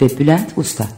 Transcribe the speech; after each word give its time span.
ve 0.00 0.18
Bülent 0.18 0.52
Usta 0.56 0.88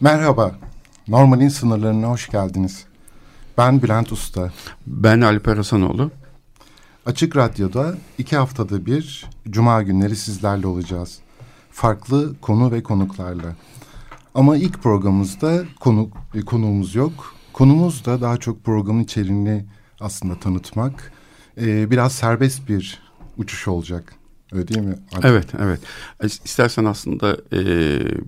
Merhaba, 0.00 0.54
Normalin 1.08 1.48
sınırlarına 1.48 2.08
hoş 2.08 2.28
geldiniz. 2.28 2.84
Ben 3.58 3.82
Bülent 3.82 4.12
Usta. 4.12 4.52
Ben 4.86 5.20
Alper 5.20 5.56
Hasanoğlu. 5.56 6.10
Açık 7.06 7.36
Radyo'da 7.36 7.94
iki 8.18 8.36
haftada 8.36 8.86
bir 8.86 9.26
Cuma 9.50 9.82
günleri 9.82 10.16
sizlerle 10.16 10.66
olacağız. 10.66 11.18
Farklı 11.70 12.40
konu 12.40 12.72
ve 12.72 12.82
konuklarla. 12.82 13.56
Ama 14.34 14.56
ilk 14.56 14.82
programımızda 14.82 15.62
konuk, 15.80 16.16
e, 16.34 16.40
konuğumuz 16.40 16.94
yok. 16.94 17.33
Konumuz 17.54 18.04
da 18.04 18.20
daha 18.20 18.36
çok 18.36 18.64
programın 18.64 19.02
içeriğini 19.02 19.64
aslında 20.00 20.40
tanıtmak. 20.40 21.12
Ee, 21.60 21.90
biraz 21.90 22.12
serbest 22.12 22.68
bir 22.68 23.02
uçuş 23.36 23.68
olacak. 23.68 24.14
Öyle 24.52 24.68
değil 24.68 24.80
mi? 24.80 24.94
Artık? 25.12 25.24
Evet, 25.24 25.46
evet. 25.58 25.80
İstersen 26.44 26.84
aslında 26.84 27.36
e, 27.52 27.60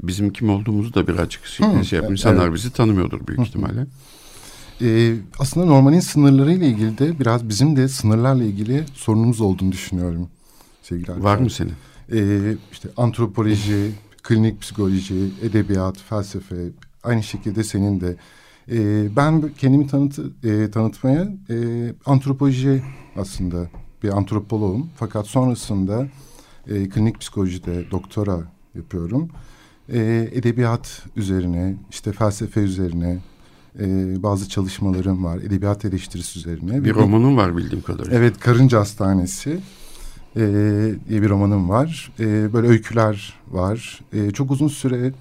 bizim 0.03 0.33
kim 0.33 0.51
olduğumuzu 0.51 0.95
da 0.95 1.07
birazcık 1.07 1.47
şey, 1.47 1.67
Hı, 1.67 1.85
şey 1.85 1.99
yap. 1.99 2.11
İnsanlar 2.11 2.45
evet. 2.45 2.55
bizi 2.55 2.73
tanımıyordur 2.73 3.27
büyük 3.27 3.41
Hı. 3.41 3.45
ihtimalle. 3.45 3.87
Ee, 4.83 5.15
aslında 5.39 5.67
normalin 5.67 6.01
sınırlarıyla 6.01 6.67
ilgili 6.67 6.99
de 6.99 7.21
biraz 7.21 7.49
bizim 7.49 7.77
de 7.77 7.89
sınırlarla 7.89 8.45
ilgili 8.45 8.85
sorunumuz 8.95 9.41
olduğunu 9.41 9.73
düşünüyorum. 9.73 10.29
Sevgili 10.83 11.23
Var 11.23 11.37
mı 11.37 11.51
senin? 11.51 11.75
Ee, 12.13 12.57
işte 12.73 12.89
antropoloji, 12.97 13.93
klinik 14.23 14.61
psikoloji, 14.61 15.31
edebiyat, 15.43 15.99
felsefe, 15.99 16.57
aynı 17.05 17.23
şekilde 17.23 17.65
senin 17.65 18.01
de. 18.01 18.17
Ee, 18.73 19.17
ben 19.17 19.51
kendimi 19.59 19.87
tanıt, 19.87 20.19
e, 20.45 20.71
tanıtmaya 20.71 21.29
e, 21.51 21.57
antropoloji 22.07 22.83
aslında 23.17 23.69
bir 24.03 24.09
antropoloğum. 24.17 24.91
Fakat 24.97 25.27
sonrasında 25.27 26.07
e, 26.71 26.89
klinik 26.89 27.21
psikolojide 27.21 27.91
doktora 27.91 28.39
yapıyorum. 28.75 29.29
E, 29.93 30.29
edebiyat 30.33 31.03
üzerine, 31.17 31.77
işte 31.91 32.13
felsefe 32.13 32.61
üzerine 32.61 33.19
e, 33.81 33.87
bazı 34.23 34.49
çalışmalarım 34.49 35.25
var. 35.25 35.39
Edebiyat 35.39 35.85
eleştirisi 35.85 36.39
üzerine. 36.39 36.85
Bir 36.85 36.95
romanım 36.95 37.37
var 37.37 37.57
bildiğim 37.57 37.85
kadarıyla. 37.85 38.19
Evet, 38.19 38.41
Karınca 38.41 38.81
Hastanesi 38.81 39.59
e, 40.37 40.41
diye 41.09 41.23
bir 41.23 41.29
romanım 41.29 41.69
var. 41.69 42.13
E, 42.21 42.53
böyle 42.53 42.69
öyküler 42.69 43.35
var. 43.51 44.01
E, 44.13 44.31
çok 44.31 44.51
uzun 44.51 44.69
süre 44.69 45.13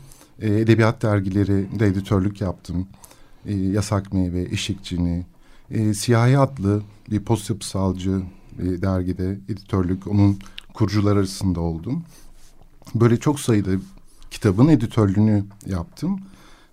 e, 0.41 0.59
edebiyat 0.59 1.01
dergileri 1.01 1.79
de 1.79 1.87
editörlük 1.87 2.41
yaptım. 2.41 2.87
E, 3.45 3.55
Yasak 3.55 4.13
Meyve, 4.13 4.41
Eşikçini, 4.41 5.25
e, 5.71 5.93
Siyahi 5.93 6.37
adlı 6.37 6.81
bir 7.11 7.19
post 7.19 7.49
yapısalcı 7.49 8.21
e, 8.59 8.81
dergide 8.81 9.39
editörlük, 9.49 10.07
onun 10.07 10.39
kurucular 10.73 11.15
arasında 11.17 11.59
oldum. 11.59 12.03
Böyle 12.95 13.17
çok 13.17 13.39
sayıda 13.39 13.71
kitabın 14.31 14.67
editörlüğünü 14.67 15.45
yaptım. 15.65 16.19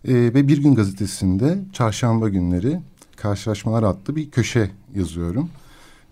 E, 0.04 0.14
ve 0.14 0.48
Bir 0.48 0.58
Gün 0.58 0.74
Gazetesi'nde 0.74 1.58
çarşamba 1.72 2.28
günleri 2.28 2.80
Karşılaşmalar 3.16 3.82
adlı 3.82 4.16
bir 4.16 4.30
köşe 4.30 4.70
yazıyorum. 4.94 5.50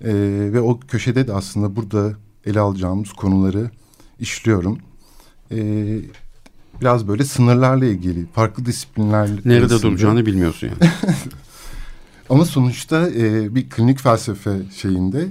E, 0.00 0.12
ve 0.52 0.60
o 0.60 0.80
köşede 0.80 1.26
de 1.26 1.32
aslında 1.32 1.76
burada 1.76 2.12
ele 2.46 2.60
alacağımız 2.60 3.12
konuları 3.12 3.70
işliyorum. 4.20 4.78
E, 5.50 5.58
biraz 6.80 7.08
böyle 7.08 7.24
sınırlarla 7.24 7.84
ilgili, 7.84 8.26
farklı 8.26 8.66
disiplinlerle... 8.66 9.40
Nerede 9.44 9.60
arasında... 9.60 9.82
duracağını 9.82 10.26
bilmiyorsun 10.26 10.66
yani. 10.66 10.92
Ama 12.30 12.44
sonuçta 12.44 13.10
e, 13.10 13.54
bir 13.54 13.70
klinik 13.70 14.00
felsefe 14.00 14.50
şeyinde 14.76 15.28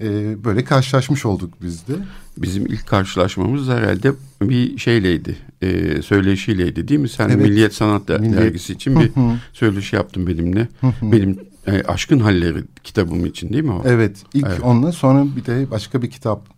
e, 0.00 0.36
böyle 0.44 0.64
karşılaşmış 0.64 1.26
olduk 1.26 1.54
biz 1.62 1.88
de. 1.88 1.92
Bizim 2.38 2.66
ilk 2.66 2.86
karşılaşmamız 2.86 3.68
herhalde 3.68 4.12
bir 4.42 4.78
şeyleydi, 4.78 5.36
e, 5.62 6.02
söyleşiyleydi 6.02 6.88
değil 6.88 7.00
mi? 7.00 7.08
Sen 7.08 7.28
evet. 7.28 7.42
Milliyet 7.42 7.74
Sanat 7.74 8.08
Milliyet. 8.08 8.36
Dergisi 8.36 8.72
için 8.72 9.00
bir 9.00 9.10
söyleşi 9.52 9.96
yaptın 9.96 10.26
benimle. 10.26 10.68
Benim 11.02 11.38
e, 11.66 11.82
Aşkın 11.82 12.20
Halleri 12.20 12.64
kitabım 12.84 13.26
için 13.26 13.52
değil 13.52 13.64
mi 13.64 13.72
o? 13.72 13.82
Evet, 13.86 14.16
ilk 14.34 14.46
evet. 14.46 14.60
onunla 14.62 14.92
sonra 14.92 15.26
bir 15.36 15.44
de 15.44 15.70
başka 15.70 16.02
bir 16.02 16.10
kitap. 16.10 16.48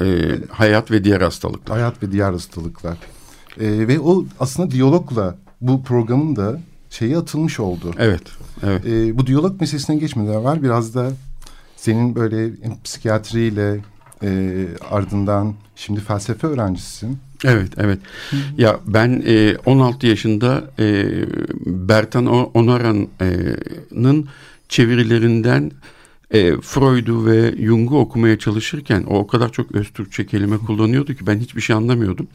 E, 0.00 0.06
hayat 0.50 0.90
ve 0.90 1.04
Diğer 1.04 1.20
Hastalıklar. 1.20 1.78
Hayat 1.78 2.02
ve 2.02 2.12
Diğer 2.12 2.32
Hastalıklar. 2.32 2.98
E, 3.60 3.88
ve 3.88 4.00
o 4.00 4.24
aslında 4.40 4.70
diyalogla 4.70 5.36
bu 5.60 5.82
programın 5.82 6.36
da 6.36 6.60
şeyi 6.90 7.16
atılmış 7.16 7.60
oldu. 7.60 7.94
Evet, 7.98 8.22
evet. 8.62 8.86
E, 8.86 9.18
bu 9.18 9.26
diyalog 9.26 9.60
meselesine 9.60 9.96
geçmeden 9.96 10.32
evvel 10.32 10.62
biraz 10.62 10.94
da 10.94 11.12
senin 11.76 12.14
böyle 12.14 12.50
psikiyatriyle 12.84 13.80
e, 14.22 14.66
ardından 14.90 15.54
şimdi 15.76 16.00
felsefe 16.00 16.46
öğrencisisin. 16.46 17.18
Evet, 17.44 17.72
evet. 17.76 17.98
Hı. 18.30 18.36
Ya 18.58 18.80
ben 18.86 19.22
e, 19.26 19.56
16 19.66 20.06
yaşında 20.06 20.64
e, 20.78 21.06
Bertan 21.66 22.26
Onaran'ın 22.56 24.28
çevirilerinden 24.68 25.72
e, 26.30 26.56
Freud'u 26.60 27.26
ve 27.26 27.54
Jung'u 27.58 27.98
okumaya 27.98 28.38
çalışırken 28.38 29.02
o 29.02 29.18
o 29.18 29.26
kadar 29.26 29.52
çok 29.52 29.72
öz 29.72 29.90
Türkçe 29.90 30.26
kelime 30.26 30.58
kullanıyordu 30.58 31.14
ki 31.14 31.26
ben 31.26 31.38
hiçbir 31.38 31.60
şey 31.60 31.76
anlamıyordum. 31.76 32.26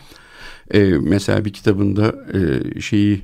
E, 0.73 0.79
mesela 1.01 1.45
bir 1.45 1.53
kitabında 1.53 2.15
e, 2.33 2.81
şeyi 2.81 3.21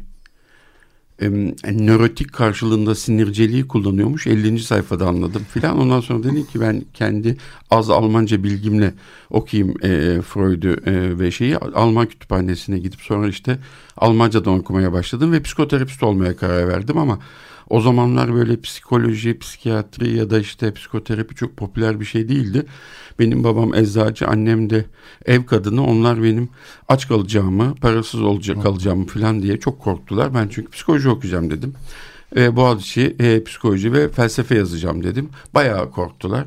e, 1.22 1.30
nörotik 1.72 2.34
karşılığında 2.34 2.96
sinirceliği 2.96 3.68
kullanıyormuş. 3.68 4.28
50. 4.28 4.60
sayfada 4.60 5.08
anladım 5.08 5.42
filan. 5.54 5.80
Ondan 5.80 6.00
sonra 6.00 6.24
dedim 6.24 6.46
ki 6.46 6.62
ben 6.62 6.84
kendi 6.94 7.38
az 7.72 7.90
Almanca 7.90 8.44
bilgimle 8.44 8.94
okuyayım 9.30 9.76
e, 9.84 10.22
Freud'u 10.22 10.90
e, 10.90 11.20
ve 11.20 11.32
şeyi 11.32 11.58
Alman 11.58 12.06
kütüphanesine 12.06 12.80
gidip 12.80 13.02
sonra 13.02 13.28
işte 13.28 13.60
Almancadan 13.98 14.60
okumaya 14.60 14.92
başladım 14.92 15.32
ve 15.32 15.42
psikoterapist 15.42 16.04
olmaya 16.04 16.36
karar 16.38 16.68
verdim 16.68 16.98
ama 16.98 17.20
o 17.70 17.82
zamanlar 17.82 18.34
böyle 18.34 18.62
psikoloji, 18.62 19.40
psikiyatri 19.40 20.18
ya 20.18 20.30
da 20.30 20.40
işte 20.40 20.74
psikoterapi 20.74 21.36
çok 21.36 21.58
popüler 21.58 22.00
bir 22.00 22.06
şey 22.06 22.30
değildi. 22.30 22.66
Benim 23.20 23.44
babam 23.44 23.74
eczacı, 23.74 24.28
annem 24.28 24.70
de 24.70 24.86
ev 25.26 25.46
kadını. 25.46 25.86
Onlar 25.86 26.24
benim 26.24 26.50
aç 26.90 27.08
kalacağımı, 27.08 27.76
parasız 27.76 28.22
olacak 28.22 28.64
kalacağımı 28.64 29.06
falan 29.06 29.42
diye 29.42 29.60
çok 29.60 29.80
korktular. 29.80 30.34
Ben 30.34 30.48
çünkü 30.52 30.72
psikoloji 30.72 31.10
okuyacağım 31.10 31.50
dedim. 31.50 31.74
E, 32.36 32.56
Boğaziçi 32.56 33.16
e, 33.20 33.44
psikoloji 33.44 33.94
ve 33.94 34.10
felsefe 34.10 34.56
yazacağım 34.56 35.04
dedim. 35.04 35.30
Bayağı 35.54 35.92
korktular. 35.92 36.46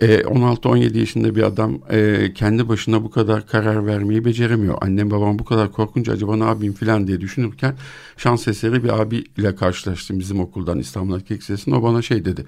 E, 0.00 0.20
16-17 0.20 0.98
yaşında 0.98 1.34
bir 1.34 1.42
adam 1.42 1.78
e, 1.90 2.30
kendi 2.34 2.68
başına 2.68 3.04
bu 3.04 3.10
kadar 3.10 3.46
karar 3.46 3.86
vermeyi 3.86 4.24
beceremiyor. 4.24 4.78
Annem 4.80 5.10
babam 5.10 5.38
bu 5.38 5.44
kadar 5.44 5.72
korkunca 5.72 6.12
acaba 6.12 6.36
ne 6.36 6.44
yapayım 6.44 6.74
falan 6.74 7.06
diye 7.06 7.20
düşünürken 7.20 7.74
şans 8.16 8.48
eseri 8.48 8.84
bir 8.84 9.00
abiyle 9.00 9.54
karşılaştım 9.54 10.18
bizim 10.18 10.40
okuldan 10.40 10.78
İstanbul 10.78 11.14
Erkek 11.14 11.40
Lisesi'nde. 11.40 11.74
O 11.76 11.82
bana 11.82 12.02
şey 12.02 12.24
dedi. 12.24 12.44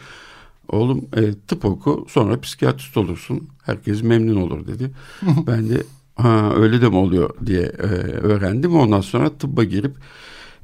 Oğlum 0.68 1.04
e, 1.16 1.34
tıp 1.48 1.64
oku 1.64 2.06
sonra 2.08 2.40
psikiyatrist 2.40 2.96
olursun. 2.96 3.48
Herkes 3.62 4.02
memnun 4.02 4.36
olur 4.36 4.66
dedi. 4.66 4.90
ben 5.46 5.68
de 5.68 5.82
ha 6.16 6.52
öyle 6.56 6.82
de 6.82 6.88
mi 6.88 6.96
oluyor 6.96 7.30
diye 7.46 7.62
e, 7.62 7.86
öğrendim. 8.16 8.76
Ondan 8.76 9.00
sonra 9.00 9.38
tıbba 9.38 9.64
girip 9.64 9.92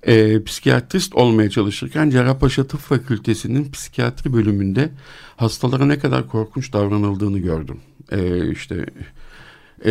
e, 0.06 0.44
psikiyatrist 0.44 1.14
olmaya 1.14 1.50
çalışırken 1.50 2.10
Cerrahpaşa 2.10 2.66
Tıp 2.66 2.80
Fakültesi'nin 2.80 3.70
psikiyatri 3.72 4.32
bölümünde 4.32 4.90
hastalara 5.36 5.86
ne 5.86 5.98
kadar 5.98 6.28
korkunç 6.28 6.72
davranıldığını 6.72 7.38
gördüm. 7.38 7.80
E, 8.12 8.50
işte 8.50 8.86
e, 9.84 9.90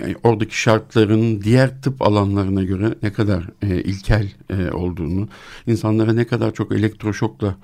yani 0.00 0.16
oradaki 0.22 0.60
şartların 0.60 1.42
diğer 1.42 1.82
tıp 1.82 2.02
alanlarına 2.02 2.62
göre 2.62 2.94
ne 3.02 3.12
kadar 3.12 3.44
e, 3.62 3.82
ilkel 3.82 4.28
e, 4.50 4.70
olduğunu, 4.70 5.28
insanlara 5.66 6.12
ne 6.12 6.24
kadar 6.26 6.54
çok 6.54 6.72
elektroşokla 6.72 7.56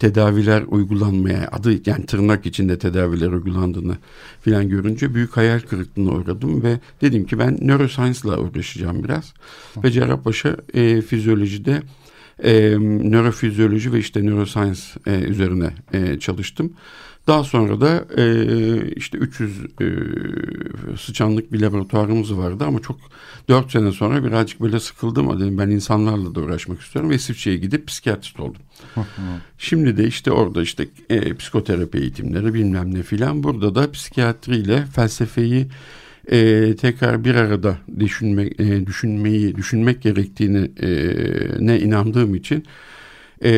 tedaviler 0.00 0.62
uygulanmaya 0.68 1.48
adı 1.52 1.88
yani 1.90 2.06
tırnak 2.06 2.46
içinde 2.46 2.78
tedaviler 2.78 3.28
uygulandığını 3.28 3.96
filan 4.40 4.68
görünce 4.68 5.14
büyük 5.14 5.36
hayal 5.36 5.60
kırıklığına 5.60 6.10
uğradım 6.10 6.62
ve 6.62 6.78
dedim 7.00 7.26
ki 7.26 7.38
ben 7.38 7.58
neuroscience 7.60 8.20
ile 8.24 8.36
uğraşacağım 8.36 9.04
biraz. 9.04 9.34
Ve 9.84 9.90
Cerrahpaşa 9.90 10.56
e, 10.74 11.02
fizyolojide 11.02 11.82
e, 12.44 12.52
nörofizyoloji 13.10 13.92
ve 13.92 13.98
işte 13.98 14.26
neuroscience 14.26 14.80
e, 15.06 15.20
üzerine 15.20 15.70
e, 15.92 16.18
çalıştım. 16.18 16.72
Daha 17.30 17.44
sonra 17.44 17.80
da 17.80 18.04
e, 18.16 18.94
işte 18.96 19.18
300 19.18 19.64
e, 19.64 19.86
sıçanlık 20.98 21.52
bir 21.52 21.60
laboratuvarımız 21.60 22.36
vardı 22.36 22.64
ama 22.66 22.80
çok 22.80 22.96
4 23.48 23.72
sene 23.72 23.92
sonra 23.92 24.24
birazcık 24.24 24.60
böyle 24.60 24.80
sıkıldım. 24.80 25.40
Dedim 25.40 25.58
ben 25.58 25.70
insanlarla 25.70 26.34
da 26.34 26.40
uğraşmak 26.40 26.80
istiyorum 26.80 27.10
ve 27.10 27.14
İsviçre'ye 27.14 27.56
gidip 27.56 27.86
psikiyatrist 27.86 28.40
oldum. 28.40 28.62
Şimdi 29.58 29.96
de 29.96 30.06
işte 30.06 30.32
orada 30.32 30.62
işte 30.62 30.88
e, 31.10 31.34
psikoterapi 31.34 31.98
eğitimleri 31.98 32.54
bilmem 32.54 32.94
ne 32.94 33.02
filan. 33.02 33.42
Burada 33.42 33.74
da 33.74 33.90
psikiyatriyle 33.90 34.84
felsefeyi 34.86 35.66
e, 36.30 36.76
tekrar 36.76 37.24
bir 37.24 37.34
arada 37.34 37.78
düşünmek, 37.98 38.60
e, 38.60 38.86
düşünmeyi, 38.86 39.56
düşünmek 39.56 40.02
gerektiğini 40.02 40.70
e, 40.82 40.90
ne 41.58 41.80
inandığım 41.80 42.34
için 42.34 42.64
e, 43.44 43.52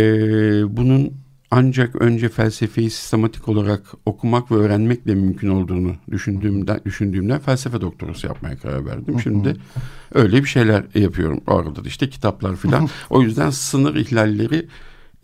bunun 0.76 1.21
ancak 1.54 2.02
önce 2.02 2.28
felsefeyi 2.28 2.90
sistematik 2.90 3.48
olarak 3.48 3.82
okumak 4.06 4.50
ve 4.50 4.54
öğrenmekle 4.54 5.14
mümkün 5.14 5.48
olduğunu 5.48 5.94
düşündüğümden, 6.10 6.80
düşündüğümden 6.84 7.38
felsefe 7.38 7.80
doktorası 7.80 8.26
yapmaya 8.26 8.58
karar 8.58 8.86
verdim. 8.86 9.20
Şimdi 9.20 9.56
öyle 10.14 10.42
bir 10.42 10.48
şeyler 10.48 10.84
yapıyorum. 10.94 11.40
Orada 11.46 11.84
da 11.84 11.88
işte 11.88 12.08
kitaplar 12.08 12.56
filan. 12.56 12.88
o 13.10 13.22
yüzden 13.22 13.50
sınır 13.50 13.94
ihlalleri 13.94 14.66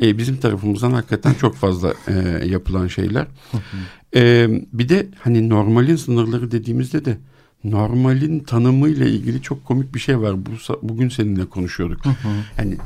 e, 0.03 0.19
bizim 0.19 0.37
tarafımızdan 0.37 0.91
hakikaten 0.91 1.35
çok 1.35 1.57
fazla 1.57 1.95
e, 2.09 2.47
yapılan 2.47 2.87
şeyler. 2.87 3.27
e, 4.15 4.49
bir 4.73 4.89
de 4.89 5.07
hani 5.21 5.49
normalin 5.49 5.97
sınırları 5.97 6.51
dediğimizde 6.51 7.05
de 7.05 7.19
normalin 7.65 8.41
tanımıyla 8.41 9.07
ilgili 9.07 9.43
çok 9.43 9.65
komik 9.65 9.95
bir 9.95 10.01
şey 10.01 10.21
var. 10.21 10.47
Bu 10.47 10.51
bugün 10.83 11.09
seninle 11.09 11.45
konuşuyorduk. 11.45 12.05
Hı 12.05 12.09
hı. 12.09 12.29
Yani 12.59 12.77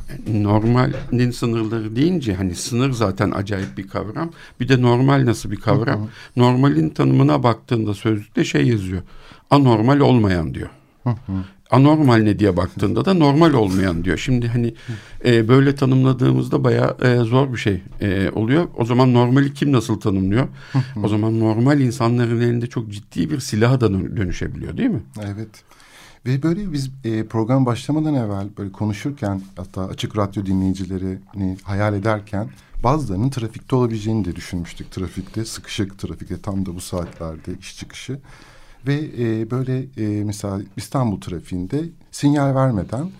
normalin 0.45 1.31
sınırları 1.31 1.97
deyince 1.97 2.35
hani 2.35 2.55
sınır 2.55 2.93
zaten 2.93 3.31
acayip 3.31 3.79
bir 3.79 3.89
kavram. 3.89 4.31
Bir 4.61 4.69
de 4.69 4.83
normal 4.83 5.27
nasıl 5.27 5.51
bir 5.51 5.61
kavram? 5.61 6.01
Hı 6.01 6.05
hı. 6.05 6.09
Normalin 6.37 6.91
tanımına 6.91 7.43
baktığında 7.43 7.95
sözlükte 7.95 8.45
şey 8.45 8.67
yazıyor. 8.67 9.03
Anormal 9.51 10.01
olmayan 10.01 10.55
diyor. 10.55 10.71
Hı 11.05 11.11
hı 11.11 11.33
anormal 11.73 12.17
ne 12.17 12.39
diye 12.39 12.57
baktığında 12.57 13.05
da 13.05 13.15
normal 13.15 13.53
olmayan 13.53 14.05
diyor. 14.05 14.19
Şimdi 14.19 14.49
hani 14.49 14.75
e, 15.25 15.49
böyle 15.49 15.75
tanımladığımızda 15.75 16.65
bayağı 16.65 16.97
e, 17.03 17.17
zor 17.17 17.53
bir 17.53 17.59
şey 17.59 17.83
e, 18.01 18.31
oluyor. 18.31 18.69
O 18.77 18.85
zaman 18.85 19.15
normali 19.15 19.55
kim 19.55 19.73
nasıl 19.73 20.01
tanımlıyor? 20.01 20.49
o 21.03 21.09
zaman 21.09 21.41
normal 21.41 21.81
insanların 21.81 22.41
elinde 22.41 22.67
çok 22.67 22.93
ciddi 22.93 23.31
bir 23.31 23.41
silaha 23.41 23.81
da 23.81 23.93
dönüşebiliyor 23.93 24.77
değil 24.77 24.91
mi? 24.91 25.03
Evet. 25.21 25.65
Ve 26.27 26.43
böyle 26.43 26.73
biz 26.73 26.91
e, 27.05 27.27
program 27.27 27.67
başlamadan 27.67 28.15
evvel 28.15 28.49
böyle 28.59 28.73
konuşurken 28.73 29.43
hatta 29.57 29.89
açık 29.89 30.17
radyo 30.17 30.47
dinleyicilerini 30.47 31.57
hayal 31.63 31.95
ederken 31.95 32.49
bazılarının 32.85 33.31
trafikte 33.31 33.77
olabileceğini 33.77 34.25
de 34.25 34.37
düşünmüştük. 34.37 34.93
Trafikte, 34.93 35.45
sıkışık 35.45 35.99
trafikte 35.99 36.41
tam 36.41 36.67
da 36.67 36.75
bu 36.75 36.81
saatlerde 36.81 37.59
iş 37.61 37.79
çıkışı. 37.79 38.19
Ve 38.87 38.95
e, 39.19 39.51
böyle 39.51 39.79
e, 39.97 40.25
mesela 40.25 40.61
İstanbul 40.77 41.21
trafiğinde 41.21 41.85
sinyal 42.11 42.55
vermeden 42.55 43.11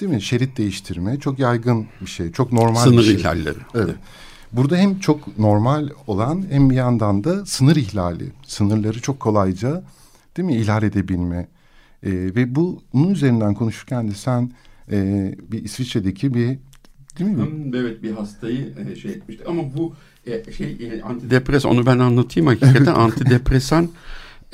değil 0.00 0.12
mi 0.12 0.22
şerit 0.22 0.58
değiştirme 0.58 1.18
çok 1.18 1.38
yaygın 1.38 1.86
bir 2.00 2.06
şey. 2.06 2.32
Çok 2.32 2.52
normal 2.52 2.84
sınır 2.84 2.98
bir 2.98 3.04
şey. 3.04 3.14
ihlalleri. 3.14 3.58
Evet. 3.74 3.94
Burada 4.52 4.76
hem 4.76 4.98
çok 4.98 5.38
normal 5.38 5.88
olan 6.06 6.44
hem 6.50 6.70
bir 6.70 6.74
yandan 6.74 7.24
da 7.24 7.46
sınır 7.46 7.76
ihlali. 7.76 8.32
Sınırları 8.46 9.00
çok 9.00 9.20
kolayca 9.20 9.84
değil 10.36 10.46
mi 10.46 10.56
ihlal 10.56 10.82
edebilme. 10.82 11.48
E, 12.02 12.10
ve 12.10 12.54
bu 12.54 12.82
bunun 12.94 13.10
üzerinden 13.10 13.54
konuşurken 13.54 14.08
de 14.08 14.14
sen 14.14 14.52
e, 14.90 15.34
bir 15.52 15.64
İsviçre'deki 15.64 16.34
bir 16.34 16.58
değil 17.18 17.30
mi? 17.30 17.72
Evet 17.76 18.02
bir 18.02 18.12
hastayı 18.12 18.74
e, 18.90 18.96
şey 18.96 19.10
etmişti 19.10 19.44
ama 19.46 19.62
bu 19.76 19.94
e, 20.26 20.52
şey 20.52 20.76
e, 20.80 21.02
antidepres 21.02 21.66
onu 21.66 21.86
ben 21.86 21.98
anlatayım 21.98 22.46
hakikaten 22.46 22.94
antidepresan 22.94 23.88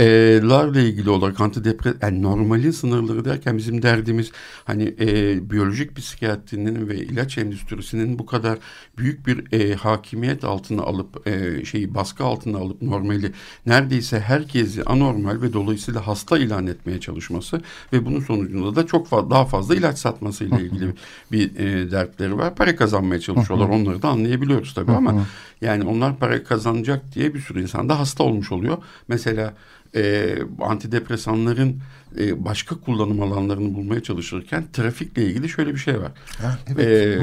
larla 0.00 0.80
ilgili 0.80 1.10
olarak 1.10 1.40
antidepresan 1.40 1.98
yani 2.02 2.22
normalin 2.22 2.70
sınırları 2.70 3.24
derken 3.24 3.58
bizim 3.58 3.82
derdimiz 3.82 4.32
hani 4.64 4.94
e, 5.00 5.50
biyolojik 5.50 5.96
psikiyatrinin 5.96 6.88
ve 6.88 6.96
ilaç 6.96 7.38
endüstrisinin 7.38 8.18
bu 8.18 8.26
kadar 8.26 8.58
büyük 8.98 9.26
bir 9.26 9.52
e, 9.52 9.74
hakimiyet 9.74 10.44
altına 10.44 10.82
alıp 10.82 11.26
e, 11.26 11.64
şeyi 11.64 11.94
baskı 11.94 12.24
altına 12.24 12.58
alıp 12.58 12.82
normali 12.82 13.32
neredeyse 13.66 14.20
herkesi 14.20 14.84
anormal 14.84 15.42
ve 15.42 15.52
dolayısıyla 15.52 16.06
hasta 16.06 16.38
ilan 16.38 16.66
etmeye 16.66 17.00
çalışması 17.00 17.60
ve 17.92 18.06
bunun 18.06 18.20
sonucunda 18.20 18.74
da 18.76 18.86
çok 18.86 19.06
fazla, 19.06 19.30
daha 19.30 19.44
fazla 19.44 19.74
ilaç 19.74 19.98
satmasıyla 19.98 20.60
ilgili 20.60 20.94
bir 21.32 21.56
e, 21.56 21.90
dertleri 21.90 22.38
var. 22.38 22.54
Para 22.54 22.76
kazanmaya 22.76 23.20
çalışıyorlar. 23.20 23.68
Onları 23.68 24.02
da 24.02 24.08
anlayabiliyoruz 24.08 24.74
tabii 24.74 24.92
ama 24.92 25.26
yani 25.60 25.84
onlar 25.84 26.18
para 26.18 26.44
kazanacak 26.44 27.14
diye 27.14 27.34
bir 27.34 27.40
sürü 27.40 27.62
insan 27.62 27.88
da 27.88 27.98
hasta 27.98 28.24
olmuş 28.24 28.52
oluyor. 28.52 28.78
Mesela 29.08 29.54
e, 29.94 30.36
antidepresanların 30.60 31.80
e, 32.18 32.44
başka 32.44 32.76
kullanım 32.76 33.22
alanlarını 33.22 33.74
bulmaya 33.74 34.02
çalışırken 34.02 34.64
trafikle 34.72 35.24
ilgili 35.24 35.48
şöyle 35.48 35.74
bir 35.74 35.78
şey 35.78 36.00
var. 36.00 36.12
Ha, 36.38 36.58
evet. 36.68 36.86
E, 36.86 37.20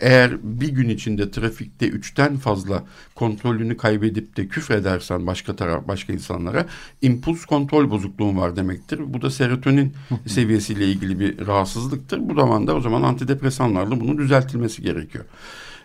eğer 0.00 0.36
bir 0.42 0.68
gün 0.68 0.88
içinde 0.88 1.30
trafikte 1.30 1.88
üçten 1.88 2.36
fazla 2.36 2.84
kontrolünü 3.14 3.76
kaybedip 3.76 4.36
de 4.36 4.48
küfredersen 4.48 5.26
başka 5.26 5.56
taraf 5.56 5.88
başka 5.88 6.12
insanlara 6.12 6.66
impuls 7.02 7.44
kontrol 7.44 7.90
bozukluğun 7.90 8.36
var 8.36 8.56
demektir. 8.56 9.00
Bu 9.06 9.22
da 9.22 9.30
serotonin 9.30 9.94
seviyesiyle 10.26 10.86
ilgili 10.86 11.20
bir 11.20 11.46
rahatsızlıktır. 11.46 12.28
Bu 12.28 12.34
zamanda 12.34 12.74
o 12.74 12.80
zaman 12.80 13.02
antidepresanlarla 13.02 14.00
bunun 14.00 14.18
düzeltilmesi 14.18 14.82
gerekiyor. 14.82 15.24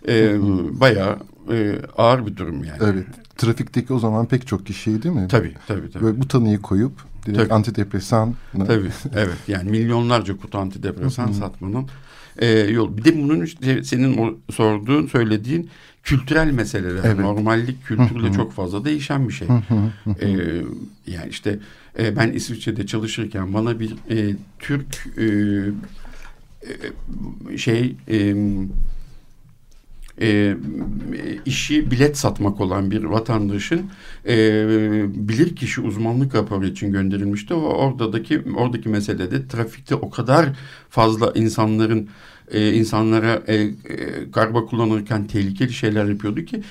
E, 0.08 0.38
bayağı 0.80 1.18
e, 1.52 1.76
ağır 1.98 2.26
bir 2.28 2.38
durum 2.38 2.64
yani. 2.64 2.78
Evet. 2.82 3.06
Trafikteki 3.38 3.94
o 3.94 4.00
zaman 4.00 4.26
pek 4.26 4.48
çok 4.48 4.66
kişiyi 4.66 5.04
değil 5.04 5.16
mi? 5.16 5.28
Tabii 5.30 5.54
tabii. 5.68 5.92
tabii. 5.92 6.04
Böyle 6.04 6.22
bu 6.22 6.28
tanıyı 6.28 6.62
koyup 6.62 6.92
direkt 7.26 7.40
tabii. 7.40 7.54
antidepresan. 7.54 8.36
Tabii 8.68 8.90
evet 9.16 9.38
yani 9.48 9.70
milyonlarca 9.72 10.38
kutu 10.38 10.58
antidepresan 10.58 11.32
satmanın 11.32 11.88
e, 12.38 12.48
yol. 12.48 12.98
Bir 12.98 13.04
de 13.04 13.24
bunun 13.24 13.42
işte 13.46 13.84
senin 13.84 14.18
o 14.18 14.36
sorduğun 14.52 15.08
söylediğin 15.08 15.70
kültürel 16.04 16.52
meseleler. 16.52 17.02
Evet. 17.04 17.20
Normallik 17.20 17.86
kültürle 17.86 18.34
çok 18.34 18.54
fazla 18.54 18.86
değişen 18.86 19.28
bir 19.28 19.34
şey. 19.34 19.48
e, 20.22 20.28
yani 21.08 21.30
işte 21.30 21.60
e, 22.00 22.16
ben 22.16 22.32
İsviçre'de 22.32 22.86
çalışırken 22.86 23.54
bana 23.54 23.80
bir 23.80 23.96
e, 24.10 24.36
Türk 24.60 25.08
e, 25.18 25.26
e, 27.52 27.58
şey 27.58 27.96
e, 28.10 28.36
e, 30.24 30.58
işi 31.46 31.92
bilet 31.92 32.18
satmak 32.18 32.62
olan 32.62 32.92
bir 32.92 33.04
vatandaşın 33.04 33.82
e, 34.28 34.36
bilir 35.28 35.56
kişi 35.56 35.82
uzmanlık 35.82 36.36
raporu 36.36 36.66
için 36.66 36.92
gönderilmişti. 36.92 37.54
O 37.54 37.60
oradaki 37.60 38.42
oradaki 38.56 38.90
meselede 38.90 39.48
trafikte 39.48 39.96
o 39.96 40.10
kadar 40.10 40.50
fazla 40.90 41.32
insanların 41.36 42.10
e, 42.52 42.74
insanlara 42.74 43.44
e, 43.48 43.56
e, 43.56 43.72
garba 44.34 44.66
kullanırken 44.66 45.28
tehlikeli 45.28 45.74
şeyler 45.74 46.06
yapıyordu 46.06 46.46
ki 46.46 46.64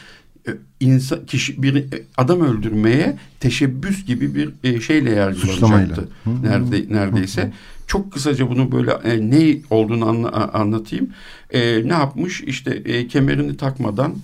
insan 0.81 1.27
kişi 1.27 1.63
bir 1.63 1.85
adam 2.17 2.41
öldürmeye 2.41 3.19
teşebbüs 3.41 4.07
gibi 4.07 4.35
bir 4.35 4.51
e, 4.65 4.81
şeyle 4.81 5.11
yargılanacaktı. 5.11 6.09
Nerede 6.43 6.95
neredeyse. 6.95 7.53
Çok 7.87 8.13
kısaca 8.13 8.51
bunu 8.51 8.73
böyle 8.73 8.91
e, 8.91 9.31
ne 9.31 9.57
olduğunu 9.71 10.09
anla, 10.09 10.53
anlatayım. 10.53 11.11
E, 11.51 11.89
ne 11.89 11.93
yapmış? 11.93 12.41
İşte 12.41 12.71
e, 12.71 13.09
kemerini 13.09 13.57
takmadan 13.57 14.15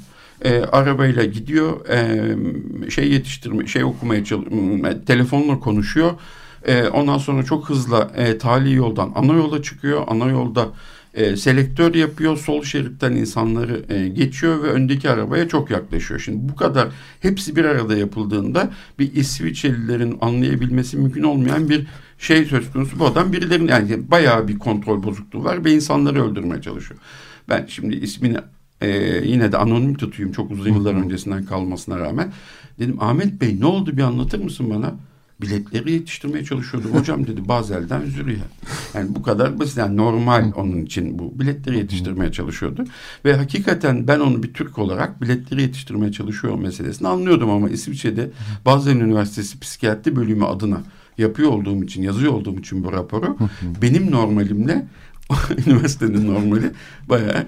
e, 0.44 0.60
arabayla 0.60 1.24
gidiyor. 1.24 1.88
E, 1.88 2.90
şey 2.90 3.12
yetiştirme, 3.12 3.66
şey 3.66 3.84
okumaya 3.84 4.24
çalışıyor. 4.24 5.06
Telefonla 5.06 5.60
konuşuyor. 5.60 6.12
E, 6.66 6.88
ondan 6.88 7.18
sonra 7.18 7.42
çok 7.42 7.68
hızlı 7.68 8.10
e, 8.16 8.38
tali 8.38 8.74
yoldan 8.74 9.12
ana 9.14 9.32
yola 9.32 9.62
çıkıyor. 9.62 10.04
Ana 10.08 10.28
yolda 10.28 10.68
e, 11.14 11.36
selektör 11.36 11.94
yapıyor. 11.94 12.36
Sol 12.36 12.62
şeritten 12.62 13.12
insanları 13.12 13.84
e, 13.88 14.08
geçiyor 14.08 14.62
ve 14.62 14.66
öndeki 14.66 15.10
arabaya 15.10 15.48
çok 15.48 15.70
yaklaşıyor. 15.70 16.20
Şimdi 16.20 16.48
bu 16.48 16.56
kadar 16.56 16.88
hepsi 17.20 17.56
bir 17.56 17.64
arada 17.64 17.96
yapıldığında 17.96 18.70
bir 18.98 19.14
İsviçrelilerin 19.14 20.18
anlayabilmesi 20.20 20.96
mümkün 20.96 21.22
olmayan 21.22 21.68
bir 21.68 21.86
şey 22.18 22.44
söz 22.44 22.72
konusu. 22.72 22.98
Bu 22.98 23.06
adam 23.06 23.32
birilerinin 23.32 23.68
yani 23.68 24.10
bayağı 24.10 24.48
bir 24.48 24.58
kontrol 24.58 25.02
bozukluğu 25.02 25.44
var 25.44 25.64
ve 25.64 25.72
insanları 25.72 26.30
öldürmeye 26.30 26.62
çalışıyor. 26.62 27.00
Ben 27.48 27.66
şimdi 27.68 27.96
ismini 27.96 28.38
e, 28.80 28.88
yine 29.24 29.52
de 29.52 29.56
anonim 29.56 29.94
tutayım 29.94 30.32
çok 30.32 30.50
uzun 30.50 30.74
yıllar 30.74 30.94
öncesinden 30.94 31.44
kalmasına 31.44 31.98
rağmen. 31.98 32.32
Dedim 32.78 33.02
Ahmet 33.02 33.40
Bey 33.40 33.60
ne 33.60 33.66
oldu 33.66 33.96
bir 33.96 34.02
anlatır 34.02 34.44
mısın 34.44 34.70
bana? 34.70 34.94
Biletleri 35.40 35.92
yetiştirmeye 35.92 36.44
çalışıyordum. 36.44 36.94
Hocam 36.94 37.26
dedi 37.26 37.48
Bazel'den 37.48 38.06
Zürih'e. 38.06 38.44
Yani 38.94 39.14
bu 39.14 39.22
kadar 39.22 39.58
basit. 39.58 39.78
Yani 39.78 39.96
normal 39.96 40.52
onun 40.56 40.82
için 40.82 41.18
bu 41.18 41.38
biletleri 41.38 41.78
yetiştirmeye 41.78 42.32
çalışıyordu. 42.32 42.84
Ve 43.24 43.36
hakikaten 43.36 44.08
ben 44.08 44.20
onu 44.20 44.42
bir 44.42 44.54
Türk 44.54 44.78
olarak 44.78 45.22
biletleri 45.22 45.62
yetiştirmeye 45.62 46.12
çalışıyor 46.12 46.58
meselesini 46.58 47.08
anlıyordum 47.08 47.50
ama 47.50 47.70
İsviçre'de 47.70 48.30
Basel 48.66 48.96
Üniversitesi 48.96 49.60
Psikiyatri 49.60 50.16
Bölümü 50.16 50.44
adına 50.44 50.82
yapıyor 51.18 51.50
olduğum 51.50 51.84
için, 51.84 52.02
yazıyor 52.02 52.32
olduğum 52.32 52.58
için 52.58 52.84
bu 52.84 52.92
raporu 52.92 53.36
benim 53.82 54.10
normalimle 54.10 54.86
üniversitenin 55.66 56.34
normali 56.34 56.70
bayağı 57.08 57.46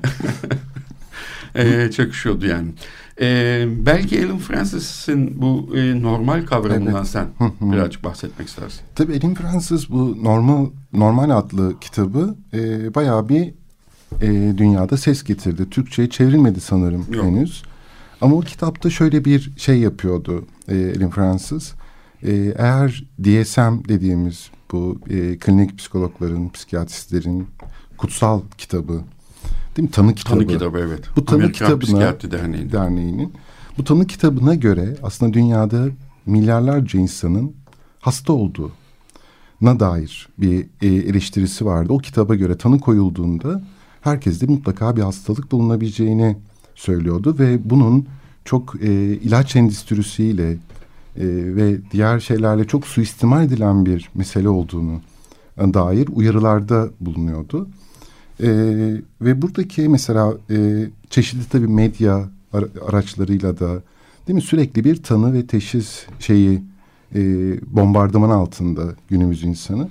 e, 1.55 1.91
çakışıyordu 1.91 2.47
yani. 2.47 2.69
E, 3.21 3.69
belki 3.87 4.27
Alan 4.27 4.39
Francis'in 4.39 5.43
bu 5.43 5.77
e, 5.77 6.03
normal 6.03 6.47
kavramından 6.47 6.95
evet. 6.97 7.07
sen 7.07 7.27
birazcık 7.61 8.05
bahsetmek 8.05 8.49
istersin. 8.49 8.81
Tabii 8.95 9.21
Alan 9.23 9.35
Francis 9.35 9.91
bu 9.91 10.25
normal 10.25 10.67
normal 10.93 11.31
adlı 11.31 11.81
kitabı 11.81 12.37
e, 12.55 12.95
bayağı 12.95 13.29
bir 13.29 13.55
e, 14.21 14.59
dünyada 14.59 14.97
ses 14.97 15.23
getirdi. 15.23 15.71
Türkçe'ye 15.71 16.11
çevrilmedi 16.11 16.61
sanırım 16.61 17.07
Yok. 17.13 17.25
henüz. 17.25 17.63
Ama 18.21 18.37
o 18.37 18.41
kitapta 18.41 18.91
şöyle 18.91 19.25
bir 19.25 19.53
şey 19.57 19.79
yapıyordu 19.79 20.47
e, 20.69 20.95
Alan 20.97 21.11
Francis. 21.11 21.73
E, 22.23 22.33
eğer 22.57 23.05
DSM 23.25 23.89
dediğimiz 23.89 24.51
bu 24.73 24.99
e, 25.11 25.39
klinik 25.39 25.79
psikologların, 25.79 26.49
psikiyatristlerin 26.49 27.47
kutsal 27.99 28.43
kitabı 28.59 29.01
Değil 29.77 29.89
mi? 29.89 29.93
Tanı 29.93 30.15
kitabı. 30.15 30.39
Tanı 30.39 30.47
kitabı 30.47 30.79
evet. 30.79 31.05
Bu 31.17 31.25
tanı 31.25 31.37
Amerikan 31.37 31.67
kitabına, 31.67 31.79
Psikiyatri 31.79 32.31
Derneği'nin. 32.31 32.73
Derneği'nin. 32.73 33.33
Bu 33.79 33.85
tanı 33.85 34.07
kitabına 34.07 34.55
göre 34.55 34.97
aslında 35.03 35.33
dünyada 35.33 35.87
milyarlarca 36.27 37.01
insanın 37.01 37.53
hasta 38.01 38.33
olduğu 38.33 38.73
na 39.61 39.81
dair 39.81 40.29
bir 40.39 40.67
e, 40.83 40.87
eleştirisi 40.87 41.67
vardı. 41.67 41.93
O 41.93 41.99
kitaba 41.99 42.35
göre 42.35 42.59
tanı 42.59 42.81
koyulduğunda 42.81 43.63
herkeste 44.01 44.47
mutlaka 44.47 44.97
bir 44.97 45.03
hastalık 45.03 45.53
bulunabileceğini 45.53 46.37
söylüyordu 46.75 47.37
ve 47.39 47.71
bunun 47.71 48.07
çok 48.45 48.75
e, 48.83 48.93
ilaç 49.15 49.57
endüstrisiyle 49.57 50.51
e, 50.53 50.59
ve 51.57 51.91
diğer 51.93 52.21
şeylerle 52.21 52.67
çok 52.67 52.87
suistimal 52.87 53.45
edilen 53.45 53.87
bir 53.87 54.11
mesele 54.15 54.49
olduğunu 54.49 55.01
dair 55.59 56.09
uyarılarda 56.13 56.89
bulunuyordu. 57.01 57.69
E, 58.43 58.49
ve 59.21 59.43
buradaki 59.43 59.89
mesela 59.89 60.35
e, 60.51 60.87
çeşitli 61.11 61.49
tabii 61.49 61.67
medya 61.67 62.29
araçlarıyla 62.89 63.59
da 63.61 63.83
değil 64.27 64.35
mi 64.35 64.43
sürekli 64.43 64.85
bir 64.85 65.03
tanı 65.03 65.35
ve 65.35 65.47
teşhis 65.47 66.07
şeyi 66.19 66.63
e, 67.15 67.21
bombardıman 67.77 68.31
altında 68.31 68.95
günümüz 69.09 69.45
insanı. 69.45 69.89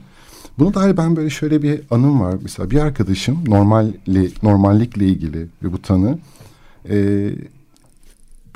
Bunu 0.60 0.74
dair 0.74 0.98
ben 0.98 1.16
böyle 1.16 1.30
şöyle 1.30 1.62
bir 1.62 1.82
anım 1.92 2.22
var. 2.22 2.36
Mesela 2.44 2.72
bir 2.72 2.80
arkadaşım 2.80 3.44
normalli, 3.48 4.32
normallikle 4.44 5.06
ilgili 5.06 5.48
ve 5.64 5.74
bu 5.74 5.82
tanı 5.82 6.20
e, 6.90 7.30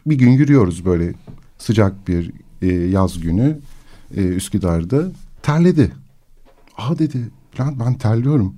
bir 0.06 0.16
gün 0.16 0.32
yürüyoruz 0.32 0.86
böyle 0.86 1.14
sıcak 1.58 2.08
bir 2.08 2.32
e, 2.62 2.68
yaz 2.68 3.20
günü 3.20 3.60
e, 4.18 4.22
Üsküdar'da 4.22 5.12
terledi. 5.42 5.92
Aa 6.78 7.00
dedi 7.00 7.18
ben, 7.60 7.80
ben 7.80 7.94
terliyorum. 7.94 8.56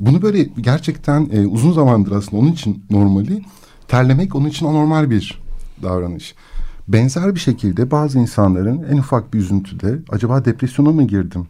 Bunu 0.00 0.22
böyle 0.22 0.42
gerçekten 0.42 1.28
e, 1.32 1.46
uzun 1.46 1.72
zamandır 1.72 2.12
aslında 2.12 2.42
onun 2.42 2.52
için 2.52 2.84
normali. 2.90 3.42
Terlemek 3.88 4.34
onun 4.34 4.48
için 4.48 4.66
anormal 4.66 5.10
bir 5.10 5.42
davranış. 5.82 6.34
Benzer 6.88 7.34
bir 7.34 7.40
şekilde 7.40 7.90
bazı 7.90 8.18
insanların 8.18 8.82
en 8.90 8.98
ufak 8.98 9.34
bir 9.34 9.38
üzüntüde 9.38 9.98
acaba 10.08 10.44
depresyona 10.44 10.92
mı 10.92 11.06
girdim? 11.06 11.46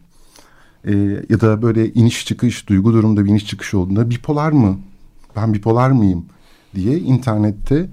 E, 0.87 0.93
ya 1.29 1.41
da 1.41 1.61
böyle 1.61 1.93
iniş 1.93 2.25
çıkış, 2.25 2.69
duygu 2.69 2.93
durumda 2.93 3.25
bir 3.25 3.29
iniş 3.29 3.47
çıkış 3.47 3.73
olduğunda 3.73 4.09
bipolar 4.09 4.51
mı? 4.51 4.77
Ben 5.35 5.53
bipolar 5.53 5.91
mıyım? 5.91 6.25
diye 6.75 6.99
internette 6.99 7.89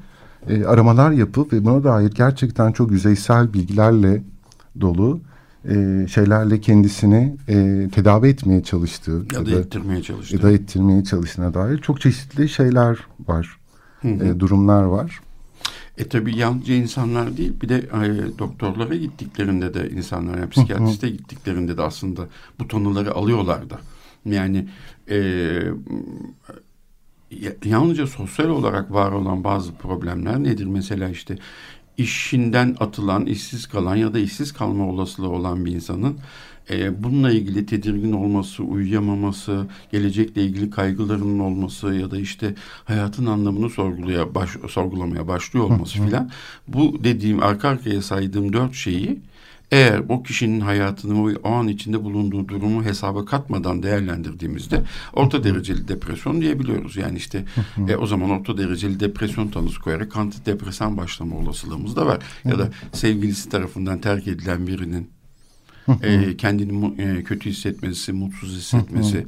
e, 0.49 0.65
aramalar 0.65 1.11
yapıp 1.11 1.53
ve 1.53 1.65
buna 1.65 1.85
dair 1.85 2.11
gerçekten 2.11 2.73
çok 2.73 2.91
yüzeysel 2.91 3.53
bilgilerle 3.53 4.23
dolu 4.81 5.21
e, 5.69 6.07
şeylerle 6.09 6.61
kendisini 6.61 7.37
e, 7.49 7.89
tedavi 7.93 8.29
etmeye 8.29 8.63
çalıştığı 8.63 9.25
ya, 9.33 9.39
ya 9.39 9.47
da 9.47 9.61
ettirmeye 9.61 10.03
çalıştığı 10.03 10.37
ya 10.37 10.43
da 10.43 10.53
ettirmeye 10.53 11.05
çalıştığına 11.05 11.55
dair 11.55 11.79
çok 11.79 12.01
çeşitli 12.01 12.49
şeyler 12.49 12.99
var. 13.29 13.57
Hı 14.03 14.09
hı. 14.09 14.25
E, 14.25 14.41
durumlar 14.41 14.83
var. 14.83 15.21
E 15.99 16.09
tabi 16.09 16.39
yalnızca 16.39 16.75
insanlar 16.75 17.37
değil 17.37 17.53
bir 17.63 17.69
de 17.69 17.77
e, 17.77 18.39
doktorlara 18.39 18.95
gittiklerinde 18.95 19.75
de 19.75 19.91
insanlar 19.91 20.39
yani 20.39 20.49
psikiyatriste 20.49 21.11
gittiklerinde 21.11 21.77
de 21.77 21.83
aslında 21.83 22.27
bu 22.61 22.69
tanıları 22.69 23.15
alıyorlar 23.15 23.71
da. 23.71 23.79
Yani 24.25 24.69
e, 25.11 25.17
yalnızca 27.65 28.07
sosyal 28.07 28.49
olarak 28.49 28.93
var 28.93 29.13
olan 29.13 29.45
bazı 29.45 29.75
problemler 29.75 30.43
nedir? 30.43 30.67
Mesela 30.67 31.09
işte 31.09 31.39
işinden 31.99 32.77
atılan, 32.81 33.27
işsiz 33.27 33.67
kalan 33.67 33.97
ya 33.97 34.15
da 34.15 34.19
işsiz 34.19 34.53
kalma 34.53 34.89
olasılığı 34.89 35.29
olan 35.29 35.65
bir 35.65 35.73
insanın 35.73 36.19
e, 36.71 37.03
bununla 37.03 37.31
ilgili 37.31 37.67
tedirgin 37.67 38.13
olması, 38.13 38.63
uyuyamaması, 38.63 39.67
gelecekle 39.93 40.45
ilgili 40.45 40.71
kaygılarının 40.71 41.39
olması 41.39 41.95
ya 41.95 42.11
da 42.11 42.19
işte 42.19 42.55
hayatın 42.85 43.27
anlamını 43.27 43.71
sorgulaya 43.71 44.35
baş, 44.35 44.51
sorgulamaya 44.69 45.29
başlıyor 45.29 45.65
olması 45.65 45.99
filan 46.03 46.31
bu 46.69 47.05
dediğim 47.05 47.43
arka 47.43 47.69
arkaya 47.69 48.03
saydığım 48.03 48.53
dört 48.53 48.75
şeyi 48.75 49.21
eğer 49.73 50.03
o 50.09 50.23
kişinin 50.23 50.61
hayatını 50.61 51.37
o 51.43 51.51
an 51.53 51.69
içinde 51.69 52.05
bulunduğu 52.05 52.49
durumu 52.49 52.85
hesaba 52.85 53.25
katmadan 53.25 53.83
değerlendirdiğimizde 53.83 54.83
orta 55.13 55.45
dereceli 55.45 55.89
depresyon 55.89 56.41
diyebiliyoruz. 56.41 56.97
Yani 56.97 57.19
işte 57.19 57.45
e, 57.89 57.97
o 57.97 58.07
zaman 58.07 58.31
orta 58.31 58.59
dereceli 58.59 59.01
depresyon 59.01 59.49
tanısı 59.49 59.81
koyarak 59.81 60.17
antidepresan 60.17 60.97
başlama 60.97 61.37
olasılığımız 61.37 61.97
da 61.97 62.07
var. 62.07 62.19
Ya 62.45 62.59
da 62.59 62.71
sevgilisi 62.93 63.49
tarafından 63.49 64.01
terk 64.01 64.29
edilen 64.29 64.67
birinin 64.67 65.11
e, 66.03 66.37
kendini 66.37 67.03
e, 67.03 67.23
kötü 67.23 67.51
hissetmesi, 67.51 68.13
mutsuz 68.13 68.57
hissetmesi 68.57 69.27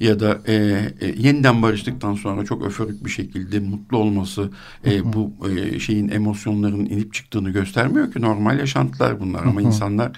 ya 0.00 0.20
da 0.20 0.40
e, 0.46 0.54
e, 1.00 1.06
yeniden 1.16 1.62
barıştıktan 1.62 2.14
sonra 2.14 2.44
çok 2.44 2.66
öförük 2.66 3.04
bir 3.04 3.10
şekilde 3.10 3.60
mutlu 3.60 3.96
olması 3.96 4.50
e, 4.86 5.12
bu 5.12 5.32
e, 5.48 5.78
şeyin 5.78 6.08
emosyonların 6.08 6.86
inip 6.86 7.14
çıktığını 7.14 7.50
göstermiyor 7.50 8.12
ki. 8.12 8.20
Normal 8.20 8.58
yaşantılar 8.58 9.20
bunlar 9.20 9.44
ama 9.44 9.62
insanlar 9.62 10.12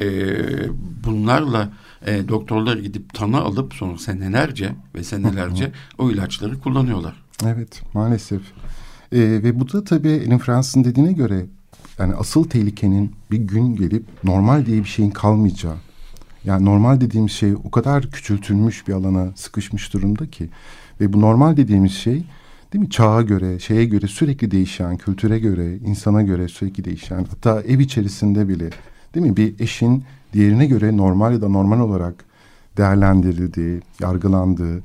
e, 0.00 0.06
bunlarla 1.04 1.72
e, 2.06 2.28
doktorlar 2.28 2.76
gidip 2.76 3.14
tanı 3.14 3.40
alıp 3.40 3.74
sonra 3.74 3.98
senelerce 3.98 4.72
ve 4.94 5.04
senelerce 5.04 5.72
o 5.98 6.10
ilaçları 6.10 6.60
kullanıyorlar. 6.60 7.22
Evet 7.46 7.82
maalesef. 7.94 8.40
E, 9.12 9.18
ve 9.20 9.60
bu 9.60 9.72
da 9.72 9.84
tabii 9.84 10.08
Elin 10.08 10.38
Fransız'ın 10.38 10.84
dediğine 10.84 11.12
göre 11.12 11.46
yani 12.00 12.14
asıl 12.14 12.44
tehlikenin 12.44 13.12
bir 13.30 13.38
gün 13.38 13.76
gelip 13.76 14.04
normal 14.24 14.66
diye 14.66 14.78
bir 14.80 14.88
şeyin 14.88 15.10
kalmayacağı. 15.10 15.76
Yani 16.44 16.64
normal 16.64 17.00
dediğimiz 17.00 17.32
şey 17.32 17.54
o 17.54 17.70
kadar 17.70 18.10
küçültülmüş 18.10 18.88
bir 18.88 18.92
alana 18.92 19.32
sıkışmış 19.34 19.92
durumda 19.92 20.30
ki. 20.30 20.48
Ve 21.00 21.12
bu 21.12 21.20
normal 21.20 21.56
dediğimiz 21.56 21.92
şey 21.92 22.24
değil 22.72 22.84
mi 22.84 22.90
çağa 22.90 23.22
göre, 23.22 23.58
şeye 23.58 23.84
göre 23.84 24.06
sürekli 24.06 24.50
değişen, 24.50 24.96
kültüre 24.96 25.38
göre, 25.38 25.76
insana 25.76 26.22
göre 26.22 26.48
sürekli 26.48 26.84
değişen. 26.84 27.26
Hatta 27.30 27.62
ev 27.62 27.78
içerisinde 27.78 28.48
bile 28.48 28.70
değil 29.14 29.26
mi 29.26 29.36
bir 29.36 29.60
eşin 29.60 30.04
diğerine 30.32 30.66
göre 30.66 30.96
normal 30.96 31.32
ya 31.32 31.40
da 31.42 31.48
normal 31.48 31.80
olarak 31.80 32.24
değerlendirildiği, 32.76 33.80
yargılandığı 34.00 34.82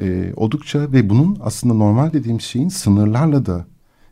e, 0.00 0.32
oldukça 0.36 0.92
ve 0.92 1.10
bunun 1.10 1.38
aslında 1.42 1.74
normal 1.74 2.12
dediğimiz 2.12 2.42
şeyin 2.42 2.68
sınırlarla 2.68 3.46
da 3.46 3.66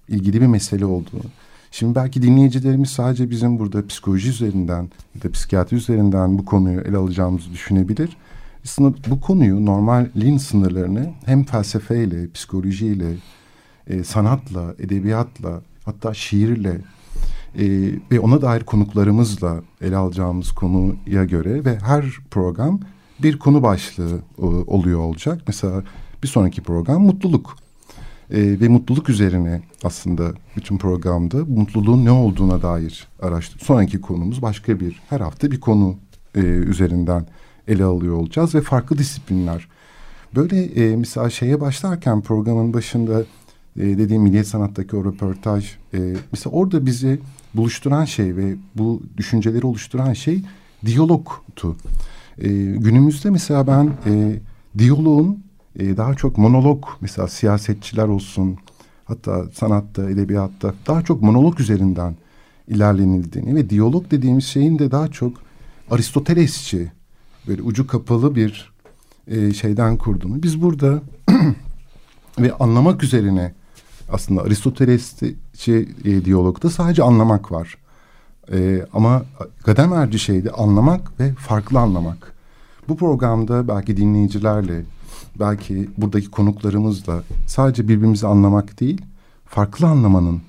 ilgili 0.09 0.41
bir 0.41 0.47
mesele 0.47 0.85
olduğu. 0.85 1.23
Şimdi 1.71 1.95
belki 1.95 2.23
dinleyicilerimiz 2.23 2.91
sadece 2.91 3.31
bizim 3.31 3.59
burada 3.59 3.87
psikoloji 3.87 4.29
üzerinden 4.29 4.89
ya 5.15 5.23
da 5.23 5.31
psikiyatri 5.31 5.77
üzerinden 5.77 6.39
bu 6.39 6.45
konuyu 6.45 6.81
ele 6.81 6.97
alacağımızı 6.97 7.53
düşünebilir. 7.53 8.17
Aslında 8.65 8.97
bu 9.11 9.21
konuyu 9.21 9.67
normalin 9.67 10.39
sınırlarını 10.39 11.11
hem 11.27 11.45
felsefeyle, 11.45 12.31
psikolojiyle, 12.31 13.17
e, 13.87 14.05
sanatla, 14.05 14.75
edebiyatla, 14.79 15.61
hatta 15.85 16.15
şiirle 16.15 16.81
e, 17.59 17.93
ve 18.13 18.21
ona 18.21 18.43
dair 18.43 18.65
konuklarımızla 18.65 19.63
ele 19.81 19.97
alacağımız 19.97 20.53
konuya 20.53 21.25
göre 21.25 21.65
ve 21.65 21.79
her 21.79 22.05
program 22.31 22.81
bir 23.23 23.39
konu 23.39 23.63
başlığı 23.63 24.19
e, 24.39 24.43
oluyor 24.45 25.01
olacak. 25.01 25.43
Mesela 25.47 25.83
bir 26.23 26.29
sonraki 26.29 26.63
program 26.63 27.03
mutluluk 27.03 27.57
e, 28.33 28.61
ve 28.61 28.69
mutluluk 28.69 29.09
üzerine 29.09 29.63
aslında 29.85 30.33
bütün 30.57 30.79
programda 30.79 31.45
mutluluğun 31.45 32.05
ne 32.05 32.11
olduğuna 32.11 32.63
dair 32.63 33.09
araştır. 33.23 33.61
Sonraki 33.61 34.01
konumuz 34.01 34.43
başka 34.43 34.81
bir 34.81 35.01
her 35.09 35.21
hafta 35.21 35.51
bir 35.51 35.61
konu 35.61 35.97
e, 36.35 36.41
üzerinden 36.41 37.27
ele 37.69 37.85
alıyor 37.85 38.15
olacağız 38.15 38.55
ve 38.55 38.61
farklı 38.61 38.99
disiplinler. 38.99 39.69
Böyle 40.37 40.65
e, 40.65 40.97
mesela 40.97 41.31
şeye 41.31 41.61
başlarken 41.61 42.21
programın 42.21 42.75
başında 42.75 43.21
e, 43.77 43.83
dediğim 43.83 44.23
Milliyet 44.23 44.47
Sanat'taki 44.47 44.97
o 44.97 45.05
röportaj 45.05 45.77
e, 45.95 45.99
mesela 46.33 46.57
orada 46.57 46.87
bizi 46.87 47.21
buluşturan 47.55 48.05
şey 48.05 48.37
ve 48.37 48.55
bu 48.75 49.03
düşünceleri 49.17 49.67
oluşturan 49.67 50.13
şey 50.13 50.43
diyalogtu. 50.87 51.77
E, 52.39 52.49
günümüzde 52.59 53.31
mesela 53.31 53.67
ben 53.67 53.93
e, 54.07 54.41
diyaloğun 54.79 55.45
e, 55.79 55.97
daha 55.97 56.15
çok 56.15 56.39
monolog 56.39 56.85
mesela 57.01 57.29
siyasetçiler 57.29 58.09
olsun 58.09 58.59
hatta 59.05 59.45
sanatta, 59.53 60.11
edebiyatta 60.11 60.75
daha 60.87 61.03
çok 61.03 61.23
monolog 61.23 61.61
üzerinden 61.61 62.17
ilerlenildiğini 62.69 63.55
ve 63.55 63.71
diyalog 63.71 64.11
dediğimiz 64.11 64.45
şeyin 64.45 64.79
de 64.79 64.91
daha 64.91 65.09
çok 65.09 65.33
Aristotelesçi 65.91 66.93
böyle 67.49 67.63
ucu 67.63 67.87
kapalı 67.87 68.35
bir 68.35 68.73
e, 69.27 69.53
şeyden 69.53 69.97
kurduğunu. 69.97 70.43
Biz 70.43 70.63
burada 70.63 71.03
ve 72.39 72.53
anlamak 72.53 73.03
üzerine 73.03 73.55
aslında 74.13 74.43
Aristoteles'ci 74.43 75.89
e, 76.05 76.25
diyalogda 76.25 76.71
sadece 76.71 77.03
anlamak 77.03 77.53
var. 77.53 77.77
E, 78.53 78.87
ama 78.93 79.23
Gadamerci 79.65 80.19
şeyde 80.19 80.51
anlamak 80.51 81.21
ve 81.21 81.33
farklı 81.35 81.79
anlamak. 81.79 82.35
Bu 82.89 82.97
programda 82.97 83.69
belki 83.69 83.97
dinleyicilerle, 83.97 84.83
belki 85.41 85.89
buradaki 85.99 86.31
konuklarımızla 86.31 87.23
sadece 87.47 87.89
birbirimizi 87.89 88.27
anlamak 88.27 88.81
değil, 88.81 89.01
farklı 89.47 89.87
anlamanın 89.87 90.43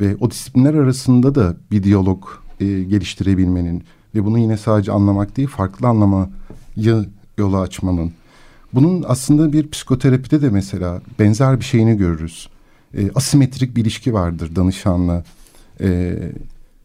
ve 0.00 0.16
o 0.20 0.30
disiplinler 0.30 0.74
arasında 0.74 1.34
da 1.34 1.56
bir 1.70 1.82
diyalog 1.82 2.24
e, 2.60 2.64
geliştirebilmenin 2.82 3.84
ve 4.14 4.24
bunu 4.24 4.38
yine 4.38 4.56
sadece 4.56 4.92
anlamak 4.92 5.36
değil, 5.36 5.48
farklı 5.48 5.88
anlamayı 5.88 7.06
yola 7.38 7.60
açmanın. 7.60 8.12
Bunun 8.74 9.04
aslında 9.08 9.52
bir 9.52 9.70
psikoterapide 9.70 10.42
de 10.42 10.50
mesela 10.50 11.00
benzer 11.18 11.60
bir 11.60 11.64
şeyini 11.64 11.96
görürüz. 11.96 12.48
E, 12.94 13.10
asimetrik 13.14 13.76
bir 13.76 13.82
ilişki 13.82 14.14
vardır 14.14 14.56
danışanla 14.56 15.24
e, 15.80 16.18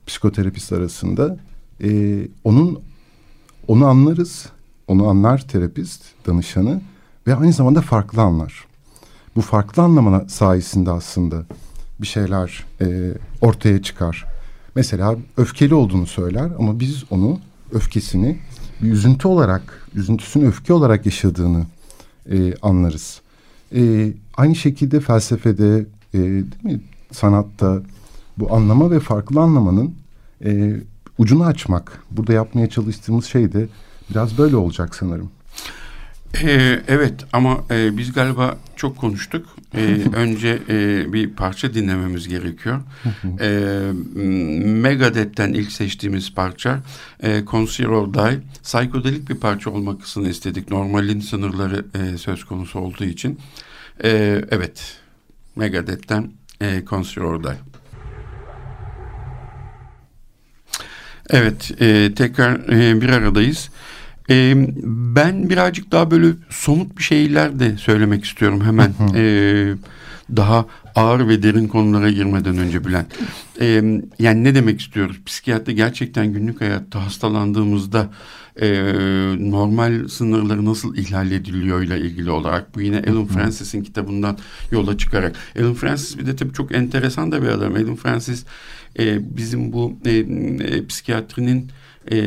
psikoterapist 0.08 0.72
arasında. 0.74 1.38
E, 1.84 2.20
onun 2.44 2.80
onu 3.68 3.86
anlarız, 3.86 4.46
onu 4.88 5.08
anlar 5.08 5.48
terapist 5.48 6.04
danışanı 6.28 6.82
ve 7.30 7.36
aynı 7.36 7.54
zamanda 7.54 7.82
farklı 7.82 8.22
anlar. 8.22 8.66
Bu 9.36 9.42
farklı 9.42 9.84
anlama 9.84 10.24
sayesinde 10.28 10.92
aslında 10.92 11.46
bir 12.02 12.08
şeyler 12.08 12.66
e, 12.82 13.14
ortaya 13.42 13.82
çıkar. 13.82 14.26
Mesela 14.76 15.16
öfkeli 15.38 15.74
olduğunu 15.74 16.08
söyler 16.08 16.52
ama 16.60 16.80
biz 16.80 17.04
onu 17.10 17.40
öfkesini 17.74 18.40
bir 18.82 18.92
üzüntü 18.92 19.28
olarak, 19.28 19.88
üzüntüsünü 19.96 20.48
öfke 20.48 20.74
olarak 20.74 21.06
yaşadığını 21.06 21.66
e, 22.32 22.54
anlarız. 22.62 23.22
E, 23.76 24.14
aynı 24.38 24.56
şekilde 24.56 25.00
felsefede, 25.00 25.86
e, 26.14 26.20
değil 26.20 26.64
mi, 26.64 26.82
sanatta 27.12 27.82
bu 28.38 28.54
anlama 28.56 28.92
ve 28.92 29.00
farklı 29.00 29.42
anlamanın 29.42 29.96
e, 30.46 30.76
ucunu 31.18 31.46
açmak. 31.46 32.04
Burada 32.12 32.34
yapmaya 32.34 32.70
çalıştığımız 32.70 33.26
şey 33.26 33.54
de 33.54 33.68
biraz 34.10 34.38
böyle 34.38 34.56
olacak 34.56 34.96
sanırım. 34.96 35.30
Ee, 36.44 36.80
evet 36.88 37.14
ama 37.34 37.64
e, 37.72 37.98
biz 37.98 38.14
galiba 38.14 38.58
çok 38.76 38.98
konuştuk. 38.98 39.46
Ee, 39.76 39.80
önce 40.14 40.60
e, 40.70 41.06
bir 41.14 41.30
parça 41.30 41.74
dinlememiz 41.74 42.28
gerekiyor. 42.28 42.82
ee, 43.40 43.92
Megadeth'ten 44.64 45.54
ilk 45.54 45.72
seçtiğimiz 45.72 46.34
parça 46.34 46.80
e, 47.24 47.44
Consider 47.48 47.88
or 47.88 48.14
Die. 48.14 48.40
Psikodelik 48.64 49.30
bir 49.30 49.36
parça 49.36 49.70
olmasını 49.70 50.30
istedik. 50.30 50.72
Normalin 50.72 51.20
sınırları 51.20 51.86
e, 51.96 52.18
söz 52.18 52.44
konusu 52.44 52.80
olduğu 52.80 53.06
için. 53.06 53.40
E, 54.04 54.42
evet 54.52 54.98
Megadeth'ten 55.56 56.32
e, 56.62 56.84
Consider 56.90 57.22
or 57.22 57.44
Die. 57.44 57.58
Evet, 61.30 61.72
e, 61.82 62.14
tekrar 62.16 62.70
e, 62.70 63.02
bir 63.02 63.10
aradayız. 63.10 63.70
E, 64.30 64.54
ben 64.84 65.50
birazcık 65.50 65.92
daha 65.92 66.12
böyle 66.12 66.28
somut 66.50 66.98
bir 66.98 67.04
şeyler 67.04 67.60
de 67.60 67.78
söylemek 67.78 68.26
istiyorum 68.26 68.62
hemen. 68.66 68.94
e, 69.16 69.74
daha 70.36 70.66
ağır 70.96 71.28
ve 71.28 71.44
derin 71.44 71.68
konulara 71.68 72.10
girmeden 72.10 72.58
önce 72.58 72.86
Bülent. 72.86 73.08
E, 73.62 73.66
yani 74.20 74.44
ne 74.44 74.56
demek 74.56 74.82
istiyoruz? 74.82 75.18
Psikiyatri 75.26 75.76
gerçekten 75.76 76.34
günlük 76.34 76.62
hayatta 76.62 77.06
hastalandığımızda 77.06 78.10
e, 78.62 78.68
normal 79.40 80.08
sınırları 80.08 80.66
nasıl 80.66 80.96
ihlal 80.96 81.32
ediliyor 81.32 81.82
ile 81.82 82.00
ilgili 82.00 82.32
olarak. 82.32 82.76
Bu 82.76 82.82
yine 82.82 83.02
Alan 83.08 83.26
Francis'in 83.26 83.84
kitabından 83.84 84.38
yola 84.72 84.98
çıkarak. 84.98 85.36
Alan 85.60 85.74
Francis 85.74 86.18
bir 86.18 86.26
de 86.26 86.36
tabii 86.36 86.54
çok 86.54 86.76
enteresan 86.76 87.32
da 87.32 87.42
bir 87.42 87.48
adam. 87.48 87.76
Alan 87.76 87.96
Francis 87.96 88.46
e, 89.00 89.38
bizim 89.38 89.74
bu 89.74 90.00
e, 90.06 90.12
e, 90.12 90.86
psikiyatrinin 90.86 91.72
e, 92.12 92.18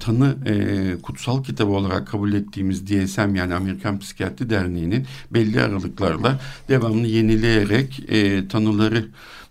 tanı 0.00 0.36
e, 0.46 1.02
kutsal 1.02 1.44
kitabı 1.44 1.70
olarak 1.70 2.08
kabul 2.08 2.32
ettiğimiz 2.32 2.86
DSM 2.86 3.34
yani 3.34 3.54
Amerikan 3.54 3.98
Psikiyatri 3.98 4.50
Derneği'nin 4.50 5.06
belli 5.30 5.60
aralıklarla 5.62 6.40
devamlı 6.68 7.06
yenileyerek 7.06 8.02
e, 8.08 8.48
tanıları 8.48 9.06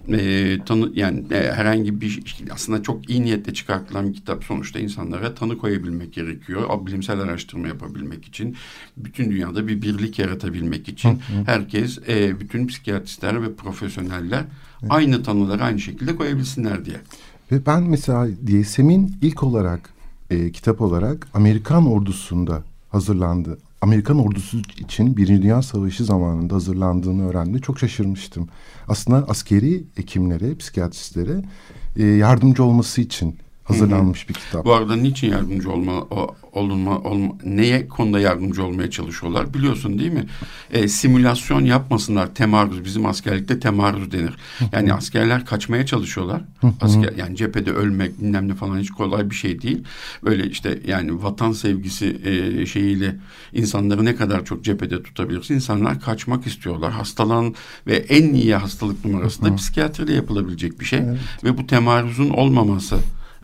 e, 0.07 0.57
tanı 0.65 0.91
yani 0.93 1.23
e, 1.31 1.51
herhangi 1.51 2.01
bir 2.01 2.19
aslında 2.53 2.83
çok 2.83 3.09
iyi 3.09 3.23
niyetle 3.23 3.53
çıkartılan 3.53 4.09
bir 4.09 4.13
kitap 4.13 4.43
sonuçta 4.43 4.79
insanlara 4.79 5.35
tanı 5.35 5.57
koyabilmek 5.57 6.13
gerekiyor. 6.13 6.85
Bilimsel 6.85 7.19
araştırma 7.19 7.67
yapabilmek 7.67 8.25
için, 8.25 8.55
bütün 8.97 9.31
dünyada 9.31 9.67
bir 9.67 9.81
birlik 9.81 10.19
yaratabilmek 10.19 10.89
için 10.89 11.19
herkes 11.45 11.99
e, 12.07 12.39
bütün 12.39 12.67
psikiyatristler 12.67 13.43
ve 13.43 13.53
profesyoneller 13.55 14.43
aynı 14.89 15.23
tanıları 15.23 15.63
aynı 15.63 15.79
şekilde 15.79 16.15
koyabilsinler 16.15 16.85
diye. 16.85 16.97
Ve 17.51 17.65
ben 17.65 17.83
mesela 17.83 18.27
DSM'in 18.47 19.17
ilk 19.21 19.43
olarak 19.43 19.93
e, 20.29 20.51
kitap 20.51 20.81
olarak 20.81 21.27
Amerikan 21.33 21.87
ordusunda 21.91 22.63
hazırlandı. 22.89 23.57
Amerikan 23.81 24.19
ordusu 24.19 24.57
için 24.77 25.17
Birinci 25.17 25.41
Dünya 25.41 25.61
Savaşı 25.61 26.05
zamanında 26.05 26.55
hazırlandığını 26.55 27.29
öğrendi. 27.29 27.61
Çok 27.61 27.79
şaşırmıştım. 27.79 28.47
Aslında 28.87 29.25
askeri 29.27 29.83
hekimlere, 29.95 30.55
psikiyatristlere 30.55 31.43
e, 31.95 32.03
yardımcı 32.05 32.63
olması 32.63 33.01
için 33.01 33.37
hazırlanmış 33.69 34.19
Hı-hı. 34.19 34.29
bir 34.29 34.33
kitap. 34.33 34.65
Bu 34.65 34.73
arada 34.73 34.95
niçin 34.95 35.31
yardımcı 35.31 35.71
olma, 35.71 36.07
olunma, 36.53 36.99
olma, 36.99 37.33
neye 37.43 37.87
konuda 37.87 38.19
yardımcı 38.19 38.63
olmaya 38.63 38.89
çalışıyorlar 38.89 39.53
biliyorsun 39.53 39.99
değil 39.99 40.11
mi? 40.11 40.25
E, 40.71 40.87
simülasyon 40.87 41.65
yapmasınlar, 41.65 42.35
temarruz. 42.35 42.85
Bizim 42.85 43.05
askerlikte 43.05 43.59
temarruz 43.59 44.11
denir. 44.11 44.37
Yani 44.71 44.93
askerler 44.93 45.45
kaçmaya 45.45 45.85
çalışıyorlar. 45.85 46.41
Asker, 46.81 47.13
yani 47.17 47.35
cephede 47.35 47.71
ölmek 47.71 48.21
bilmem 48.21 48.47
ne 48.47 48.53
falan 48.53 48.79
hiç 48.79 48.91
kolay 48.91 49.29
bir 49.29 49.35
şey 49.35 49.61
değil. 49.61 49.83
Böyle 50.23 50.47
işte 50.47 50.79
yani 50.87 51.23
vatan 51.23 51.51
sevgisi 51.51 52.17
e, 52.25 52.65
şeyiyle 52.65 53.15
insanları 53.53 54.05
ne 54.05 54.15
kadar 54.15 54.45
çok 54.45 54.63
cephede 54.63 55.03
tutabilirsin. 55.03 55.55
İnsanlar 55.55 55.99
kaçmak 55.99 56.47
istiyorlar. 56.47 56.91
Hastalan 56.91 57.55
ve 57.87 57.95
en 57.95 58.33
iyi 58.33 58.55
hastalık 58.55 59.05
numarası 59.05 59.41
da 59.45 59.55
psikiyatriyle 59.55 60.13
yapılabilecek 60.13 60.79
bir 60.79 60.85
şey. 60.85 60.99
Evet. 60.99 61.19
Ve 61.43 61.57
bu 61.57 61.67
temarruzun 61.67 62.29
olmaması 62.29 62.97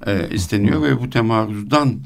e, 0.06 0.30
isteniyor 0.32 0.82
ve 0.82 1.02
bu 1.02 1.10
temarruzdan 1.10 2.00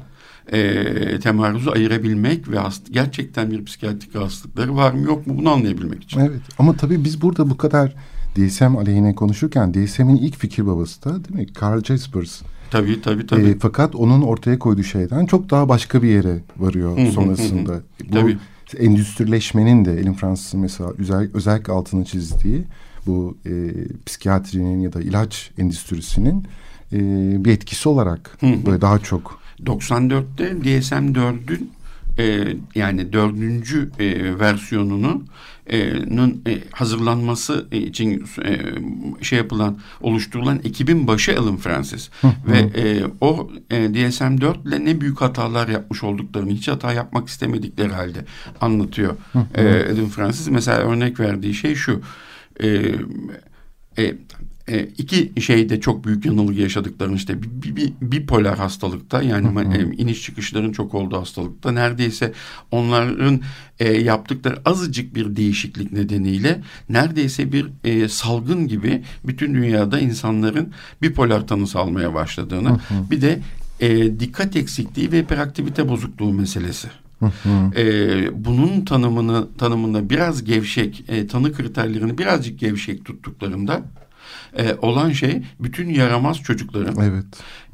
e, 0.52 1.20
temarruzu 1.20 1.70
ayırabilmek 1.70 2.50
ve 2.50 2.58
hast 2.58 2.92
gerçekten 2.92 3.50
bir 3.50 3.64
psikiyatrik 3.64 4.14
hastalıkları 4.14 4.76
var 4.76 4.92
mı 4.92 5.06
yok 5.06 5.26
mu 5.26 5.34
bunu 5.38 5.50
anlayabilmek 5.50 6.02
için. 6.02 6.20
Evet 6.20 6.40
ama 6.58 6.76
tabii 6.76 7.04
biz 7.04 7.22
burada 7.22 7.50
bu 7.50 7.56
kadar 7.56 7.94
DSM 8.36 8.76
aleyhine 8.76 9.14
konuşurken 9.14 9.74
DSM'in 9.74 10.16
ilk 10.16 10.36
fikir 10.36 10.66
babası 10.66 11.04
da 11.04 11.24
değil 11.24 11.34
mi? 11.34 11.46
Carl 11.62 11.82
Jaspers. 11.82 12.42
Tabii 12.70 13.02
tabii 13.02 13.26
tabii. 13.26 13.48
E, 13.48 13.58
fakat 13.58 13.94
onun 13.94 14.22
ortaya 14.22 14.58
koyduğu 14.58 14.82
şeyden 14.82 15.26
çok 15.26 15.50
daha 15.50 15.68
başka 15.68 16.02
bir 16.02 16.08
yere 16.08 16.38
varıyor 16.56 17.10
sonrasında. 17.10 17.80
bu 18.04 18.12
tabii. 18.12 18.38
endüstrileşmenin 18.78 19.84
de 19.84 19.92
Elin 19.92 20.12
Fransız'ın 20.12 20.60
mesela 20.60 20.92
özel, 20.98 21.30
özellikle 21.34 21.72
altını 21.72 22.04
çizdiği 22.04 22.64
bu 23.06 23.36
e, 23.46 23.72
psikiyatrinin 24.06 24.80
ya 24.80 24.92
da 24.92 25.00
ilaç 25.00 25.50
endüstrisinin 25.58 26.46
e, 26.92 26.98
bir 27.44 27.52
etkisi 27.52 27.88
olarak 27.88 28.38
böyle 28.42 28.80
daha 28.80 28.98
çok. 28.98 29.40
94'te 29.66 30.44
DSM-4'ün 30.44 31.72
e, 32.18 32.56
yani 32.74 33.12
dördüncü 33.12 33.90
e, 33.98 34.38
versiyonunu 34.38 35.24
e, 35.66 35.78
e, 35.78 36.58
hazırlanması 36.70 37.66
için 37.72 38.24
e, 38.44 38.58
şey 39.24 39.38
yapılan 39.38 39.78
oluşturulan 40.00 40.60
ekibin 40.64 41.06
başı 41.06 41.40
Alan 41.40 41.56
Francis. 41.56 42.10
Ve 42.46 42.58
e, 42.58 43.04
o 43.20 43.50
e, 43.70 43.76
DSM-4 43.76 44.68
ile 44.68 44.84
ne 44.84 45.00
büyük 45.00 45.20
hatalar 45.20 45.68
yapmış 45.68 46.04
olduklarını 46.04 46.50
hiç 46.50 46.68
hata 46.68 46.92
yapmak 46.92 47.28
istemedikleri 47.28 47.92
halde 47.92 48.24
anlatıyor 48.60 49.16
e, 49.54 49.62
Alan 49.64 50.08
Francis. 50.08 50.48
Mesela 50.48 50.78
örnek 50.78 51.20
verdiği 51.20 51.54
şey 51.54 51.74
şu 51.74 52.00
e, 52.62 52.94
e, 53.98 54.14
e, 54.70 54.88
iki 54.98 55.32
şeyde 55.40 55.80
çok 55.80 56.04
büyük 56.04 56.24
yanılgı 56.24 56.60
yaşadıklarını 56.60 57.16
işte 57.16 57.42
bir, 57.42 57.76
bir, 57.76 57.92
bipolar 58.00 58.58
hastalıkta 58.58 59.22
yani 59.22 59.48
hı 59.48 59.60
hı. 59.60 59.74
E, 59.74 59.96
iniş 59.96 60.22
çıkışların 60.22 60.72
çok 60.72 60.94
olduğu 60.94 61.20
hastalıkta 61.20 61.72
neredeyse 61.72 62.32
onların 62.70 63.40
e, 63.78 63.92
yaptıkları 63.92 64.58
azıcık 64.64 65.14
bir 65.14 65.36
değişiklik 65.36 65.92
nedeniyle 65.92 66.60
neredeyse 66.88 67.52
bir 67.52 67.66
e, 67.84 68.08
salgın 68.08 68.68
gibi 68.68 69.02
bütün 69.24 69.54
dünyada 69.54 70.00
insanların 70.00 70.72
bipolar 71.02 71.46
tanısı 71.46 71.78
almaya 71.78 72.14
başladığını 72.14 72.68
hı 72.68 72.74
hı. 72.74 73.10
bir 73.10 73.20
de 73.20 73.40
e, 73.80 74.20
dikkat 74.20 74.56
eksikliği 74.56 75.12
ve 75.12 75.18
hiperaktivite 75.18 75.88
bozukluğu 75.88 76.32
meselesi. 76.32 76.88
Hı 77.20 77.26
hı. 77.26 77.80
E, 77.80 78.44
bunun 78.44 78.84
tanımını 78.84 79.46
tanımında 79.58 80.10
biraz 80.10 80.44
gevşek 80.44 81.04
e, 81.08 81.26
tanı 81.26 81.52
kriterlerini 81.52 82.18
birazcık 82.18 82.58
gevşek 82.58 83.04
tuttuklarında 83.04 83.82
e, 84.58 84.74
olan 84.82 85.12
şey 85.12 85.42
bütün 85.60 85.88
yaramaz 85.88 86.38
çocukların, 86.42 87.04
Evet. 87.04 87.24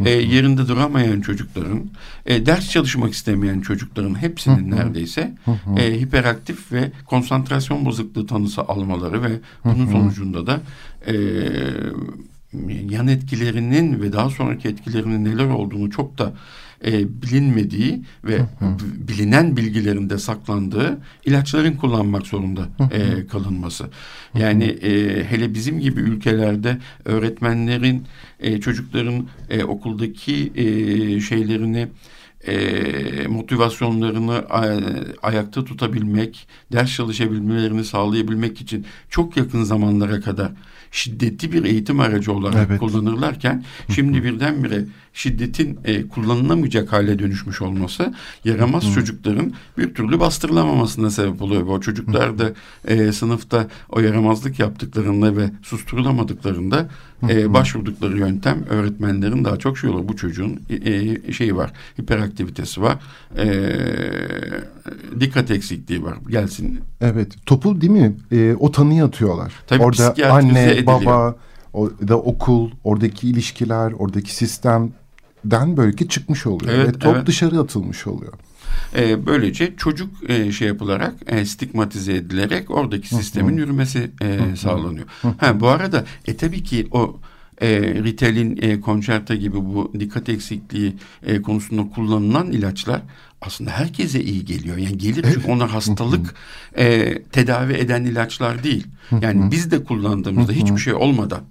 e, 0.04 0.10
yerinde 0.10 0.68
duramayan 0.68 1.20
çocukların, 1.20 1.90
e, 2.26 2.46
ders 2.46 2.70
çalışmak 2.70 3.12
istemeyen 3.12 3.60
çocukların 3.60 4.22
hepsinin 4.22 4.70
neredeyse 4.70 5.34
e, 5.76 6.00
hiperaktif 6.00 6.72
ve 6.72 6.92
konsantrasyon 7.06 7.84
bozukluğu 7.84 8.26
tanısı 8.26 8.62
almaları 8.62 9.22
ve 9.22 9.32
bunun 9.64 9.86
sonucunda 9.90 10.46
da 10.46 10.60
e, 11.06 11.14
yan 12.90 13.08
etkilerinin 13.08 14.02
ve 14.02 14.12
daha 14.12 14.30
sonraki 14.30 14.68
etkilerinin 14.68 15.24
neler 15.24 15.46
olduğunu 15.46 15.90
çok 15.90 16.18
da 16.18 16.32
e, 16.84 17.22
bilinmediği 17.22 18.02
ve 18.24 18.38
bilinen 19.08 19.56
bilgilerinde 19.56 20.18
saklandığı 20.18 20.98
ilaçların 21.24 21.72
kullanmak 21.72 22.26
zorunda 22.26 22.68
e, 22.92 23.26
kalınması. 23.26 23.86
Yani 24.38 24.64
e, 24.64 25.24
hele 25.24 25.54
bizim 25.54 25.80
gibi 25.80 26.00
ülkelerde 26.00 26.78
öğretmenlerin 27.04 28.04
e, 28.40 28.60
çocukların 28.60 29.26
e, 29.50 29.64
okuldaki 29.64 30.52
e, 30.54 30.64
şeylerini 31.20 31.88
e, 32.46 33.26
motivasyonlarını 33.28 34.34
a- 34.34 34.80
ayakta 35.22 35.64
tutabilmek, 35.64 36.48
ders 36.72 36.94
çalışabilmelerini 36.96 37.84
sağlayabilmek 37.84 38.60
için 38.60 38.84
çok 39.10 39.36
yakın 39.36 39.62
zamanlara 39.62 40.20
kadar 40.20 40.52
şiddetli 40.90 41.52
bir 41.52 41.64
eğitim 41.64 42.00
aracı 42.00 42.32
olarak 42.32 42.66
Evet. 42.70 42.80
kullanırlarken 42.80 43.64
şimdi 43.94 44.24
birdenbire 44.24 44.84
şiddetin 45.16 45.78
e, 45.84 46.08
kullanılamayacak 46.08 46.92
hale 46.92 47.18
dönüşmüş 47.18 47.62
olması 47.62 48.14
yaramaz 48.44 48.94
çocukların 48.94 49.52
bir 49.78 49.94
türlü 49.94 50.20
bastırılamamasına 50.20 51.10
sebep 51.10 51.42
oluyor. 51.42 51.66
O 51.66 51.80
çocuklar 51.80 52.38
da 52.38 52.52
e, 52.84 53.12
sınıfta 53.12 53.66
o 53.88 54.00
yaramazlık 54.00 54.58
yaptıklarında 54.58 55.36
ve 55.36 55.50
susturulamadıklarında 55.62 56.88
e, 57.28 57.54
başvurdukları 57.54 58.18
yöntem 58.18 58.64
öğretmenlerin 58.68 59.44
daha 59.44 59.56
çok 59.56 59.78
şey 59.78 59.90
olur. 59.90 60.08
Bu 60.08 60.16
çocuğun 60.16 60.60
e, 60.84 61.32
şeyi 61.32 61.56
var, 61.56 61.72
hiperaktivitesi 62.00 62.82
var, 62.82 62.98
e, 63.36 63.46
dikkat 65.20 65.50
eksikliği 65.50 66.02
var. 66.02 66.14
Gelsin 66.30 66.80
Evet. 67.00 67.46
Topu 67.46 67.80
değil 67.80 67.92
mi? 67.92 68.16
E, 68.32 68.54
o 68.54 68.70
tanıyı 68.70 69.04
atıyorlar. 69.04 69.52
Tabii 69.66 69.82
Orada 69.82 70.14
anne, 70.32 70.64
ediliyor. 70.64 70.86
baba, 70.86 71.36
o 71.72 71.90
da 72.08 72.18
okul, 72.18 72.70
oradaki 72.84 73.28
ilişkiler, 73.28 73.92
oradaki 73.92 74.34
sistemden 74.34 75.05
böyle 75.50 75.96
ki 75.96 76.08
çıkmış 76.08 76.46
oluyor. 76.46 76.72
Evet, 76.74 76.88
Ve 76.88 76.98
top 76.98 77.16
evet. 77.16 77.26
dışarı 77.26 77.60
atılmış 77.60 78.06
oluyor. 78.06 78.32
E, 78.96 79.26
böylece 79.26 79.76
çocuk 79.76 80.30
e, 80.30 80.52
şey 80.52 80.68
yapılarak 80.68 81.14
e, 81.26 81.44
stigmatize 81.44 82.14
edilerek 82.14 82.70
oradaki 82.70 83.08
sistemin 83.08 83.56
yürümesi 83.56 84.10
e, 84.22 84.56
sağlanıyor. 84.56 85.06
Ha 85.38 85.60
bu 85.60 85.68
arada 85.68 86.04
e 86.26 86.36
tabii 86.36 86.62
ki 86.62 86.88
o 86.90 87.20
e, 87.60 87.80
Ritalin, 87.80 88.58
e, 88.62 88.80
Concerta 88.80 89.34
gibi 89.34 89.56
bu 89.56 89.92
dikkat 90.00 90.28
eksikliği 90.28 90.96
e, 91.26 91.42
konusunda 91.42 91.94
kullanılan 91.94 92.52
ilaçlar 92.52 93.02
aslında 93.40 93.70
herkese 93.70 94.22
iyi 94.22 94.44
geliyor. 94.44 94.76
Yani 94.76 94.98
gelir 94.98 95.26
çünkü 95.34 95.48
onlar 95.48 95.70
hastalık 95.70 96.34
e, 96.78 97.18
tedavi 97.22 97.72
eden 97.72 98.04
ilaçlar 98.04 98.62
değil. 98.62 98.86
Yani 99.20 99.50
biz 99.50 99.70
de 99.70 99.84
kullandığımızda 99.84 100.52
hiçbir 100.52 100.78
şey 100.78 100.94
olmadan, 100.94 101.42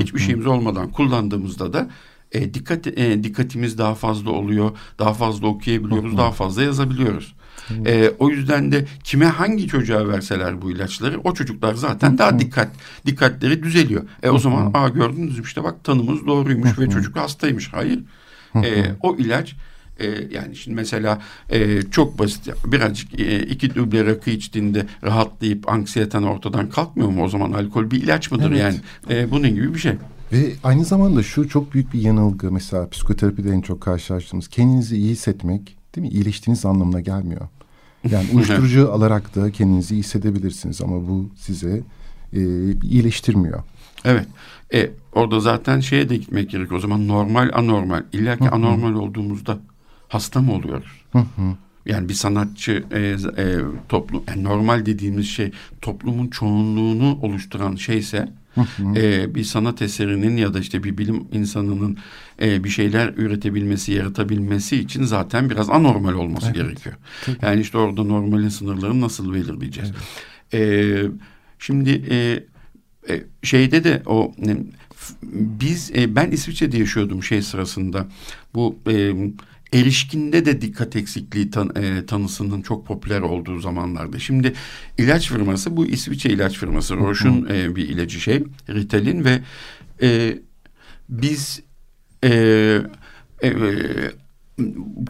hiçbir 0.00 0.20
şeyimiz 0.20 0.46
olmadan 0.46 0.90
kullandığımızda 0.90 1.72
da 1.72 1.88
e, 2.32 2.54
dikkat 2.54 2.86
e, 2.86 3.24
dikkatimiz 3.24 3.78
daha 3.78 3.94
fazla 3.94 4.30
oluyor, 4.30 4.70
daha 4.98 5.14
fazla 5.14 5.46
okuyabiliyoruz, 5.46 6.18
daha 6.18 6.30
fazla 6.30 6.62
yazabiliyoruz. 6.62 7.34
E, 7.86 8.12
o 8.18 8.28
yüzden 8.28 8.72
de 8.72 8.86
kime 9.04 9.26
hangi 9.26 9.68
çocuğa 9.68 10.08
verseler 10.08 10.62
bu 10.62 10.70
ilaçları 10.70 11.20
o 11.24 11.34
çocuklar 11.34 11.74
zaten 11.74 12.18
daha 12.18 12.38
dikkat 12.38 12.68
dikkatleri 13.06 13.62
düzeliyor. 13.62 14.02
E 14.22 14.30
o 14.30 14.38
zaman 14.38 14.70
aa 14.74 14.88
gördünüz 14.88 15.38
mü 15.38 15.44
işte 15.44 15.64
bak 15.64 15.84
tanımız 15.84 16.26
doğruymuş 16.26 16.78
ve 16.78 16.90
çocuk 16.90 17.16
hastaymış. 17.16 17.72
Hayır. 17.72 18.00
E, 18.54 18.84
o 19.00 19.16
ilaç 19.16 19.54
e, 19.98 20.06
yani 20.30 20.56
şimdi 20.56 20.74
mesela 20.74 21.18
e, 21.50 21.82
çok 21.82 22.18
basit 22.18 22.48
birazcık 22.64 23.20
e, 23.20 23.42
iki 23.42 23.74
duble 23.74 24.06
rakı 24.06 24.30
içtiğinde 24.30 24.86
rahatlayıp 25.04 25.68
anksiyeten 25.68 26.22
ortadan 26.22 26.68
kalkmıyor 26.70 27.08
mu? 27.08 27.24
O 27.24 27.28
zaman 27.28 27.52
alkol 27.52 27.90
bir 27.90 28.02
ilaç 28.02 28.30
mıdır 28.30 28.50
Evet. 28.50 28.60
yani? 28.60 28.76
E, 29.10 29.30
bunun 29.30 29.54
gibi 29.54 29.74
bir 29.74 29.78
şey. 29.78 29.92
Ve 30.32 30.52
aynı 30.64 30.84
zamanda 30.84 31.22
şu 31.22 31.48
çok 31.48 31.74
büyük 31.74 31.92
bir 31.92 32.00
yanılgı 32.00 32.52
mesela 32.52 32.88
psikoterapide 32.88 33.50
en 33.50 33.60
çok 33.60 33.80
karşılaştığımız 33.80 34.48
kendinizi 34.48 34.96
iyi 34.96 35.10
hissetmek 35.10 35.76
değil 35.96 36.06
mi? 36.06 36.12
İyileştiğiniz 36.12 36.66
anlamına 36.66 37.00
gelmiyor. 37.00 37.48
Yani 38.10 38.26
uyuşturucu 38.34 38.92
alarak 38.92 39.34
da 39.34 39.50
kendinizi 39.50 39.94
iyi 39.94 39.98
hissedebilirsiniz 39.98 40.82
ama 40.82 41.08
bu 41.08 41.30
size 41.36 41.80
e, 42.32 42.40
iyileştirmiyor. 42.72 43.62
Evet. 44.04 44.26
E, 44.74 44.90
orada 45.12 45.40
zaten 45.40 45.80
şeye 45.80 46.08
de 46.08 46.16
gitmek 46.16 46.50
gerek. 46.50 46.72
O 46.72 46.78
zaman 46.78 47.08
normal 47.08 47.50
anormal. 47.52 48.02
İlla 48.12 48.36
ki 48.36 48.50
anormal 48.50 48.94
olduğumuzda 48.94 49.58
hasta 50.08 50.40
mı 50.40 50.52
oluyoruz? 50.52 51.04
Yani 51.86 52.08
bir 52.08 52.14
sanatçı 52.14 52.84
e, 52.90 53.00
e, 53.42 53.58
toplum 53.88 54.22
yani 54.28 54.44
normal 54.44 54.86
dediğimiz 54.86 55.26
şey 55.26 55.52
toplumun 55.80 56.28
çoğunluğunu 56.28 57.18
oluşturan 57.22 57.76
şeyse 57.76 58.28
e, 58.96 59.34
bir 59.34 59.44
sanat 59.44 59.82
eserinin 59.82 60.36
ya 60.36 60.54
da 60.54 60.60
işte 60.60 60.84
bir 60.84 60.98
bilim 60.98 61.24
insanının 61.32 61.98
e, 62.42 62.64
bir 62.64 62.68
şeyler 62.68 63.14
üretebilmesi, 63.16 63.92
yaratabilmesi 63.92 64.76
için 64.76 65.04
zaten 65.04 65.50
biraz 65.50 65.70
anormal 65.70 66.14
olması 66.14 66.52
gerekiyor. 66.52 66.94
Yani 67.42 67.60
işte 67.60 67.78
orada 67.78 68.04
normalin 68.04 68.48
sınırlarını 68.48 69.00
nasıl 69.00 69.34
belirleyeceğiz? 69.34 69.92
E, 70.54 71.02
şimdi 71.58 72.02
e, 72.10 72.44
e, 73.14 73.24
şeyde 73.42 73.84
de 73.84 74.02
o 74.06 74.32
e, 74.46 74.56
biz 75.32 75.90
e, 75.96 76.16
ben 76.16 76.30
İsviçre'de 76.30 76.78
yaşıyordum 76.78 77.22
şey 77.22 77.42
sırasında 77.42 78.06
bu 78.54 78.78
e, 78.90 79.12
erişkinde 79.72 80.44
de 80.44 80.60
dikkat 80.60 80.96
eksikliği 80.96 81.50
tan- 81.50 81.76
e, 81.76 82.06
tanısının 82.06 82.62
çok 82.62 82.86
popüler 82.86 83.20
olduğu 83.20 83.58
zamanlarda. 83.58 84.18
Şimdi 84.18 84.52
ilaç 84.98 85.28
firması 85.28 85.76
bu 85.76 85.86
İsviçre 85.86 86.30
ilaç 86.30 86.58
firması 86.58 86.96
Roche'un 86.96 87.48
e, 87.50 87.76
bir 87.76 87.88
ilacı 87.88 88.20
şey 88.20 88.44
Ritalin 88.68 89.24
ve 89.24 89.42
e, 90.02 90.38
biz 91.08 91.62
e, 92.24 92.30
e, 93.42 93.52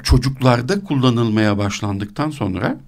çocuklarda 0.03 0.85
kullanılmaya 0.85 1.59
başlandıktan 1.59 2.31
sonra 2.31 2.81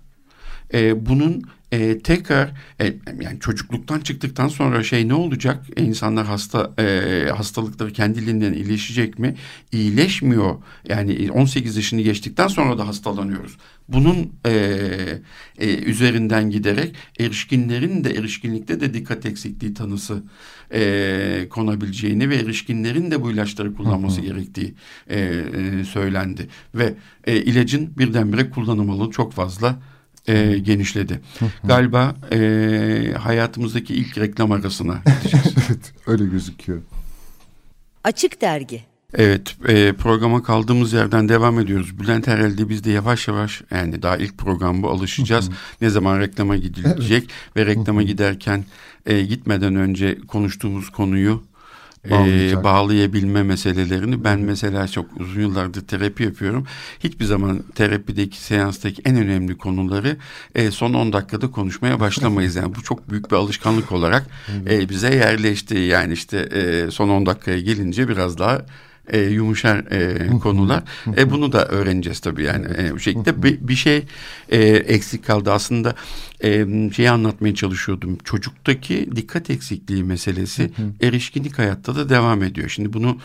e, 0.74 1.06
bunun 1.06 1.44
e, 1.72 1.98
tekrar 1.98 2.52
e, 2.80 2.94
yani 3.22 3.40
çocukluktan 3.40 4.00
çıktıktan 4.00 4.48
sonra 4.48 4.82
şey 4.82 5.08
ne 5.08 5.14
olacak? 5.14 5.66
E, 5.76 5.82
insanlar 5.82 6.26
hasta 6.26 6.72
e, 6.78 7.28
hastalıkları 7.36 7.92
kendiliğinden 7.92 8.52
iyileşecek 8.52 9.18
mi? 9.18 9.34
İyileşmiyor. 9.72 10.54
Yani 10.88 11.30
18 11.32 11.76
yaşını 11.76 12.00
geçtikten 12.00 12.48
sonra 12.48 12.78
da 12.78 12.86
hastalanıyoruz. 12.88 13.56
Bunun 13.88 14.32
e, 14.46 14.52
e, 15.58 15.74
üzerinden 15.74 16.50
giderek 16.50 16.94
erişkinlerin 17.18 18.04
de 18.04 18.10
erişkinlikte 18.10 18.80
de 18.80 18.94
dikkat 18.94 19.26
eksikliği 19.26 19.74
tanısı 19.74 20.22
e, 20.74 21.46
konabileceğini 21.50 22.30
ve 22.30 22.36
erişkinlerin 22.36 23.10
de 23.10 23.22
bu 23.22 23.30
ilaçları 23.30 23.74
kullanması 23.74 24.20
gerektiği 24.20 24.74
e, 25.08 25.20
e, 25.20 25.84
söylendi. 25.84 26.48
Ve 26.74 26.94
e, 27.24 27.36
ilacın 27.36 27.98
birdenbire 27.98 28.50
kullanım 28.50 28.90
alanı 28.90 29.10
çok 29.10 29.32
fazla 29.32 29.78
e, 30.28 30.58
genişledi. 30.58 31.20
Galiba 31.64 32.14
e, 32.32 33.14
hayatımızdaki 33.18 33.94
ilk 33.94 34.18
reklam 34.18 34.52
arasına 34.52 35.02
gideceğiz. 35.06 35.54
evet 35.68 35.92
öyle 36.06 36.24
gözüküyor. 36.24 36.78
Açık 38.04 38.40
Dergi 38.40 38.82
Evet 39.14 39.56
e, 39.68 39.92
programa 39.92 40.42
kaldığımız 40.42 40.92
yerden 40.92 41.28
devam 41.28 41.60
ediyoruz. 41.60 41.98
Bülent 42.00 42.26
herhalde 42.26 42.68
biz 42.68 42.84
de 42.84 42.90
yavaş 42.90 43.28
yavaş 43.28 43.62
yani 43.70 44.02
daha 44.02 44.16
ilk 44.16 44.38
program 44.38 44.82
bu 44.82 44.90
alışacağız. 44.90 45.50
ne 45.80 45.90
zaman 45.90 46.20
reklama 46.20 46.56
gidilecek 46.56 47.30
ve 47.56 47.66
reklama 47.66 48.02
giderken 48.02 48.64
e, 49.06 49.22
gitmeden 49.22 49.76
önce 49.76 50.18
konuştuğumuz 50.28 50.90
konuyu 50.90 51.42
e, 52.10 52.64
bağlayabilme 52.64 53.42
meselelerini 53.42 54.24
ben 54.24 54.40
mesela 54.40 54.88
çok 54.88 55.06
uzun 55.20 55.40
yıllardır 55.40 55.80
terapi 55.86 56.22
yapıyorum. 56.22 56.66
Hiçbir 57.00 57.24
zaman 57.24 57.62
terapideki 57.74 58.40
seanstaki 58.40 59.02
en 59.04 59.16
önemli 59.16 59.58
konuları 59.58 60.16
e, 60.54 60.70
son 60.70 60.94
10 60.94 61.12
dakikada 61.12 61.50
konuşmaya 61.50 62.00
başlamayız. 62.00 62.56
Yani 62.56 62.74
bu 62.74 62.82
çok 62.82 63.10
büyük 63.10 63.30
bir 63.30 63.36
alışkanlık 63.36 63.92
olarak 63.92 64.26
e, 64.70 64.88
bize 64.88 65.14
yerleşti. 65.14 65.78
Yani 65.78 66.12
işte 66.12 66.38
e, 66.38 66.90
son 66.90 67.08
10 67.08 67.26
dakikaya 67.26 67.60
gelince 67.60 68.08
biraz 68.08 68.38
daha 68.38 68.64
e, 69.08 69.18
yumuşar 69.20 69.76
e, 69.76 70.28
konular. 70.38 70.82
e, 71.16 71.30
bunu 71.30 71.52
da 71.52 71.66
öğreneceğiz 71.66 72.20
tabii 72.20 72.42
yani 72.42 72.66
e, 72.78 72.92
bu 72.92 73.00
şekilde 73.00 73.42
bir, 73.42 73.68
bir 73.68 73.74
şey 73.74 74.04
e, 74.48 74.58
eksik 74.66 75.24
kaldı 75.26 75.52
aslında 75.52 75.94
e, 76.44 76.66
şeyi 76.92 77.10
anlatmaya 77.10 77.54
çalışıyordum 77.54 78.18
çocuktaki 78.24 79.08
dikkat 79.16 79.50
eksikliği 79.50 80.04
meselesi 80.04 80.70
erişkinlik 81.00 81.58
hayatta 81.58 81.96
da 81.96 82.08
devam 82.08 82.42
ediyor. 82.42 82.68
Şimdi 82.68 82.92
bunu 82.92 83.18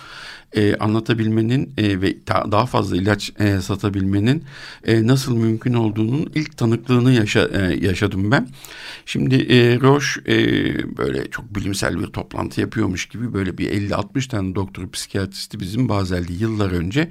e, 0.56 0.76
anlatabilmenin 0.76 1.74
e, 1.78 2.02
ve 2.02 2.24
ta, 2.26 2.52
daha 2.52 2.66
fazla 2.66 2.98
ilaç 2.98 3.32
e, 3.40 3.62
satabilmenin 3.62 4.44
e, 4.86 5.08
nasıl 5.08 5.38
mümkün 5.38 5.74
olduğunun 5.74 6.32
ilk 6.36 6.58
tanıklığını 6.58 7.12
yaşa, 7.12 7.50
e, 7.54 7.86
yaşadım 7.86 8.32
ben. 8.32 8.50
Şimdi 9.06 9.36
e, 9.36 9.80
Roche 9.80 10.22
e, 10.28 10.38
böyle 10.98 11.30
çok 11.30 11.56
bilimsel 11.56 12.00
bir 12.00 12.08
toplantı 12.08 12.62
yapıyormuş 12.62 13.06
gibi 13.06 13.34
böyle 13.34 13.58
bir 13.58 13.90
50-60 13.90 14.28
tane 14.28 14.56
doktor 14.56 14.92
psikiyatristi 14.92 15.60
bizim 15.60 15.90
Bazel'de 15.90 16.34
yıllar 16.34 16.72
önce 16.72 17.10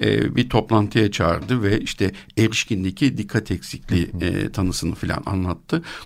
e, 0.00 0.36
bir 0.36 0.48
toplantıya 0.48 1.10
çağırdı 1.10 1.62
ve 1.62 1.80
işte 1.80 2.12
erişkindeki 2.38 3.18
dikkat 3.18 3.50
eksikliği 3.50 4.10
e, 4.20 4.52
tanısını 4.52 4.94
falan 4.94 5.22
anlattı. 5.26 5.49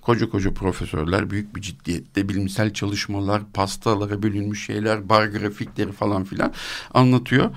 Koca 0.02 0.28
koca 0.28 0.54
profesörler 0.54 1.30
büyük 1.30 1.56
bir 1.56 1.60
ciddiyette 1.60 2.28
bilimsel 2.28 2.72
çalışmalar, 2.72 3.42
pastalara 3.54 4.22
bölünmüş 4.22 4.66
şeyler, 4.66 5.08
bar 5.08 5.26
grafikleri 5.26 5.92
falan 5.92 6.24
filan 6.24 6.52
anlatıyor. 6.94 7.50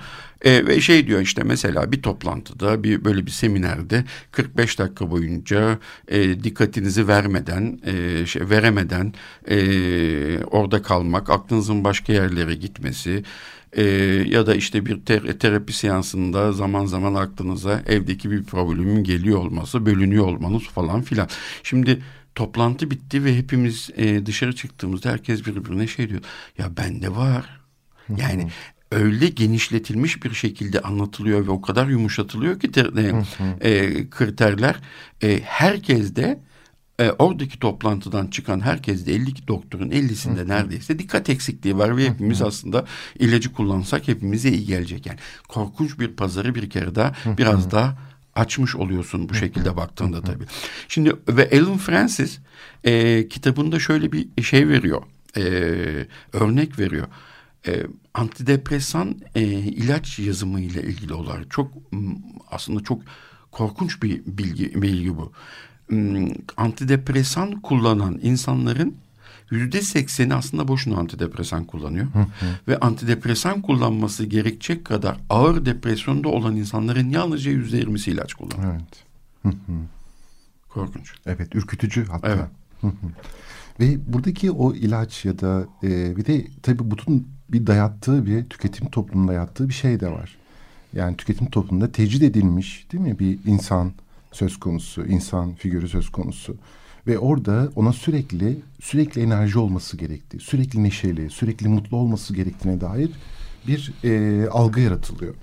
E, 0.44 0.66
ve 0.66 0.80
şey 0.80 1.06
diyor 1.06 1.20
işte 1.20 1.42
mesela 1.42 1.92
bir 1.92 2.02
toplantıda 2.02 2.82
bir 2.84 3.04
böyle 3.04 3.26
bir 3.26 3.30
seminerde 3.30 4.04
45 4.32 4.78
dakika 4.78 5.10
boyunca 5.10 5.78
e, 6.08 6.44
dikkatinizi 6.44 7.08
vermeden 7.08 7.80
e, 7.86 8.26
şey, 8.26 8.50
veremeden 8.50 9.14
e, 9.50 9.58
orada 10.44 10.82
kalmak 10.82 11.30
aklınızın 11.30 11.84
başka 11.84 12.12
yerlere 12.12 12.54
gitmesi 12.54 13.24
e, 13.72 13.84
ya 14.28 14.46
da 14.46 14.54
işte 14.54 14.86
bir 14.86 15.00
ter 15.00 15.38
terapi 15.38 15.72
seansında 15.72 16.52
zaman 16.52 16.86
zaman 16.86 17.14
aklınıza 17.14 17.82
evdeki 17.86 18.30
bir 18.30 18.44
problemin 18.44 19.04
geliyor 19.04 19.38
olması 19.38 19.86
bölünüyor 19.86 20.26
olmanız 20.26 20.62
falan 20.62 21.02
filan. 21.02 21.28
Şimdi 21.62 22.02
toplantı 22.34 22.90
bitti 22.90 23.24
ve 23.24 23.36
hepimiz 23.36 23.90
e, 23.96 24.26
dışarı 24.26 24.56
çıktığımızda 24.56 25.10
herkes 25.10 25.46
birbirine 25.46 25.86
şey 25.86 26.08
diyor 26.08 26.20
ya 26.58 26.76
bende 26.76 27.16
var. 27.16 27.60
Yani 28.16 28.48
öyle 28.92 29.28
genişletilmiş 29.28 30.24
bir 30.24 30.34
şekilde 30.34 30.80
anlatılıyor 30.80 31.46
ve 31.46 31.50
o 31.50 31.60
kadar 31.60 31.86
yumuşatılıyor 31.86 32.60
ki 32.60 32.70
e, 32.96 33.70
e, 33.70 34.10
kriterler 34.10 34.76
e, 35.22 35.40
herkes 35.44 36.16
de 36.16 36.40
e, 37.00 37.10
oradaki 37.10 37.58
toplantıdan 37.58 38.26
çıkan 38.26 38.60
herkes 38.60 39.06
de 39.06 39.14
52 39.14 39.48
doktorun 39.48 39.90
50'sinde 39.90 40.48
neredeyse 40.48 40.98
dikkat 40.98 41.30
eksikliği 41.30 41.78
var 41.78 41.96
ve 41.96 42.10
hepimiz 42.10 42.42
aslında 42.42 42.84
ilacı 43.18 43.52
kullansak 43.52 44.08
hepimize 44.08 44.50
iyi 44.50 44.66
gelecek. 44.66 45.06
Yani 45.06 45.18
korkunç 45.48 45.98
bir 45.98 46.08
pazarı 46.08 46.54
bir 46.54 46.70
kere 46.70 46.94
daha 46.94 47.12
biraz 47.38 47.70
daha 47.70 47.98
açmış 48.34 48.76
oluyorsun 48.76 49.28
bu 49.28 49.34
şekilde 49.34 49.76
baktığında 49.76 50.22
tabii. 50.22 50.44
Şimdi 50.88 51.16
ve 51.28 51.50
Alan 51.52 51.78
Francis 51.78 52.38
e, 52.84 53.28
kitabında 53.28 53.78
şöyle 53.78 54.12
bir 54.12 54.42
şey 54.42 54.68
veriyor. 54.68 55.02
E, 55.36 55.42
örnek 56.32 56.78
veriyor 56.78 57.06
e, 57.66 57.86
antidepresan 58.14 59.16
e, 59.34 59.42
ilaç 59.50 60.18
yazımı 60.18 60.60
ile 60.60 60.82
ilgili 60.82 61.14
olarak 61.14 61.50
çok 61.50 61.72
aslında 62.50 62.82
çok 62.82 63.02
korkunç 63.52 64.02
bir 64.02 64.22
bilgi 64.26 64.82
bilgi 64.82 65.16
bu. 65.16 65.32
Antidepresan 66.56 67.60
kullanan 67.60 68.18
insanların 68.22 68.96
yüzde 69.50 69.82
sekseni 69.82 70.34
aslında 70.34 70.68
boşuna 70.68 70.96
antidepresan 70.96 71.64
kullanıyor. 71.64 72.06
Hı 72.06 72.18
hı. 72.18 72.46
Ve 72.68 72.78
antidepresan 72.78 73.62
kullanması 73.62 74.24
gerekecek 74.24 74.84
kadar 74.84 75.20
ağır 75.30 75.66
depresyonda 75.66 76.28
olan 76.28 76.56
insanların 76.56 77.10
yalnızca 77.10 77.50
yüzde 77.50 77.76
yirmisi 77.76 78.10
ilaç 78.10 78.34
kullanıyor. 78.34 78.72
Evet. 78.72 79.04
Hı 79.42 79.48
hı. 79.48 79.78
Korkunç. 80.68 81.14
Evet, 81.26 81.54
ürkütücü 81.54 82.06
hatta. 82.06 82.28
Evet. 82.28 82.48
Hı 82.80 82.86
hı. 82.86 83.10
Ve 83.80 84.12
buradaki 84.12 84.50
o 84.50 84.74
ilaç 84.74 85.24
ya 85.24 85.38
da 85.38 85.66
e, 85.82 86.16
bir 86.16 86.26
de 86.26 86.46
tabii 86.62 86.90
bütün 86.90 87.28
bir 87.48 87.66
dayattığı 87.66 88.26
bir 88.26 88.44
tüketim 88.44 88.90
toplumunda 88.90 89.32
dayattığı 89.32 89.68
bir 89.68 89.74
şey 89.74 90.00
de 90.00 90.10
var. 90.10 90.36
Yani 90.92 91.16
tüketim 91.16 91.50
toplumunda 91.50 91.92
tecrid 91.92 92.22
edilmiş 92.22 92.86
değil 92.92 93.04
mi 93.04 93.18
bir 93.18 93.38
insan 93.46 93.92
söz 94.38 94.56
konusu, 94.56 95.06
insan 95.06 95.54
figürü 95.54 95.88
söz 95.88 96.10
konusu. 96.10 96.56
Ve 97.06 97.18
orada 97.18 97.68
ona 97.76 97.92
sürekli 97.92 98.58
sürekli 98.80 99.22
enerji 99.22 99.58
olması 99.58 99.96
gerektiği, 99.96 100.40
sürekli 100.40 100.82
neşeli, 100.82 101.30
sürekli 101.30 101.68
mutlu 101.68 101.96
olması 101.96 102.34
gerektiğine 102.34 102.80
dair 102.80 103.10
bir 103.66 103.92
e, 104.04 104.46
algı 104.48 104.80
yaratılıyor. 104.80 105.34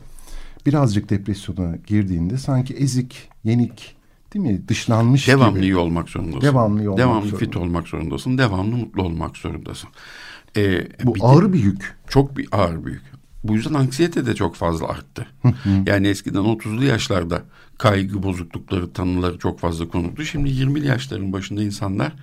Birazcık 0.65 1.10
depresyona 1.10 1.75
girdiğinde 1.88 2.38
sanki 2.38 2.73
ezik, 2.73 3.29
yenik, 3.43 3.95
değil 4.34 4.45
mi? 4.45 4.67
Dışlanmış 4.67 5.27
devamlı 5.27 5.43
gibi. 5.60 5.62
Devamlı 5.62 5.65
iyi 5.65 5.77
olmak 5.77 6.10
zorundasın. 6.10 6.41
Devamlı 6.41 6.81
iyi 6.81 6.89
olmak 6.89 6.99
Devamlı 6.99 7.27
zorunda. 7.27 7.45
fit 7.45 7.58
olmak 7.58 7.88
zorundasın. 7.88 8.38
Devamlı 8.38 8.75
mutlu 8.75 9.03
olmak 9.03 9.38
zorundasın. 9.38 9.89
Ee, 10.58 10.88
Bu 11.03 11.15
bir 11.15 11.21
ağır 11.23 11.43
de, 11.49 11.53
bir 11.53 11.60
yük. 11.63 11.97
Çok 12.08 12.38
bir 12.38 12.47
ağır 12.51 12.86
bir 12.86 12.91
yük. 12.91 13.03
Bu 13.47 13.55
yüzden 13.55 13.73
anksiyete 13.73 14.25
de 14.25 14.36
çok 14.36 14.55
fazla 14.55 14.88
arttı. 14.88 15.27
yani 15.86 16.08
eskiden 16.08 16.39
30'lu 16.39 16.84
yaşlarda 16.84 17.43
kaygı 17.77 18.23
bozuklukları 18.23 18.93
tanıları 18.93 19.38
çok 19.38 19.60
fazla 19.60 19.88
konuldu. 19.88 20.23
Şimdi 20.23 20.49
20'li 20.49 20.88
yaşların 20.88 21.34
başında 21.34 21.63
insanlar 21.63 22.13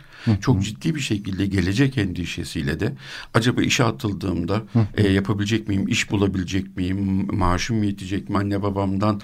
çok 0.40 0.62
ciddi 0.62 0.94
bir 0.94 1.00
şekilde 1.00 1.46
gelecek 1.46 1.98
endişesiyle 1.98 2.80
de 2.80 2.92
acaba 3.35 3.62
işe 3.62 3.85
atıldığımda 3.85 4.62
e, 4.96 5.08
yapabilecek 5.08 5.68
miyim, 5.68 5.88
iş 5.88 6.11
bulabilecek 6.11 6.76
miyim, 6.76 7.28
maaşım 7.37 7.82
yetecek 7.82 8.30
mi, 8.30 8.38
anne 8.38 8.62
babamdan 8.62 9.20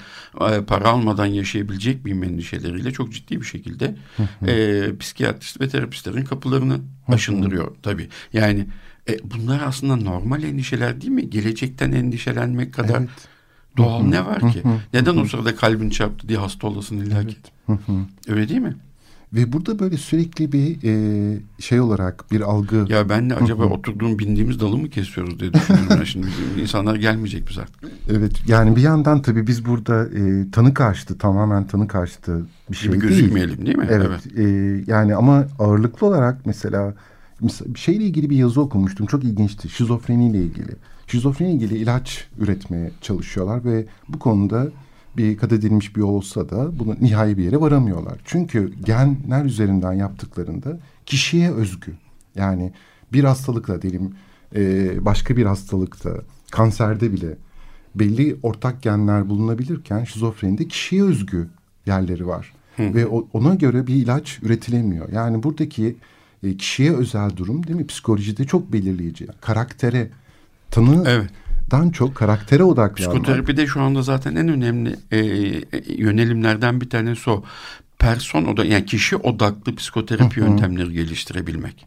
e, 0.50 0.64
para 0.64 0.88
almadan 0.88 1.26
yaşayabilecek 1.26 2.04
miyim 2.04 2.24
endişeleriyle 2.24 2.90
çok 2.90 3.12
ciddi 3.12 3.40
bir 3.40 3.46
şekilde 3.46 3.96
e, 4.46 4.84
psikiyatrist 5.00 5.60
ve 5.60 5.68
terapistlerin 5.68 6.24
kapılarını 6.24 6.80
aşındırıyor 7.08 7.76
tabii. 7.82 8.08
Yani 8.32 8.66
e, 9.08 9.18
bunlar 9.24 9.60
aslında 9.66 9.96
normal 9.96 10.42
endişeler 10.42 11.00
değil 11.00 11.12
mi? 11.12 11.30
Gelecekten 11.30 11.92
endişelenmek 11.92 12.74
kadar 12.74 13.00
evet. 13.00 13.08
doğal 13.76 14.02
ne 14.02 14.26
var 14.26 14.52
ki? 14.52 14.62
Neden 14.94 15.16
o 15.16 15.24
sırada 15.24 15.56
kalbin 15.56 15.90
çarptı 15.90 16.28
diye 16.28 16.38
hasta 16.38 16.66
olasın 16.66 16.96
illa 16.96 17.26
ki? 17.26 17.36
Öyle 18.28 18.48
değil 18.48 18.60
mi? 18.60 18.76
Ve 19.32 19.52
burada 19.52 19.78
böyle 19.78 19.96
sürekli 19.96 20.52
bir 20.52 20.78
e, 20.84 21.40
şey 21.58 21.80
olarak 21.80 22.30
bir 22.30 22.40
algı. 22.40 22.86
Ya 22.88 23.08
ben 23.08 23.30
de 23.30 23.34
acaba 23.34 23.64
oturduğum 23.64 24.18
bindiğimiz 24.18 24.60
dalı 24.60 24.78
mı 24.78 24.90
kesiyoruz 24.90 25.40
diye 25.40 25.52
düşünüyorum. 25.52 26.06
Şimdi 26.06 26.26
insanlar 26.60 26.96
gelmeyecek 26.96 27.48
bize. 27.48 27.64
Evet 28.10 28.32
yani 28.46 28.76
bir 28.76 28.80
yandan 28.80 29.22
tabii 29.22 29.46
biz 29.46 29.64
burada 29.64 30.04
e, 30.04 30.50
tanı 30.50 30.74
karşıtı 30.74 31.18
tamamen 31.18 31.66
tanı 31.66 31.88
karşıtı 31.88 32.46
bir 32.70 32.76
şey 32.76 32.90
Gibi 32.90 33.00
gözükmeyelim 33.00 33.56
değil, 33.56 33.66
değil 33.66 33.78
mi? 33.78 33.86
Evet, 33.90 34.20
evet. 34.34 34.38
E, 34.38 34.84
yani 34.86 35.14
ama 35.14 35.46
ağırlıklı 35.58 36.06
olarak 36.06 36.46
mesela 36.46 36.94
şeyle 37.76 38.04
ilgili 38.04 38.30
bir 38.30 38.36
yazı 38.36 38.60
okumuştum. 38.60 39.06
Çok 39.06 39.24
ilginçti. 39.24 39.68
Şizofreniyle 39.68 40.38
ilgili. 40.38 40.72
Şizofreni 41.06 41.52
ilgili 41.52 41.76
ilaç 41.76 42.28
üretmeye 42.38 42.90
çalışıyorlar 43.00 43.64
ve 43.64 43.86
bu 44.08 44.18
konuda 44.18 44.68
bir 45.16 45.36
kat 45.36 45.52
edilmiş 45.52 45.96
bir 45.96 46.00
yol 46.00 46.14
olsa 46.14 46.50
da 46.50 46.78
bunu 46.78 46.96
nihai 47.00 47.38
bir 47.38 47.44
yere 47.44 47.60
varamıyorlar. 47.60 48.18
Çünkü 48.24 48.72
genler 48.84 49.44
üzerinden 49.44 49.92
yaptıklarında 49.92 50.78
kişiye 51.06 51.50
özgü. 51.50 51.92
Yani 52.34 52.72
bir 53.12 53.24
hastalıkla 53.24 53.82
diyelim 53.82 54.14
e, 54.54 55.04
başka 55.04 55.36
bir 55.36 55.46
hastalıkta 55.46 56.10
kanserde 56.50 57.12
bile 57.12 57.36
belli 57.94 58.36
ortak 58.42 58.82
genler 58.82 59.28
bulunabilirken 59.28 60.04
şizofrenide 60.04 60.68
kişiye 60.68 61.02
özgü 61.02 61.48
yerleri 61.86 62.26
var. 62.26 62.52
Hı. 62.76 62.94
Ve 62.94 63.06
ona 63.06 63.54
göre 63.54 63.86
bir 63.86 63.94
ilaç 63.94 64.38
üretilemiyor. 64.42 65.12
Yani 65.12 65.42
buradaki 65.42 65.96
e, 66.42 66.56
kişiye 66.56 66.92
özel 66.92 67.36
durum 67.36 67.66
değil 67.66 67.78
mi? 67.78 67.86
Psikolojide 67.86 68.44
çok 68.44 68.72
belirleyici. 68.72 69.26
Karaktere, 69.40 70.10
tanı 70.70 71.04
evet. 71.08 71.30
Dan 71.70 71.90
çok 71.90 72.14
karaktere 72.14 72.64
odaklanmak. 72.64 72.96
Psikoterapide 72.96 73.66
şu 73.66 73.80
anda 73.80 74.02
zaten 74.02 74.34
en 74.34 74.48
önemli 74.48 74.96
e, 75.10 75.18
e, 75.18 75.62
yönelimlerden 75.88 76.80
bir 76.80 76.90
tanesi 76.90 77.30
o. 77.30 77.44
Person 77.98 78.44
oda 78.44 78.64
yani 78.64 78.86
kişi 78.86 79.16
odaklı 79.16 79.74
psikoterapi 79.74 80.40
yöntemleri 80.40 80.92
geliştirebilmek. 80.92 81.86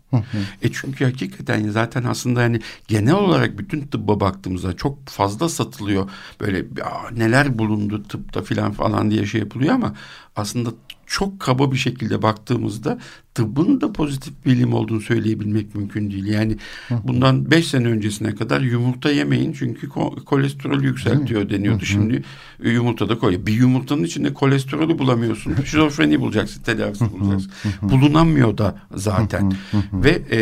E 0.62 0.72
çünkü 0.72 1.06
hakikaten 1.06 1.70
zaten 1.70 2.04
aslında 2.04 2.42
yani 2.42 2.60
genel 2.88 3.14
olarak 3.14 3.58
bütün 3.60 3.82
tıbba 3.82 4.20
baktığımızda 4.20 4.76
çok 4.76 5.08
fazla 5.08 5.50
satılıyor. 5.50 6.10
Böyle 6.40 6.66
neler 7.12 7.60
bulundu 7.60 8.04
tıpta 8.04 8.42
filan 8.42 8.72
falan 8.72 9.12
diye 9.12 9.26
şey 9.26 9.42
yapılıyor 9.42 9.74
ama 9.74 9.96
aslında 10.36 10.70
çok 11.12 11.40
kaba 11.40 11.72
bir 11.72 11.78
şekilde 11.78 12.22
baktığımızda 12.22 13.00
tıbbın 13.34 13.82
da 13.82 13.94
pozitif 13.94 14.46
bilim 14.46 14.74
olduğunu 14.74 15.02
söyleyebilmek 15.02 15.76
mümkün 15.76 16.12
değil. 16.12 16.26
Yani 16.26 16.58
bundan 17.04 17.52
beş 17.52 17.68
sene 17.68 17.88
öncesine 17.88 18.36
kadar 18.36 18.62
yumurta 18.62 19.12
yemeyin 19.12 19.54
çünkü 19.54 19.90
kolesterol 20.26 20.84
yükseltiyor 20.84 21.50
deniyordu. 21.50 21.86
Şimdi 21.86 22.24
yumurta 22.64 23.10
da 23.10 23.18
koy. 23.18 23.46
Bir 23.46 23.54
yumurtanın 23.54 24.04
içinde 24.04 24.34
kolesterolü 24.34 25.00
bulamıyorsun. 25.00 25.56
Şizofreni 25.66 26.20
bulacaksın, 26.20 26.64
tedavisi 26.64 27.12
bulacaksın. 27.12 27.52
Bulunamıyor 27.82 28.58
da 28.58 28.80
zaten. 28.96 29.54
Ve 29.94 30.22
e, 30.32 30.40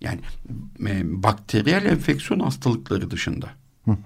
yani 0.00 0.20
e, 0.88 1.22
bakteriyel 1.22 1.84
enfeksiyon 1.84 2.40
hastalıkları 2.40 3.10
dışında 3.10 3.46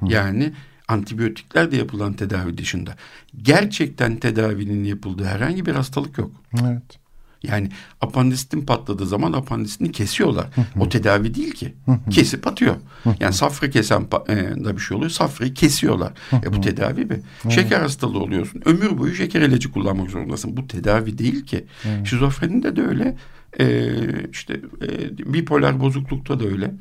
Yani 0.09 0.53
antibiyotikler 0.89 1.71
de 1.71 1.77
yapılan 1.77 2.13
tedavi 2.13 2.59
dışında. 2.59 2.97
Gerçekten 3.43 4.17
tedavinin 4.17 4.85
yapıldığı 4.85 5.25
herhangi 5.25 5.67
bir 5.67 5.75
hastalık 5.75 6.19
yok. 6.19 6.31
Evet. 6.63 6.99
Yani 7.43 7.69
apandisitin 8.01 8.67
patladığı 8.67 9.07
zaman 9.07 9.33
apandisini 9.33 9.93
kesiyorlar. 9.93 10.47
o 10.81 10.89
tedavi 10.89 11.35
değil 11.35 11.53
ki. 11.53 11.75
Kesip 12.11 12.47
atıyor. 12.47 12.77
Yani 13.21 13.33
safra 13.33 13.71
kesen 13.71 14.03
e, 14.29 14.37
da 14.65 14.77
bir 14.77 14.81
şey 14.81 14.97
oluyor. 14.97 15.11
Safrayı 15.11 15.55
kesiyorlar. 15.55 16.13
e 16.33 16.53
bu 16.53 16.61
tedavi 16.61 17.05
mi? 17.05 17.21
Şeker 17.49 17.81
hastalığı 17.81 18.19
oluyorsun. 18.19 18.63
Ömür 18.65 18.99
boyu 18.99 19.15
şeker 19.15 19.41
ilacı 19.41 19.73
kullanmak 19.73 20.11
zorundasın. 20.11 20.57
Bu 20.57 20.67
tedavi 20.67 21.19
değil 21.19 21.45
ki. 21.45 21.65
Şizofrenide 22.05 22.77
de 22.77 22.83
öyle. 22.83 23.17
E, 23.61 23.89
işte 24.33 24.61
e, 24.83 25.19
bipolar 25.33 25.81
bozuklukta 25.81 26.41
da 26.41 26.45
öyle. 26.45 26.75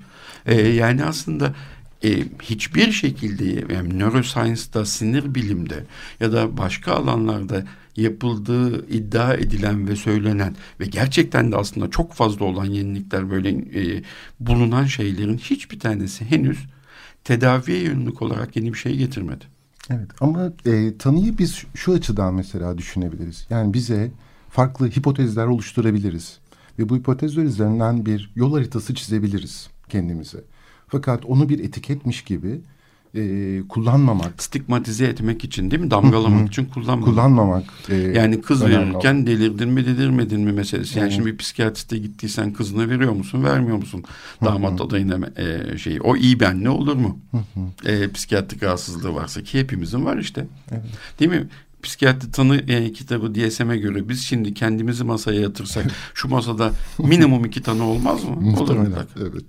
E, 0.46 0.62
yani 0.62 1.04
aslında 1.04 1.54
e, 2.04 2.24
hiçbir 2.42 2.92
şekilde 2.92 3.74
yani 3.74 4.00
neuroscience'da, 4.00 4.86
sinir 4.86 5.36
bilimde 5.36 5.84
ya 6.20 6.32
da 6.32 6.58
başka 6.58 6.94
alanlarda 6.94 7.64
yapıldığı 7.96 8.88
iddia 8.88 9.34
edilen 9.34 9.88
ve 9.88 9.96
söylenen 9.96 10.56
ve 10.80 10.86
gerçekten 10.86 11.52
de 11.52 11.56
aslında 11.56 11.90
çok 11.90 12.14
fazla 12.14 12.46
olan 12.46 12.66
yenilikler 12.66 13.32
böyle 13.32 13.50
e, 13.50 14.04
bulunan 14.40 14.86
şeylerin 14.86 15.38
hiçbir 15.38 15.80
tanesi 15.80 16.26
henüz 16.26 16.66
tedaviye 17.24 17.80
yönelik 17.80 18.22
olarak 18.22 18.56
yeni 18.56 18.74
bir 18.74 18.78
şey 18.78 18.98
getirmedi. 18.98 19.46
Evet 19.90 20.12
ama 20.20 20.52
e, 20.66 20.98
tanıyı 20.98 21.38
biz 21.38 21.64
şu 21.76 21.94
açıdan 21.94 22.34
mesela 22.34 22.78
düşünebiliriz. 22.78 23.48
Yani 23.50 23.74
bize 23.74 24.12
farklı 24.50 24.90
hipotezler 24.90 25.46
oluşturabiliriz. 25.46 26.40
Ve 26.80 26.90
bu 26.90 26.98
hipotezler 26.98 27.44
üzerinden 27.44 28.06
bir 28.06 28.32
yol 28.36 28.54
haritası 28.54 28.96
çizebiliriz 28.96 29.70
kendimize. 29.90 30.44
Fakat 30.88 31.26
onu 31.26 31.50
bir 31.50 31.60
etiketmiş 31.60 32.23
gibi 32.23 32.62
e, 33.15 33.62
kullanmamak. 33.69 34.43
Stigmatize 34.43 35.06
etmek 35.06 35.43
için 35.43 35.71
değil 35.71 35.82
mi? 35.82 35.91
Damgalamak 35.91 36.47
için 36.47 36.65
kullanmamak. 36.65 37.06
Kullanmamak. 37.06 37.63
E, 37.89 37.95
yani 37.95 38.41
kız 38.41 38.65
verirken 38.65 39.28
delirdin 39.28 39.69
mi 39.69 39.86
delirmedin 39.86 40.41
mi 40.41 40.52
meselesi. 40.52 41.00
Yani 41.00 41.12
şimdi 41.12 41.26
bir 41.26 41.38
psikiyatriste 41.38 41.97
gittiysen 41.97 42.54
kızına 42.54 42.89
veriyor 42.89 43.12
musun 43.12 43.43
vermiyor 43.43 43.78
musun? 43.78 44.04
Damat 44.45 44.82
adayına 44.82 45.30
e, 45.38 45.78
şeyi. 45.78 46.02
O 46.02 46.15
iyi 46.15 46.39
benle 46.39 46.69
olur 46.69 46.95
mu? 46.95 47.19
e, 47.86 48.12
psikiyatrik 48.12 48.63
rahatsızlığı 48.63 49.15
varsa 49.15 49.43
ki 49.43 49.60
hepimizin 49.60 50.06
var 50.06 50.17
işte. 50.17 50.47
Evet. 50.71 50.84
Değil 51.19 51.32
mi? 51.32 51.47
psikiyatri 51.84 52.32
tanı 52.32 52.58
e, 52.58 52.93
kitabı 52.93 53.36
DSM'e 53.36 53.78
göre 53.78 54.10
biz 54.10 54.21
şimdi 54.21 54.54
kendimizi 54.54 55.04
masaya 55.04 55.41
yatırsak 55.41 55.86
şu 56.13 56.28
masada 56.28 56.71
minimum 57.00 57.45
iki 57.45 57.63
tanı 57.63 57.84
olmaz 57.84 58.23
mı? 58.23 58.30
Olur 58.60 58.76
mutlaka. 58.76 59.08
Evet. 59.19 59.43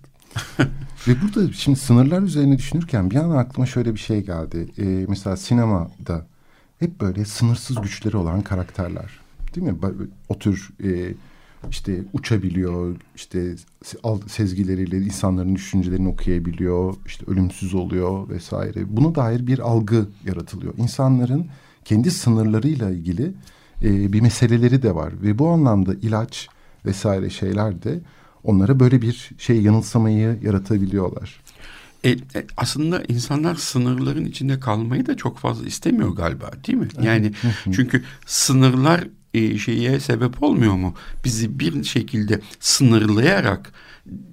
Ve 1.06 1.12
burada 1.22 1.52
şimdi 1.52 1.78
sınırlar 1.78 2.22
üzerine 2.22 2.58
düşünürken 2.58 3.10
bir 3.10 3.16
an 3.16 3.30
aklıma 3.30 3.66
şöyle 3.66 3.94
bir 3.94 3.98
şey 3.98 4.24
geldi. 4.24 4.68
Ee, 4.78 5.04
mesela 5.08 5.36
sinemada 5.36 6.26
hep 6.78 7.00
böyle 7.00 7.24
sınırsız 7.24 7.80
güçleri 7.80 8.16
olan 8.16 8.40
karakterler. 8.40 9.20
Değil 9.54 9.66
mi? 9.66 9.74
O 10.28 10.38
tür 10.38 10.70
e, 10.84 11.14
işte 11.70 12.04
uçabiliyor, 12.12 12.96
işte 13.16 13.54
sezgileriyle 14.26 14.98
insanların 14.98 15.54
düşüncelerini 15.54 16.08
okuyabiliyor, 16.08 16.94
işte 17.06 17.24
ölümsüz 17.26 17.74
oluyor 17.74 18.28
vesaire. 18.28 18.96
Buna 18.96 19.14
dair 19.14 19.46
bir 19.46 19.58
algı 19.58 20.06
yaratılıyor. 20.26 20.74
İnsanların 20.78 21.46
kendi 21.84 22.10
sınırlarıyla 22.10 22.90
ilgili 22.90 23.32
e, 23.82 24.12
bir 24.12 24.20
meseleleri 24.20 24.82
de 24.82 24.94
var 24.94 25.12
ve 25.22 25.38
bu 25.38 25.48
anlamda 25.48 25.94
ilaç 25.94 26.48
vesaire 26.86 27.30
şeyler 27.30 27.82
de 27.82 28.00
onlara 28.48 28.80
böyle 28.80 29.02
bir 29.02 29.30
şey 29.38 29.62
yanılsamayı 29.62 30.38
yaratabiliyorlar. 30.42 31.40
E, 32.04 32.10
e, 32.10 32.16
aslında 32.56 33.02
insanlar 33.08 33.54
sınırların 33.54 34.24
içinde 34.24 34.60
kalmayı 34.60 35.06
da 35.06 35.16
çok 35.16 35.38
fazla 35.38 35.66
istemiyor 35.66 36.10
galiba 36.10 36.50
değil 36.66 36.78
mi? 36.78 36.88
Yani 37.02 37.32
çünkü 37.72 38.04
sınırlar 38.26 39.08
e, 39.34 39.58
şeye 39.58 40.00
sebep 40.00 40.42
olmuyor 40.42 40.74
mu? 40.74 40.94
Bizi 41.24 41.58
bir 41.58 41.84
şekilde 41.84 42.40
sınırlayarak 42.60 43.72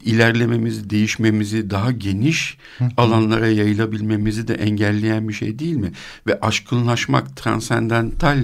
ilerlememizi, 0.03 0.89
değişmemizi, 0.89 1.69
daha 1.69 1.91
geniş 1.91 2.57
alanlara 2.97 3.47
yayılabilmemizi 3.47 4.47
de 4.47 4.53
engelleyen 4.53 5.27
bir 5.27 5.33
şey 5.33 5.59
değil 5.59 5.75
mi? 5.75 5.91
Ve 6.27 6.39
aşkınlaşmak, 6.39 7.37
transendental 7.37 8.37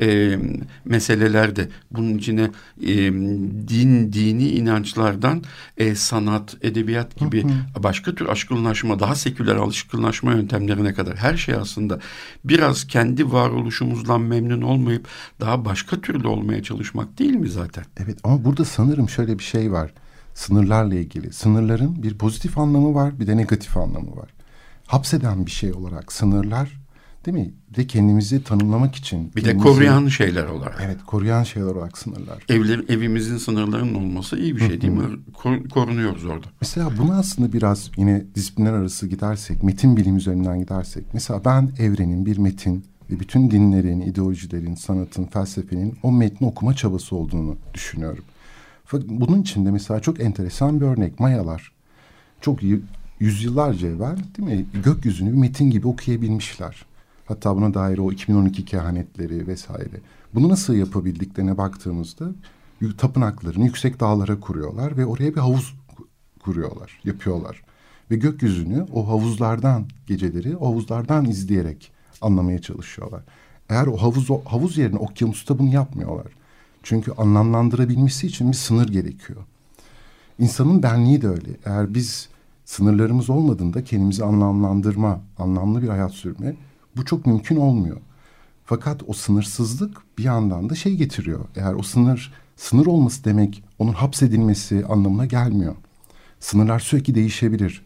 e, 0.00 0.38
meselelerde 0.84 1.68
bunun 1.90 2.18
içine 2.18 2.50
e, 2.82 3.12
din, 3.68 4.12
dini 4.12 4.48
inançlardan 4.48 5.42
e, 5.76 5.94
sanat, 5.94 6.56
edebiyat 6.62 7.16
gibi 7.16 7.46
başka 7.78 8.14
tür 8.14 8.26
aşkınlaşma, 8.26 9.00
daha 9.00 9.14
seküler 9.14 9.56
aşkınlaşma 9.68 10.32
yöntemlerine 10.32 10.94
kadar 10.94 11.16
her 11.16 11.36
şey 11.36 11.54
aslında 11.54 12.00
biraz 12.44 12.86
kendi 12.86 13.32
varoluşumuzdan 13.32 14.20
memnun 14.20 14.62
olmayıp 14.62 15.08
daha 15.40 15.64
başka 15.64 16.00
türlü 16.00 16.28
olmaya 16.28 16.62
çalışmak 16.62 17.18
değil 17.18 17.34
mi 17.34 17.48
zaten? 17.48 17.84
Evet 17.96 18.18
ama 18.24 18.44
burada 18.44 18.64
sanırım 18.64 19.08
şöyle 19.08 19.38
bir 19.38 19.44
şey 19.44 19.72
var 19.72 19.92
sınırlarla 20.34 20.94
ilgili. 20.94 21.32
Sınırların 21.32 22.02
bir 22.02 22.18
pozitif 22.18 22.58
anlamı 22.58 22.94
var, 22.94 23.20
bir 23.20 23.26
de 23.26 23.36
negatif 23.36 23.76
anlamı 23.76 24.16
var. 24.16 24.28
Hapseden 24.86 25.46
bir 25.46 25.50
şey 25.50 25.72
olarak 25.72 26.12
sınırlar 26.12 26.84
değil 27.26 27.38
mi? 27.38 27.54
De 27.76 27.86
kendimizi 27.86 28.44
tanımlamak 28.44 28.94
için. 28.94 29.32
Bir 29.36 29.44
de 29.44 29.56
koruyan 29.56 30.08
şeyler 30.08 30.46
olarak. 30.46 30.82
Evet, 30.84 30.96
koruyan 31.06 31.42
şeyler 31.42 31.66
olarak 31.66 31.98
sınırlar. 31.98 32.44
Evler, 32.48 32.80
evimizin 32.88 33.36
sınırlarının 33.36 33.94
olması 33.94 34.38
iyi 34.38 34.56
bir 34.56 34.60
şey 34.60 34.80
değil 34.80 34.92
mi? 34.92 35.18
Kor, 35.34 35.68
korunuyoruz 35.68 36.24
orada. 36.24 36.46
Mesela 36.60 36.90
bunu 36.98 37.14
aslında 37.14 37.52
biraz 37.52 37.90
yine 37.96 38.24
disiplinler 38.34 38.72
arası 38.72 39.06
gidersek, 39.06 39.62
metin 39.62 39.96
bilim 39.96 40.16
üzerinden 40.16 40.58
gidersek. 40.58 41.04
Mesela 41.12 41.44
ben 41.44 41.70
evrenin 41.78 42.26
bir 42.26 42.38
metin 42.38 42.84
ve 43.10 43.20
bütün 43.20 43.50
dinlerin, 43.50 44.00
ideolojilerin, 44.00 44.74
sanatın, 44.74 45.24
felsefenin 45.24 45.98
o 46.02 46.12
metni 46.12 46.46
okuma 46.46 46.74
çabası 46.74 47.16
olduğunu 47.16 47.56
düşünüyorum. 47.74 48.24
Bunun 49.06 49.42
içinde 49.42 49.70
mesela 49.70 50.00
çok 50.00 50.20
enteresan 50.20 50.80
bir 50.80 50.86
örnek 50.86 51.20
Mayalar. 51.20 51.72
Çok 52.40 52.58
yüzyıllarca 53.20 53.88
evvel 53.88 54.16
değil 54.16 54.48
mi 54.48 54.66
gökyüzünü 54.84 55.32
bir 55.32 55.38
metin 55.38 55.70
gibi 55.70 55.86
okuyabilmişler. 55.88 56.86
Hatta 57.26 57.56
buna 57.56 57.74
dair 57.74 57.98
o 57.98 58.12
2012 58.12 58.64
kehanetleri 58.64 59.46
vesaire. 59.46 60.00
Bunu 60.34 60.48
nasıl 60.48 60.74
yapabildiklerine 60.74 61.58
baktığımızda 61.58 62.28
tapınaklarını 62.98 63.64
yüksek 63.64 64.00
dağlara 64.00 64.40
kuruyorlar 64.40 64.96
ve 64.96 65.06
oraya 65.06 65.34
bir 65.34 65.40
havuz 65.40 65.74
kuruyorlar, 66.40 67.00
yapıyorlar. 67.04 67.62
Ve 68.10 68.16
gökyüzünü 68.16 68.86
o 68.92 69.08
havuzlardan 69.08 69.86
geceleri 70.06 70.56
o 70.56 70.66
havuzlardan 70.66 71.24
izleyerek 71.24 71.92
anlamaya 72.20 72.58
çalışıyorlar. 72.58 73.22
Eğer 73.68 73.86
o 73.86 73.96
havuz 73.96 74.30
o 74.30 74.40
havuz 74.44 74.78
yerine 74.78 74.98
okyanusta 74.98 75.58
bunu 75.58 75.74
yapmıyorlar. 75.74 76.26
Çünkü 76.84 77.12
anlamlandırabilmesi 77.12 78.26
için 78.26 78.48
bir 78.48 78.56
sınır 78.56 78.88
gerekiyor. 78.88 79.40
İnsanın 80.38 80.82
benliği 80.82 81.22
de 81.22 81.28
öyle. 81.28 81.50
Eğer 81.64 81.94
biz 81.94 82.28
sınırlarımız 82.64 83.30
olmadığında 83.30 83.84
kendimizi 83.84 84.24
anlamlandırma, 84.24 85.20
anlamlı 85.38 85.82
bir 85.82 85.88
hayat 85.88 86.12
sürme 86.12 86.54
bu 86.96 87.04
çok 87.04 87.26
mümkün 87.26 87.56
olmuyor. 87.56 87.96
Fakat 88.64 89.02
o 89.06 89.12
sınırsızlık 89.12 90.18
bir 90.18 90.24
yandan 90.24 90.70
da 90.70 90.74
şey 90.74 90.96
getiriyor. 90.96 91.44
Eğer 91.56 91.74
o 91.74 91.82
sınır 91.82 92.32
sınır 92.56 92.86
olması 92.86 93.24
demek 93.24 93.62
onun 93.78 93.92
hapsedilmesi 93.92 94.84
anlamına 94.86 95.26
gelmiyor. 95.26 95.74
Sınırlar 96.40 96.80
sürekli 96.80 97.14
değişebilir. 97.14 97.84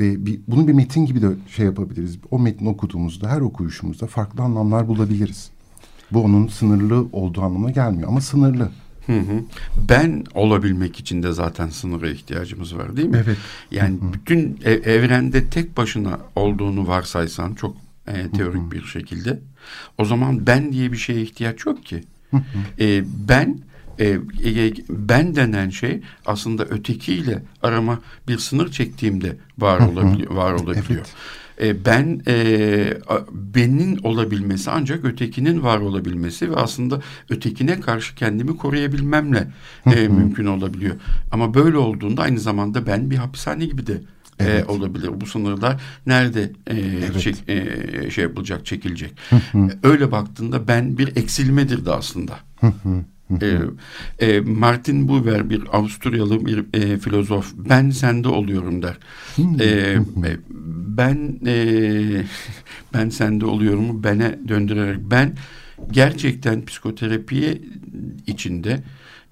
Ve 0.00 0.26
bir, 0.26 0.40
bunu 0.48 0.68
bir 0.68 0.72
metin 0.72 1.06
gibi 1.06 1.22
de 1.22 1.28
şey 1.48 1.66
yapabiliriz. 1.66 2.18
O 2.30 2.38
metni 2.38 2.68
okuduğumuzda 2.68 3.28
her 3.28 3.40
okuyuşumuzda 3.40 4.06
farklı 4.06 4.42
anlamlar 4.42 4.88
bulabiliriz. 4.88 5.50
Bu 6.12 6.24
onun 6.24 6.48
sınırlı 6.48 7.06
olduğu 7.12 7.42
anlamına 7.42 7.70
gelmiyor 7.70 8.08
ama 8.08 8.20
sınırlı. 8.20 8.70
Hı 9.06 9.12
hı. 9.18 9.42
Ben 9.88 10.24
olabilmek 10.34 11.00
için 11.00 11.22
de 11.22 11.32
zaten 11.32 11.68
sınıra 11.68 12.10
ihtiyacımız 12.10 12.76
var 12.76 12.96
değil 12.96 13.08
mi? 13.08 13.22
Evet. 13.24 13.36
Yani 13.70 14.00
hı 14.00 14.04
hı. 14.04 14.12
bütün 14.12 14.60
ev, 14.64 14.86
evrende 14.86 15.48
tek 15.50 15.76
başına 15.76 16.18
olduğunu 16.36 16.88
varsaysan 16.88 17.54
çok 17.54 17.76
e, 18.06 18.30
teorik 18.30 18.62
hı 18.62 18.66
hı. 18.66 18.70
bir 18.70 18.82
şekilde 18.82 19.38
o 19.98 20.04
zaman 20.04 20.46
ben 20.46 20.72
diye 20.72 20.92
bir 20.92 20.96
şeye 20.96 21.22
ihtiyaç 21.22 21.66
yok 21.66 21.84
ki. 21.84 22.04
Hı 22.30 22.36
hı. 22.36 22.84
E, 22.84 23.04
ben 23.28 23.58
e, 23.98 24.08
e, 24.44 24.72
ben 24.90 25.36
denen 25.36 25.70
şey 25.70 26.00
aslında 26.26 26.64
ötekiyle 26.64 27.42
arama 27.62 28.00
bir 28.28 28.38
sınır 28.38 28.70
çektiğimde 28.70 29.36
var 29.58 29.80
olabiliyor. 29.80 30.30
Var 30.30 30.52
olabiliyor. 30.52 31.00
Evet 31.00 31.14
e, 31.60 31.84
ben 31.84 32.22
e, 32.28 32.94
benin 33.32 33.96
olabilmesi 33.96 34.70
ancak 34.70 35.04
ötekinin 35.04 35.62
var 35.62 35.78
olabilmesi 35.78 36.50
ve 36.50 36.56
aslında 36.56 37.00
ötekine 37.30 37.80
karşı 37.80 38.14
kendimi 38.14 38.56
koruyabilmemle 38.56 39.48
e, 39.86 40.08
mümkün 40.08 40.46
olabiliyor. 40.46 40.96
Ama 41.30 41.54
böyle 41.54 41.76
olduğunda 41.76 42.22
aynı 42.22 42.40
zamanda 42.40 42.86
ben 42.86 43.10
bir 43.10 43.16
hapishane 43.16 43.66
gibi 43.66 43.86
de 43.86 44.00
e, 44.40 44.44
evet. 44.44 44.68
e, 44.68 44.72
olabilir. 44.72 45.20
Bu 45.20 45.26
sınırlar 45.26 45.80
nerede 46.06 46.42
e, 46.66 46.76
evet. 46.76 47.20
çek, 47.20 47.48
e, 47.48 48.10
şey 48.10 48.24
yapılacak, 48.24 48.66
çekilecek. 48.66 49.12
Öyle 49.82 50.12
baktığında 50.12 50.68
ben 50.68 50.98
bir 50.98 51.16
eksilmedir 51.16 51.84
de 51.84 51.92
aslında. 51.92 52.38
E, 53.40 53.58
e, 54.26 54.40
Martin 54.40 55.08
Buber 55.08 55.50
bir 55.50 55.62
Avusturyalı 55.72 56.46
bir 56.46 56.64
e, 56.74 56.98
filozof 56.98 57.52
ben 57.56 57.90
sende 57.90 58.28
oluyorum 58.28 58.82
der. 58.82 58.98
e, 59.60 59.98
ben 60.96 61.40
e, 61.46 62.24
ben 62.94 63.08
sende 63.08 63.46
oluyorumu 63.46 64.04
bene 64.04 64.38
döndürerek 64.48 64.98
ben 65.10 65.36
gerçekten 65.90 66.64
psikoterapiye 66.64 67.60
içinde 68.26 68.82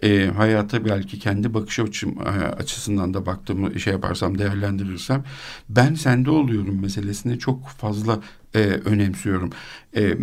e, 0.02 0.26
hayata 0.36 0.84
belki 0.84 1.18
kendi 1.18 1.54
bakış 1.54 1.78
açım 1.78 2.18
e, 2.18 2.30
açısından 2.46 3.14
da 3.14 3.26
baktığımı 3.26 3.80
şey 3.80 3.92
yaparsam 3.92 4.38
değerlendirirsem 4.38 5.24
ben 5.68 5.94
sende 5.94 6.30
oluyorum 6.30 6.82
meselesini 6.82 7.38
çok 7.38 7.68
fazla 7.68 8.20
e, 8.54 8.58
önemsiyorum. 8.60 9.50
E, 9.96 10.16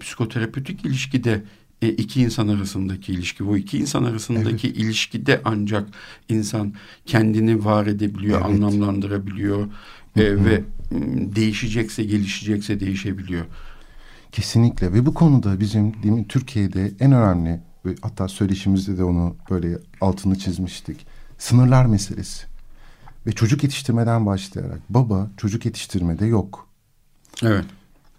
psikoterapötik 0.00 0.84
ilişkide 0.84 1.42
e, 1.82 1.88
iki 1.88 2.22
insan 2.22 2.48
arasındaki 2.48 3.12
ilişki. 3.12 3.46
Bu 3.46 3.56
iki 3.56 3.78
insan 3.78 4.04
arasındaki 4.04 4.66
evet. 4.66 4.76
ilişkide 4.76 5.40
ancak 5.44 5.88
insan 6.28 6.74
kendini 7.06 7.64
var 7.64 7.86
edebiliyor, 7.86 8.40
evet. 8.40 8.50
anlamlandırabiliyor 8.50 9.66
e, 10.16 10.44
ve 10.44 10.64
değişecekse, 11.36 12.04
gelişecekse 12.04 12.80
değişebiliyor. 12.80 13.44
Kesinlikle 14.32 14.92
ve 14.92 15.06
bu 15.06 15.14
konuda 15.14 15.60
bizim 15.60 16.02
değil 16.02 16.14
mi, 16.14 16.28
Türkiye'de 16.28 16.92
en 17.00 17.12
önemli 17.12 17.60
ve 17.86 17.94
hatta 18.02 18.28
söyleşimizde 18.28 18.98
de 18.98 19.04
onu 19.04 19.36
böyle 19.50 19.78
altını 20.00 20.38
çizmiştik. 20.38 21.06
Sınırlar 21.38 21.86
meselesi. 21.86 22.46
Ve 23.26 23.32
çocuk 23.32 23.62
yetiştirmeden 23.62 24.26
başlayarak 24.26 24.80
baba 24.88 25.30
çocuk 25.36 25.64
yetiştirmede 25.64 26.26
yok. 26.26 26.68
Evet. 27.42 27.64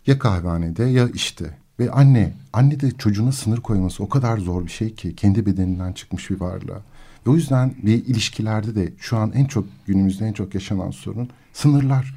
Ya 0.07 0.19
kahvehanede 0.19 0.83
ya 0.83 1.09
işte. 1.13 1.57
Ve 1.79 1.91
anne, 1.91 2.33
anne 2.53 2.79
de 2.79 2.91
çocuğuna 2.91 3.31
sınır 3.31 3.57
koyması 3.57 4.03
o 4.03 4.09
kadar 4.09 4.37
zor 4.37 4.65
bir 4.65 4.71
şey 4.71 4.93
ki 4.93 5.15
kendi 5.15 5.45
bedeninden 5.45 5.93
çıkmış 5.93 6.29
bir 6.29 6.39
varlığa. 6.39 6.81
Ve 7.27 7.29
o 7.29 7.35
yüzden 7.35 7.73
bir 7.83 8.05
ilişkilerde 8.05 8.75
de 8.75 8.93
şu 8.97 9.17
an 9.17 9.31
en 9.35 9.45
çok 9.45 9.65
günümüzde 9.87 10.25
en 10.25 10.33
çok 10.33 10.55
yaşanan 10.55 10.91
sorun 10.91 11.29
sınırlar. 11.53 12.15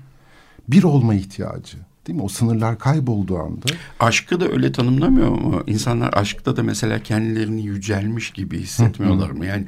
Bir 0.68 0.82
olma 0.82 1.14
ihtiyacı. 1.14 1.78
Değil 2.06 2.18
mi? 2.18 2.22
O 2.22 2.28
sınırlar 2.28 2.78
kaybolduğu 2.78 3.38
anda. 3.38 3.66
Aşkı 4.00 4.40
da 4.40 4.48
öyle 4.48 4.72
tanımlamıyor 4.72 5.28
mu? 5.28 5.62
İnsanlar 5.66 6.10
aşkta 6.12 6.56
da 6.56 6.62
mesela 6.62 7.02
kendilerini 7.02 7.62
yücelmiş 7.62 8.30
gibi 8.30 8.60
hissetmiyorlar 8.60 9.30
mı? 9.30 9.46
Yani 9.46 9.64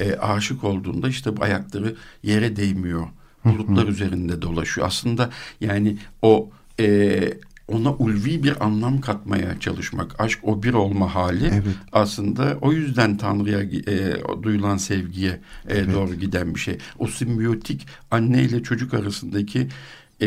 e, 0.00 0.14
aşık 0.14 0.64
olduğunda 0.64 1.08
işte 1.08 1.30
ayakları 1.40 1.96
yere 2.22 2.56
değmiyor. 2.56 3.06
Bulutlar 3.44 3.86
üzerinde 3.86 4.42
dolaşıyor. 4.42 4.86
Aslında 4.86 5.30
yani 5.60 5.96
o 6.22 6.50
e, 6.80 7.34
ona 7.72 7.92
ulvi 7.92 8.42
bir 8.42 8.64
anlam 8.64 9.00
katmaya 9.00 9.60
çalışmak. 9.60 10.20
Aşk 10.20 10.38
o 10.42 10.62
bir 10.62 10.74
olma 10.74 11.14
hali 11.14 11.46
evet. 11.46 11.76
aslında 11.92 12.58
o 12.60 12.72
yüzden 12.72 13.16
Tanrı'ya 13.16 13.60
e, 13.62 14.16
duyulan 14.42 14.76
sevgiye 14.76 15.30
e, 15.30 15.38
evet. 15.68 15.94
doğru 15.94 16.14
giden 16.14 16.54
bir 16.54 16.60
şey. 16.60 16.78
O 16.98 17.06
simbiyotik 17.06 17.86
anne 18.10 18.42
ile 18.42 18.62
çocuk 18.62 18.94
arasındaki 18.94 19.68
e, 20.20 20.26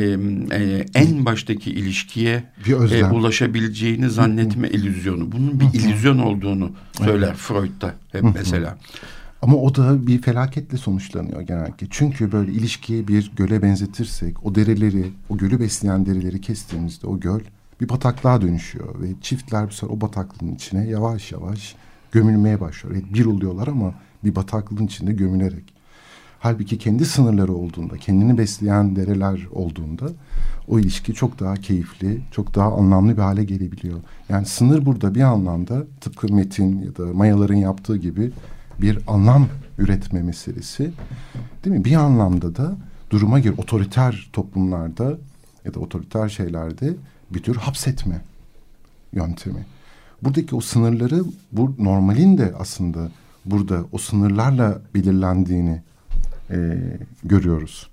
e, 0.51 0.85
en 0.95 1.25
baştaki 1.25 1.71
ilişkiye 1.71 2.43
e, 2.91 3.05
ulaşabileceğini 3.05 4.09
zannetme 4.09 4.69
illüzyonu. 4.69 5.31
Bunun 5.31 5.59
bir 5.59 5.79
illüzyon 5.79 6.17
olduğunu 6.17 6.71
söyler. 6.97 7.35
Freud 7.35 7.81
hep 8.11 8.23
mesela. 8.35 8.77
Ama 9.45 9.57
o 9.57 9.75
da 9.75 10.07
bir 10.07 10.21
felaketle 10.21 10.77
sonuçlanıyor 10.77 11.41
genellikle. 11.41 11.87
Çünkü 11.89 12.31
böyle 12.31 12.51
ilişkiye 12.51 13.07
bir 13.07 13.31
göle 13.35 13.61
benzetirsek 13.61 14.45
o 14.45 14.55
dereleri, 14.55 15.11
o 15.29 15.37
gölü 15.37 15.59
besleyen 15.59 16.05
dereleri 16.05 16.41
kestiğimizde 16.41 17.07
o 17.07 17.19
göl 17.19 17.39
bir 17.81 17.89
bataklığa 17.89 18.41
dönüşüyor. 18.41 19.01
Ve 19.01 19.07
çiftler 19.21 19.67
bu 19.67 19.71
sefer 19.71 19.93
o 19.93 20.01
bataklığın 20.01 20.55
içine 20.55 20.87
yavaş 20.87 21.31
yavaş 21.31 21.75
gömülmeye 22.11 22.61
başlıyor. 22.61 22.95
Evet, 22.95 23.13
bir 23.13 23.25
oluyorlar 23.25 23.67
ama 23.67 23.93
bir 24.23 24.35
bataklığın 24.35 24.85
içinde 24.85 25.13
gömülerek. 25.13 25.73
Halbuki 26.39 26.77
kendi 26.77 27.05
sınırları 27.05 27.53
olduğunda, 27.53 27.97
kendini 27.97 28.37
besleyen 28.37 28.95
dereler 28.95 29.47
olduğunda 29.51 30.05
o 30.67 30.79
ilişki 30.79 31.13
çok 31.13 31.39
daha 31.39 31.55
keyifli, 31.55 32.21
çok 32.31 32.55
daha 32.55 32.73
anlamlı 32.73 33.17
bir 33.17 33.21
hale 33.21 33.43
gelebiliyor. 33.43 33.99
Yani 34.29 34.45
sınır 34.45 34.85
burada 34.85 35.15
bir 35.15 35.21
anlamda 35.21 35.83
tıpkı 36.01 36.33
Metin 36.33 36.81
ya 36.81 36.95
da 36.95 37.13
Mayaların 37.13 37.55
yaptığı 37.55 37.97
gibi 37.97 38.31
bir 38.81 38.99
anlam 39.07 39.47
üretme 39.77 40.21
meselesi. 40.21 40.91
Değil 41.65 41.75
mi? 41.75 41.85
Bir 41.85 41.95
anlamda 41.95 42.55
da 42.55 42.75
duruma 43.09 43.39
göre 43.39 43.53
otoriter 43.57 44.29
toplumlarda 44.33 45.17
ya 45.65 45.73
da 45.73 45.79
otoriter 45.79 46.29
şeylerde 46.29 46.93
bir 47.29 47.43
tür 47.43 47.55
hapsetme 47.55 48.21
yöntemi. 49.13 49.65
Buradaki 50.21 50.55
o 50.55 50.61
sınırları 50.61 51.23
bu 51.51 51.75
normalin 51.79 52.37
de 52.37 52.53
aslında 52.59 53.09
burada 53.45 53.85
o 53.91 53.97
sınırlarla 53.97 54.81
belirlendiğini 54.93 55.81
e, 56.51 56.77
görüyoruz. 57.23 57.89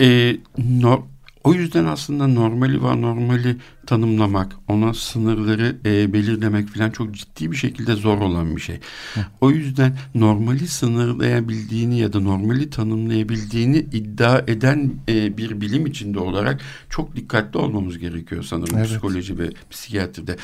E, 0.00 0.36
no, 0.58 1.06
o 1.44 1.54
yüzden 1.54 1.84
aslında 1.84 2.26
normali 2.26 2.82
ve 2.82 3.00
normali 3.02 3.56
tanımlamak, 3.86 4.56
ona 4.68 4.94
sınırları 4.94 5.76
e, 5.84 6.12
belirlemek 6.12 6.68
falan 6.68 6.90
çok 6.90 7.14
ciddi 7.14 7.52
bir 7.52 7.56
şekilde 7.56 7.94
zor 7.94 8.18
olan 8.18 8.56
bir 8.56 8.60
şey. 8.60 8.80
Hı. 9.14 9.20
O 9.40 9.50
yüzden 9.50 9.98
normali 10.14 10.68
sınırlayabildiğini 10.68 11.98
ya 11.98 12.12
da 12.12 12.20
normali 12.20 12.70
tanımlayabildiğini 12.70 13.78
iddia 13.78 14.38
eden 14.38 14.92
e, 15.08 15.36
bir 15.36 15.60
bilim 15.60 15.86
içinde 15.86 16.18
olarak 16.18 16.60
çok 16.90 17.16
dikkatli 17.16 17.58
olmamız 17.58 17.98
gerekiyor 17.98 18.42
sanırım 18.42 18.78
evet. 18.78 18.88
psikoloji 18.88 19.38
ve 19.38 19.50
psikiyatride. 19.70 20.36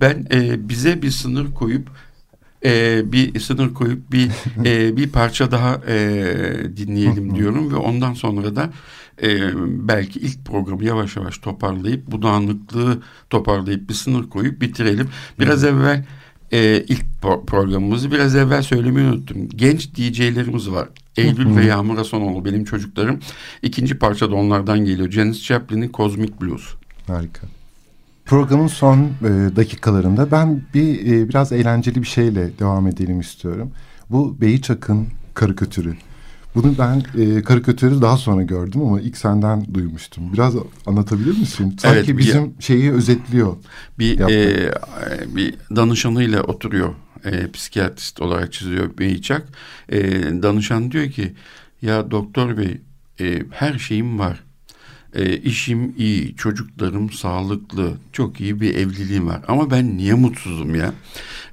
Ben 0.00 0.26
e, 0.32 0.68
bize 0.68 1.02
bir 1.02 1.10
sınır 1.10 1.52
koyup 1.52 1.90
e, 2.64 3.02
bir 3.12 3.40
sınır 3.40 3.74
koyup 3.74 4.12
bir 4.12 4.30
e, 4.64 4.96
bir 4.96 5.08
parça 5.08 5.50
daha 5.50 5.80
e, 5.88 5.96
dinleyelim 6.76 7.36
diyorum 7.36 7.72
ve 7.72 7.76
ondan 7.76 8.14
sonra 8.14 8.56
da 8.56 8.70
e, 9.22 9.28
belki 9.88 10.18
ilk 10.18 10.44
programı 10.44 10.84
yavaş 10.84 11.16
yavaş 11.16 11.38
toparlayıp 11.38 12.06
bu 12.06 12.22
dağınıklığı 12.22 13.02
toparlayıp 13.30 13.88
bir 13.88 13.94
sınır 13.94 14.28
koyup 14.28 14.60
bitirelim. 14.60 15.08
Biraz 15.38 15.64
evvel 15.64 16.04
e, 16.52 16.84
ilk 16.88 17.04
programımızı 17.46 18.12
biraz 18.12 18.36
evvel 18.36 18.62
söylemeyi 18.62 19.08
unuttum. 19.08 19.48
Genç 19.48 19.94
DJ'lerimiz 19.94 20.70
var. 20.70 20.88
Eylül 21.16 21.56
ve 21.56 21.64
Yağmur 21.64 21.98
Asanoğlu 21.98 22.44
benim 22.44 22.64
çocuklarım. 22.64 23.20
İkinci 23.62 23.98
parça 23.98 24.30
da 24.30 24.34
onlardan 24.34 24.84
geliyor. 24.84 25.10
Janis 25.10 25.42
Joplin'in 25.42 25.90
Cosmic 25.92 26.32
Blues. 26.40 26.62
Harika. 27.06 27.46
Programın 28.24 28.66
son 28.66 28.98
e, 28.98 29.56
dakikalarında 29.56 30.30
ben 30.30 30.62
bir 30.74 31.12
e, 31.12 31.28
biraz 31.28 31.52
eğlenceli 31.52 32.02
bir 32.02 32.06
şeyle 32.06 32.58
devam 32.58 32.86
edelim 32.86 33.20
istiyorum. 33.20 33.70
Bu 34.10 34.40
Beyçak'ın 34.40 35.06
karikatürü. 35.34 35.94
Bunu 36.54 36.74
ben 36.78 37.02
e, 37.22 37.42
karikatürü 37.42 38.02
daha 38.02 38.16
sonra 38.16 38.42
gördüm 38.42 38.80
ama 38.80 39.00
ilk 39.00 39.16
senden 39.16 39.74
duymuştum. 39.74 40.32
Biraz 40.32 40.54
anlatabilir 40.86 41.38
misin? 41.38 41.76
Sanki 41.80 41.98
evet, 41.98 42.18
bizim 42.18 42.54
bir, 42.58 42.64
şeyi 42.64 42.92
özetliyor. 42.92 43.56
Bir 43.98 44.20
e, 44.20 44.72
bir 45.36 45.54
danışanıyla 45.76 46.42
oturuyor. 46.42 46.94
E, 47.24 47.50
psikiyatrist 47.50 48.22
olarak 48.22 48.52
çiziyor 48.52 48.98
Beyçak. 48.98 49.48
E, 49.88 50.02
danışan 50.42 50.90
diyor 50.90 51.10
ki 51.10 51.32
ya 51.82 52.10
doktor 52.10 52.56
bey 52.56 52.80
e, 53.20 53.42
her 53.50 53.78
şeyim 53.78 54.18
var. 54.18 54.44
E, 55.14 55.36
işim 55.36 55.94
iyi, 55.98 56.36
çocuklarım 56.36 57.12
sağlıklı, 57.12 57.92
çok 58.12 58.40
iyi 58.40 58.60
bir 58.60 58.74
evliliğim 58.74 59.26
var. 59.26 59.40
Ama 59.48 59.70
ben 59.70 59.96
niye 59.96 60.14
mutsuzum 60.14 60.74
ya? 60.74 60.92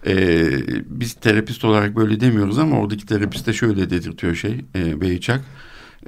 E, 0.07 0.47
biz 0.86 1.14
terapist 1.14 1.66
olarak 1.66 1.95
böyle 1.95 2.20
demiyoruz 2.20 2.60
ama 2.60 2.80
oradaki 2.80 3.05
terapist 3.05 3.47
de 3.47 3.53
şöyle 3.53 3.89
dedirtiyor 3.89 4.36
şey, 4.36 4.66
e, 4.76 5.01
Beyçak. 5.01 5.41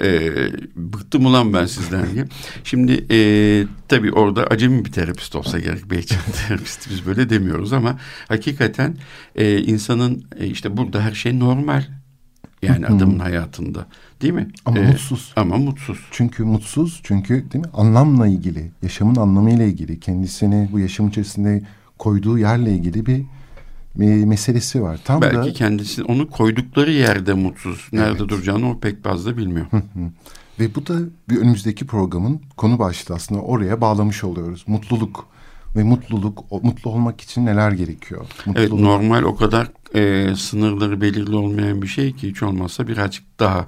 E, 0.02 0.32
bıktım 0.76 1.26
ulan 1.26 1.54
ben 1.54 1.66
sizden 1.66 2.06
diye. 2.14 2.26
Şimdi 2.64 3.06
e, 3.12 3.18
tabii 3.88 4.12
orada 4.12 4.44
acemi 4.48 4.86
bir 4.86 4.92
terapist 4.92 5.36
olsa 5.36 5.60
gerek 5.60 5.92
Beyçak 5.92 6.20
terapisti 6.48 6.90
biz 6.90 7.06
böyle 7.06 7.30
demiyoruz 7.30 7.74
ama 7.74 8.00
hakikaten 8.28 8.98
e, 9.36 9.58
insanın 9.58 10.24
e, 10.40 10.48
işte 10.48 10.78
burada 10.78 11.02
her 11.02 11.14
şey 11.14 11.40
normal. 11.40 11.84
Yani 12.62 12.88
adamın 12.88 13.20
hayatında. 13.20 13.86
Değil 14.22 14.34
mi? 14.34 14.48
Ama 14.66 14.80
ee, 14.80 14.88
mutsuz. 14.88 15.34
Ama 15.36 15.58
mutsuz. 15.58 16.00
Çünkü 16.12 16.44
mutsuz. 16.44 17.02
Çünkü 17.04 17.52
değil 17.54 17.66
mi? 17.66 17.72
Anlamla 17.74 18.28
ilgili, 18.28 18.72
yaşamın 18.82 19.16
anlamıyla 19.16 19.66
ilgili, 19.66 20.00
kendisini 20.00 20.70
bu 20.72 20.80
yaşam 20.80 21.08
içerisinde 21.08 21.64
koyduğu 21.98 22.38
yerle 22.38 22.74
ilgili 22.74 23.06
bir 23.06 23.26
meselesi 24.26 24.82
var. 24.82 25.00
Tam 25.06 25.22
Belki 25.22 25.36
da, 25.36 25.54
kendisi 25.54 26.04
onu 26.04 26.30
koydukları 26.30 26.92
yerde 26.92 27.34
mutsuz. 27.34 27.90
Nerede 27.94 28.18
evet. 28.20 28.30
duracağını 28.30 28.70
o 28.70 28.80
pek 28.80 29.04
fazla 29.04 29.38
bilmiyor. 29.38 29.66
Ve 30.60 30.76
bu 30.76 30.88
da 30.88 31.00
bir 31.30 31.38
önümüzdeki 31.38 31.88
programın 31.88 32.42
konu 32.58 32.80
başlığı 32.80 33.16
aslında 33.16 33.42
oraya 33.42 33.82
bağlamış 33.82 34.24
oluyoruz. 34.24 34.64
Mutluluk 34.68 35.28
ve 35.76 35.84
mutluluk, 35.84 36.52
mutlu 36.64 36.92
olmak 36.92 37.22
için 37.22 37.46
neler 37.46 37.72
gerekiyor? 37.72 38.22
Mutluluk. 38.46 38.58
Evet 38.58 38.74
normal 38.74 39.24
o 39.24 39.36
kadar 39.36 39.68
e, 39.96 40.34
sınırları 40.36 41.02
belirli 41.02 41.36
olmayan 41.36 41.82
bir 41.82 41.88
şey 41.88 42.16
ki 42.16 42.30
hiç 42.30 42.44
olmazsa 42.44 42.88
birazcık 42.88 43.40
daha 43.40 43.66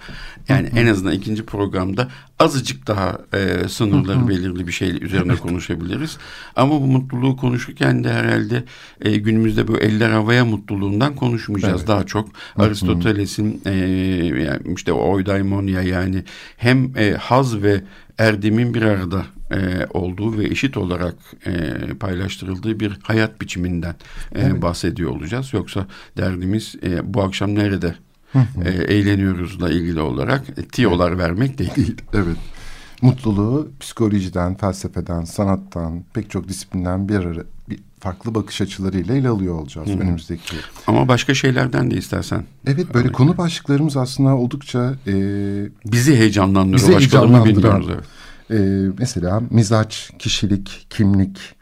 yani 0.49 0.69
en 0.76 0.88
azından 0.88 1.13
ikinci 1.13 1.45
programda 1.45 2.09
azıcık 2.39 2.88
daha 2.88 3.17
e, 3.34 3.67
sınırları 3.67 4.28
belirli 4.28 4.67
bir 4.67 4.71
şey 4.71 5.03
üzerine 5.03 5.36
konuşabiliriz. 5.36 6.17
Ama 6.55 6.82
bu 6.82 6.88
mutluluğu 6.88 7.38
konuşurken 7.38 8.03
de 8.03 8.13
herhalde 8.13 8.63
e, 9.01 9.17
günümüzde 9.17 9.67
bu 9.67 9.78
eller 9.78 10.09
havaya 10.09 10.45
mutluluğundan 10.45 11.15
konuşmayacağız 11.15 11.82
Evet. 11.82 11.88
daha 11.88 12.03
çok. 12.03 12.30
Aristoteles'in 12.55 13.61
e, 13.65 13.71
yani 14.43 14.61
işte 14.76 14.93
o 14.93 15.11
oidaimonia 15.11 15.82
yani 15.82 16.24
hem 16.57 16.97
e, 16.97 17.11
haz 17.13 17.63
ve 17.63 17.82
erdemin 18.17 18.74
bir 18.74 18.82
arada 18.82 19.26
e, 19.53 19.87
olduğu 19.93 20.37
ve 20.37 20.45
eşit 20.45 20.77
olarak 20.77 21.15
e, 21.45 21.73
paylaştırıldığı 21.93 22.79
bir 22.79 22.99
hayat 23.03 23.41
biçiminden 23.41 23.95
e, 24.35 24.61
bahsediyor 24.61 25.11
olacağız. 25.11 25.53
Yoksa 25.53 25.87
derdimiz 26.17 26.75
e, 26.83 27.13
bu 27.13 27.21
akşam 27.21 27.55
nerede 27.55 27.95
e, 28.65 28.69
eğleniyoruzla 28.69 29.69
ilgili 29.69 30.01
olarak 30.01 30.49
e, 30.57 30.61
tiyolar 30.61 31.17
vermek 31.17 31.57
değil. 31.57 31.95
Evet. 32.13 32.37
Mutluluğu 33.01 33.71
psikolojiden, 33.79 34.57
felsefeden, 34.57 35.23
sanattan, 35.23 36.03
pek 36.13 36.29
çok 36.29 36.47
disiplinden 36.47 37.09
bir, 37.09 37.15
ara, 37.15 37.43
bir 37.69 37.79
farklı 37.99 38.35
bakış 38.35 38.61
açılarıyla 38.61 39.15
ele 39.15 39.29
alıyor 39.29 39.55
olacağız 39.55 39.89
önümüzdeki. 39.89 40.55
Ama 40.87 41.07
başka 41.07 41.33
şeylerden 41.33 41.91
de 41.91 41.95
istersen. 41.97 42.43
Evet 42.67 42.93
böyle 42.93 43.11
konu 43.11 43.37
başlıklarımız 43.37 43.97
aslında 43.97 44.35
oldukça 44.35 44.95
e, 45.07 45.13
Bizi 45.85 46.15
heyecanlandırıyor. 46.15 46.87
Bizi 46.87 46.97
heyecanlandıran. 46.97 47.83
evet. 47.93 48.03
E, 48.53 48.57
mesela 48.99 49.41
mizaç, 49.49 50.11
kişilik, 50.19 50.87
kimlik, 50.89 51.55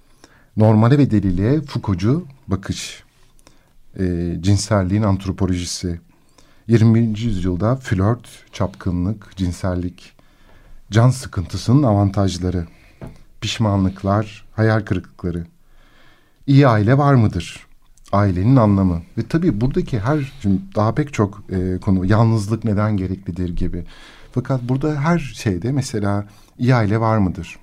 normale 0.58 0.98
ve 0.98 1.12
deliliğe 1.12 1.62
Foucault'cu 1.62 2.26
bakış, 2.48 3.04
e, 4.00 4.36
cinselliğin 4.42 5.04
antropolojisi, 5.04 6.00
21. 6.68 7.18
yüzyılda 7.18 7.76
flört, 7.76 8.28
çapkınlık, 8.54 9.38
cinsellik, 9.38 10.14
can 10.92 11.10
sıkıntısının 11.10 11.84
avantajları, 11.84 12.68
pişmanlıklar, 13.42 14.46
hayal 14.52 14.80
kırıklıkları, 14.80 15.46
iyi 16.48 16.68
aile 16.68 16.98
var 16.98 17.14
mıdır? 17.14 17.68
Ailenin 18.12 18.56
anlamı 18.56 19.02
ve 19.18 19.28
tabii 19.28 19.62
buradaki 19.62 20.00
her 20.00 20.34
daha 20.76 20.96
pek 20.96 21.14
çok 21.14 21.44
e, 21.52 21.78
konu 21.78 22.06
yalnızlık 22.06 22.64
neden 22.64 22.98
gereklidir 22.98 23.56
gibi. 23.56 23.86
Fakat 24.32 24.62
burada 24.62 25.02
her 25.02 25.20
şeyde 25.20 25.72
mesela 25.72 26.26
iyi 26.62 26.76
aile 26.76 27.00
var 27.00 27.18
mıdır? 27.18 27.58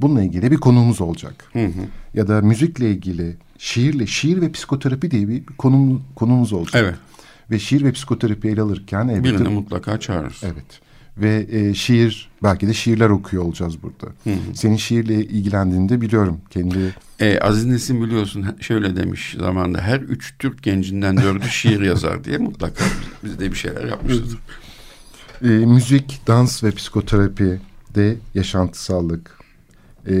Bununla 0.00 0.22
ilgili 0.22 0.50
bir 0.50 0.56
konumuz 0.56 1.00
olacak. 1.00 1.52
Ya 2.14 2.28
da 2.28 2.40
müzikle 2.40 2.90
ilgili 2.90 3.36
şiirle 3.58 4.06
şiir 4.06 4.40
ve 4.40 4.52
psikoterapi 4.52 5.10
diye 5.10 5.28
bir 5.28 5.46
konum, 5.46 6.02
konumuz 6.16 6.52
olacak. 6.52 6.82
Evet. 6.84 6.94
Ve 7.50 7.58
şiir 7.58 7.84
ve 7.84 7.92
psikoterapi 7.92 8.48
ele 8.48 8.60
alırken 8.60 9.08
elbette 9.08 9.34
Birini 9.34 9.48
mutlaka 9.48 10.00
çağırırız. 10.00 10.42
Evet. 10.44 10.80
Ve 11.18 11.46
e, 11.50 11.74
şiir 11.74 12.30
belki 12.42 12.68
de 12.68 12.74
şiirler 12.74 13.08
okuyor 13.10 13.42
olacağız 13.42 13.82
burada. 13.82 14.12
Senin 14.54 14.76
şiirle 14.76 15.14
ilgilendiğini 15.14 16.00
biliyorum. 16.00 16.40
Kendi 16.50 16.94
E, 17.20 17.38
Aziz 17.40 17.64
Nesin 17.66 18.02
biliyorsun 18.02 18.46
şöyle 18.60 18.96
demiş 18.96 19.36
zamanda 19.40 19.80
her 19.80 20.00
üç 20.00 20.34
Türk 20.38 20.62
gencinden 20.62 21.16
dördü 21.16 21.44
şiir 21.50 21.80
yazar 21.80 22.24
diye 22.24 22.38
mutlaka 22.38 22.84
biz 23.24 23.38
de 23.38 23.50
bir 23.50 23.56
şeyler 23.56 23.84
yapmışız. 23.84 24.34
e, 25.42 25.48
müzik, 25.48 26.20
dans 26.26 26.64
ve 26.64 26.70
psikoterapi 26.70 27.60
de 27.94 28.16
yaşantısallık. 28.34 29.38
E, 30.06 30.14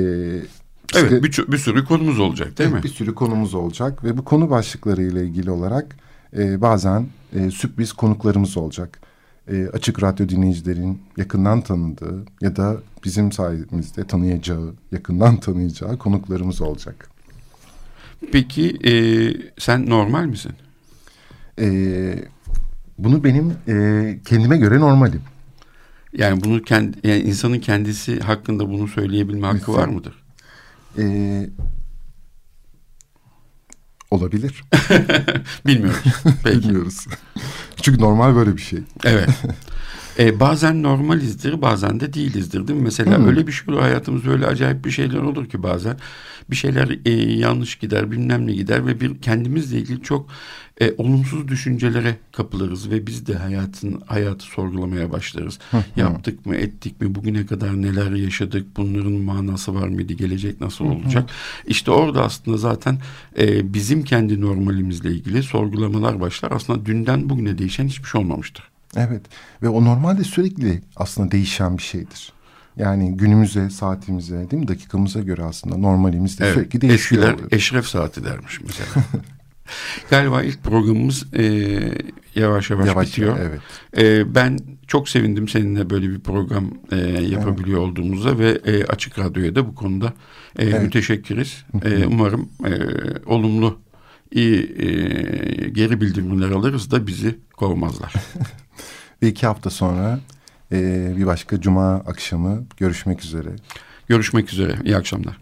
Evet 0.94 1.22
bir, 1.22 1.52
bir 1.52 1.58
sürü 1.58 1.84
konumuz 1.84 2.20
olacak 2.20 2.58
değil 2.58 2.70
Evet, 2.70 2.84
mi? 2.84 2.88
Bir 2.90 2.94
sürü 2.94 3.14
konumuz 3.14 3.54
olacak 3.54 4.04
ve 4.04 4.16
bu 4.16 4.24
konu 4.24 4.50
başlıklarıyla 4.50 5.22
ilgili 5.22 5.50
olarak 5.50 5.96
e, 6.36 6.60
bazen 6.60 7.06
e, 7.34 7.50
sürpriz 7.50 7.92
konuklarımız 7.92 8.56
olacak. 8.56 9.00
E, 9.48 9.66
açık 9.72 10.02
radyo 10.02 10.28
dinleyicilerin 10.28 11.02
yakından 11.16 11.60
tanıdığı 11.60 12.24
ya 12.40 12.56
da 12.56 12.76
bizim 13.04 13.32
sayemizde 13.32 14.06
tanıyacağı, 14.06 14.74
yakından 14.92 15.40
tanıyacağı 15.40 15.98
konuklarımız 15.98 16.60
olacak. 16.60 17.10
Peki 18.32 18.78
e, 18.84 18.92
sen 19.58 19.90
normal 19.90 20.24
misin? 20.24 20.52
E, 21.58 21.68
bunu 22.98 23.24
benim 23.24 23.54
e, 23.68 24.18
kendime 24.26 24.56
göre 24.56 24.80
normalim. 24.80 25.22
Yani 26.12 26.44
bunu 26.44 26.62
kendi 26.62 27.08
yani 27.08 27.20
insanın 27.20 27.58
kendisi 27.58 28.20
hakkında 28.20 28.68
bunu 28.68 28.88
söyleyebilme 28.88 29.46
hakkı 29.46 29.72
var 29.72 29.88
mıdır? 29.88 30.14
E, 30.98 31.04
olabilir. 34.10 34.64
Bilmiyoruz. 35.66 36.02
Peki. 36.44 36.58
Bilmiyoruz. 36.58 37.06
Çünkü 37.82 38.00
normal 38.00 38.34
böyle 38.34 38.56
bir 38.56 38.62
şey. 38.62 38.78
Evet. 39.04 39.28
E, 40.20 40.40
bazen 40.40 40.82
normalizdir 40.82 41.62
bazen 41.62 42.00
de 42.00 42.12
değilizdir 42.12 42.68
değil 42.68 42.78
mi? 42.78 42.82
Mesela 42.84 43.18
Hmm. 43.18 43.26
öyle 43.26 43.46
bir 43.46 43.52
şey 43.52 43.74
olur 43.74 43.82
hayatımızda 43.82 44.30
öyle 44.30 44.46
acayip 44.46 44.84
bir 44.84 44.90
şeyler 44.90 45.18
olur 45.18 45.48
ki 45.48 45.62
bazen 45.62 45.96
bir 46.50 46.56
şeyler 46.56 46.98
e, 47.06 47.10
yanlış 47.32 47.76
gider 47.76 48.10
bilmem 48.10 48.46
ne 48.46 48.52
gider 48.52 48.86
ve 48.86 49.00
bir 49.00 49.18
kendimizle 49.20 49.78
ilgili 49.78 50.02
çok 50.02 50.28
e, 50.80 50.92
olumsuz 50.98 51.48
düşüncelere 51.48 52.16
kapılırız 52.32 52.90
ve 52.90 53.06
biz 53.06 53.26
de 53.26 53.34
hayatın 53.34 54.02
hayatı 54.06 54.44
sorgulamaya 54.44 55.12
başlarız. 55.12 55.58
Yaptık 55.96 56.46
mı 56.46 56.56
ettik 56.56 57.00
mi 57.00 57.14
bugüne 57.14 57.46
kadar 57.46 57.82
neler 57.82 58.10
yaşadık 58.12 58.66
bunların 58.76 59.12
manası 59.12 59.74
var 59.74 59.88
mıydı 59.88 60.12
gelecek 60.12 60.60
nasıl 60.60 60.84
olacak? 60.84 61.30
İşte 61.66 61.90
orada 61.90 62.24
aslında 62.24 62.56
zaten 62.56 62.98
e, 63.38 63.74
bizim 63.74 64.04
kendi 64.04 64.40
normalimizle 64.40 65.10
ilgili 65.10 65.42
sorgulamalar 65.42 66.20
başlar. 66.20 66.50
Aslında 66.52 66.86
dünden 66.86 67.30
bugüne 67.30 67.58
değişen 67.58 67.88
hiçbir 67.88 68.08
şey 68.08 68.20
olmamıştır. 68.20 68.69
Evet 68.96 69.22
ve 69.62 69.68
o 69.68 69.84
normalde 69.84 70.24
sürekli 70.24 70.80
aslında 70.96 71.30
değişen 71.30 71.78
bir 71.78 71.82
şeydir. 71.82 72.32
Yani 72.76 73.16
günümüze, 73.16 73.70
saatimize, 73.70 74.50
değil 74.50 74.62
mi 74.62 74.68
dakikamıza 74.68 75.20
göre 75.20 75.42
aslında 75.44 75.76
normalimiz 75.76 76.38
de 76.40 76.44
Evet, 76.44 76.54
sürekli 76.54 76.80
değişiyor. 76.80 77.22
Eskiler 77.22 77.34
oluyor. 77.34 77.52
eşref 77.52 77.86
saati 77.86 78.24
dermiş 78.24 78.60
mesela. 78.60 78.88
Galiba 80.10 80.42
ilk 80.42 80.62
programımız 80.64 81.34
e, 81.34 81.42
yavaş 82.34 82.70
yavaş, 82.70 82.86
Yavaş 82.86 83.08
bitiyor. 83.08 83.38
evet. 83.40 83.60
E, 83.98 84.34
ben 84.34 84.58
çok 84.86 85.08
sevindim 85.08 85.48
seninle 85.48 85.90
böyle 85.90 86.08
bir 86.10 86.20
program 86.20 86.70
e, 86.92 86.96
yapabiliyor 87.22 87.80
olduğumuza 87.80 88.38
ve 88.38 88.50
e, 88.64 88.84
Açık 88.84 89.18
Radyo'ya 89.18 89.54
da 89.54 89.66
bu 89.68 89.74
konuda 89.74 90.06
e, 90.58 90.64
Evet. 90.64 90.82
müteşekkiriz. 90.82 91.64
E, 91.84 92.06
umarım 92.06 92.48
e, 92.66 92.70
olumlu 93.26 93.78
iyi 94.30 94.56
e, 94.78 94.88
geri 95.68 96.00
bildirimler 96.00 96.50
alırız 96.50 96.90
da 96.90 97.06
bizi 97.06 97.38
kovmazlar. 97.56 98.12
Ve 99.22 99.28
iki 99.28 99.46
hafta 99.46 99.70
sonra 99.70 100.18
e, 100.72 100.76
bir 101.16 101.26
başka 101.26 101.60
cuma 101.60 101.94
akşamı 101.94 102.64
görüşmek 102.76 103.24
üzere. 103.24 103.48
Görüşmek 104.08 104.52
üzere. 104.52 104.74
İyi 104.84 104.96
akşamlar. 104.96 105.36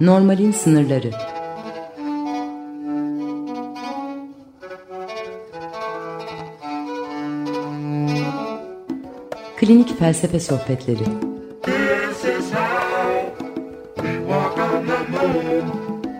Normalin 0.00 0.52
sınırları. 0.52 1.10
Klinik 9.56 9.98
felsefe 9.98 10.40
sohbetleri. 10.40 11.37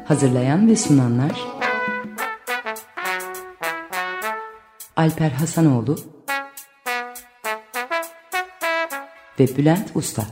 Hazırlayan 0.08 0.68
ve 0.68 0.76
sunanlar 0.76 1.40
Alper 4.96 5.30
Hasanoğlu 5.30 5.96
ve 9.40 9.56
Bülent 9.56 9.90
Usta. 9.94 10.22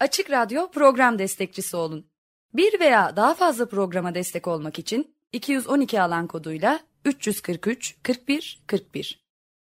Açık 0.00 0.30
Radyo 0.30 0.70
program 0.70 1.18
destekçisi 1.18 1.76
olun. 1.76 2.06
Bir 2.54 2.80
veya 2.80 3.16
daha 3.16 3.34
fazla 3.34 3.68
programa 3.68 4.14
destek 4.14 4.46
olmak 4.46 4.78
için 4.78 5.14
212 5.32 6.02
alan 6.02 6.26
koduyla 6.26 6.80
343 7.04 7.96
41 8.02 8.62
41 8.66 9.29